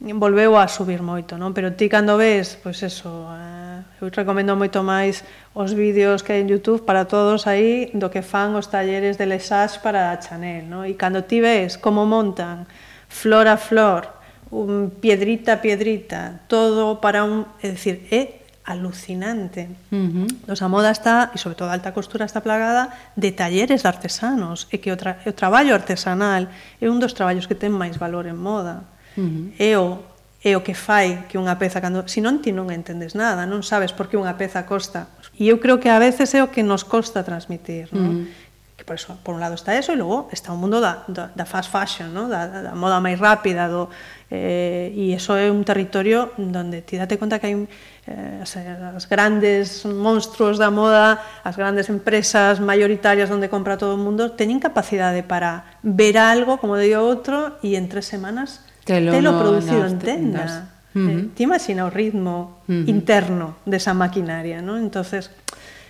[0.00, 1.56] volveu a subir moito, non?
[1.56, 5.24] Pero ti cando ves, pois eso, eh, eu recomendo moito máis
[5.56, 9.24] os vídeos que hai en YouTube para todos aí do que fan os talleres de
[9.24, 10.84] Lesage para a Chanel, non?
[10.84, 12.68] E cando ti ves como montan
[13.08, 14.12] flor a flor,
[14.52, 19.70] un piedrita a piedrita, todo para un, é dicir, é alucinante.
[19.94, 20.28] Uh -huh.
[20.44, 23.88] Nos a moda está, e sobre todo a alta costura está plagada de talleres de
[23.88, 26.52] artesanos, e que o, tra o traballo artesanal
[26.82, 28.84] é un dos traballos que ten máis valor en moda
[29.16, 29.52] Uh -huh.
[29.58, 30.16] É o
[30.46, 33.66] é o que fai que unha peza cando se non ti non entendes nada, non
[33.66, 35.10] sabes por que unha peza costa.
[35.34, 38.06] E eu creo que a veces é o que nos costa transmitir, non?
[38.06, 38.44] Uh -huh.
[38.76, 41.32] Que por eso, por un lado está eso e logo está o mundo da, da,
[41.32, 42.28] da fast fashion, ¿no?
[42.28, 43.88] da, da moda máis rápida do
[44.28, 47.56] eh, e eso é un territorio onde ti date conta que hai
[48.04, 54.00] eh, as, as grandes monstruos da moda, as grandes empresas mayoritarias onde compra todo o
[54.00, 59.34] mundo teñen capacidade para ver algo, como digo outro, e en tres semanas telo, telo
[59.34, 60.62] no, producido en tendas.
[60.94, 61.10] Uh -huh.
[61.10, 62.88] Eh, Ti imagina o ritmo uh -huh.
[62.88, 64.78] interno desa maquinaria, non?
[64.80, 65.34] Entonces,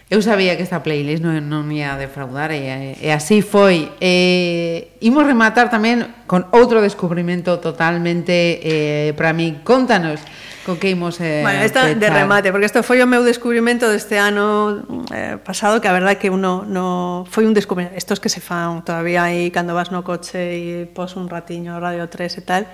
[0.06, 3.90] Eu sabía que esta playlist non, non ia defraudar e, e así foi.
[3.98, 9.66] E, imos rematar tamén con outro descubrimento totalmente eh, para mí.
[9.66, 10.22] Contanos,
[10.66, 11.98] co que imos eh, bueno, esta pechar.
[12.02, 14.82] de remate, porque isto foi o meu descubrimento deste ano
[15.14, 18.82] eh, pasado, que a verdade que uno no foi un descubrimento, estos que se fan
[18.82, 22.66] todavía aí cando vas no coche e pos un ratiño Radio 3 e tal,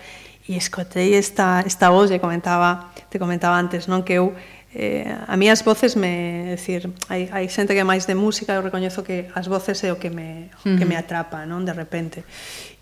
[0.48, 4.32] e escotei esta, esta voz e comentaba, te comentaba antes, non que eu
[4.72, 8.56] eh, a mí as voces me decir hai, hai xente que é máis de música
[8.56, 11.76] eu recoñezo que as voces é o que me, o que me atrapa non de
[11.76, 12.24] repente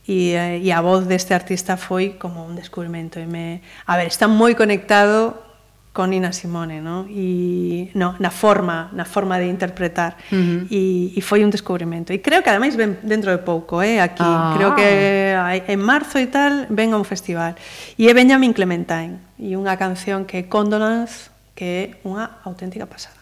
[0.07, 4.09] e, e eh, a voz deste artista foi como un descubrimento e me, a ver,
[4.09, 5.51] está moi conectado
[5.93, 7.05] con Nina Simone, no?
[7.11, 10.15] E no, na forma, na forma de interpretar.
[10.31, 10.61] Uh -huh.
[10.71, 12.15] e, e foi un descubrimento.
[12.15, 14.23] E creo que ademais ven dentro de pouco, eh, aquí.
[14.23, 14.55] Ah.
[14.55, 15.35] Creo que
[15.67, 17.59] en marzo e tal ven a un festival.
[17.99, 23.19] E é Benjamin Clementine, e unha canción que é Condolence, que é unha auténtica pasada.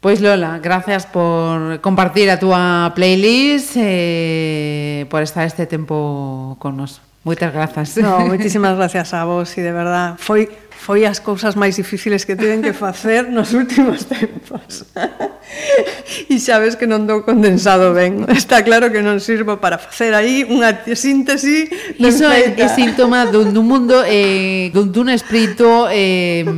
[0.00, 7.04] Pois Lola, gracias por compartir a túa playlist eh, por estar este tempo con nos.
[7.20, 8.00] Moitas grazas.
[8.00, 10.48] No, moitísimas gracias a vos e de verdad foi
[10.80, 14.88] foi as cousas máis difíciles que tiven que facer nos últimos tempos.
[16.32, 18.24] e sabes que non dou condensado ben.
[18.32, 21.68] Está claro que non sirvo para facer aí unha síntesi
[22.00, 26.48] Iso é, é síntoma dun, dun mundo eh, dun, dun espírito eh,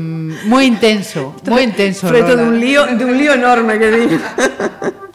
[0.47, 2.07] moi intenso, moi intenso.
[2.07, 4.03] Freto dun lío, dun lío enorme que di.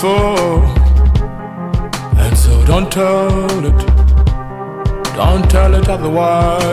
[0.00, 0.64] Before.
[2.16, 3.76] And so don't tell it.
[5.14, 6.64] Don't tell it otherwise.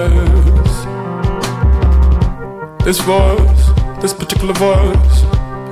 [2.85, 3.65] This voice,
[3.99, 5.23] this particular voice,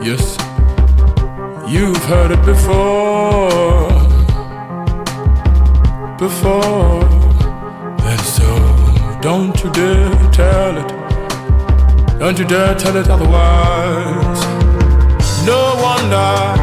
[0.03, 0.35] yes,
[1.65, 3.87] you've heard it before.
[6.19, 7.05] Before.
[8.03, 8.49] And so,
[9.21, 12.19] don't you dare tell it.
[12.19, 14.41] Don't you dare tell it otherwise.
[15.45, 16.54] No wonder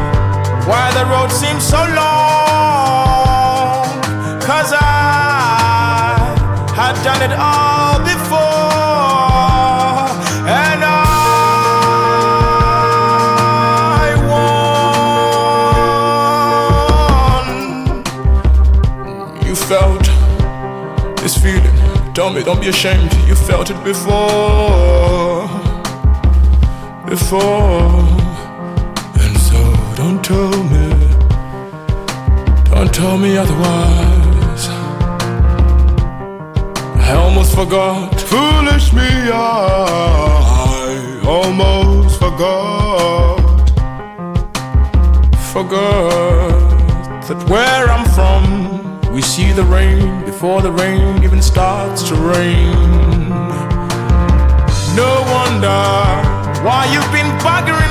[0.67, 2.33] why the road seems so long.
[4.41, 4.83] Cause I
[6.75, 8.39] had done it all before.
[10.47, 10.95] And I
[19.33, 19.47] won.
[19.47, 20.05] You felt
[21.17, 21.77] this feeling.
[22.13, 23.13] Tell me, don't be ashamed.
[23.27, 25.49] You felt it before.
[27.05, 28.02] Before.
[33.13, 34.67] Tell me otherwise.
[37.09, 38.19] I almost forgot.
[38.19, 39.61] Foolish me, I
[41.23, 43.69] almost forgot.
[45.53, 52.15] Forgot that where I'm from, we see the rain before the rain even starts to
[52.15, 53.29] rain.
[55.01, 55.81] No wonder
[56.65, 57.82] why you've been bugging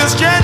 [0.00, 0.39] This James.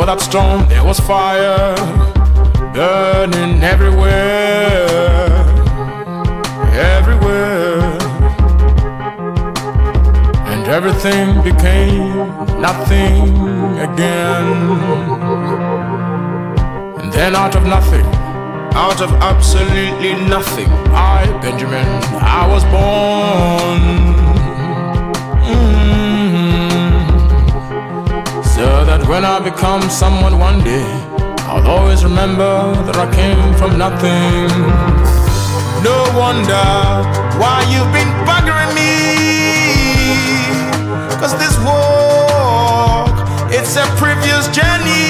[0.00, 1.76] Before that storm, there was fire
[2.72, 5.28] burning everywhere,
[6.72, 7.82] everywhere.
[10.48, 12.16] And everything became
[12.62, 13.28] nothing
[13.76, 14.46] again.
[17.02, 18.06] And then out of nothing,
[18.72, 21.86] out of absolutely nothing, I, Benjamin,
[22.22, 24.29] I was born.
[28.80, 30.88] So that when I become someone one day,
[31.52, 34.48] I'll always remember that I came from nothing.
[35.84, 36.64] No wonder
[37.36, 38.96] why you've been buggering me.
[41.20, 43.12] Cause this walk,
[43.52, 45.09] it's a previous journey.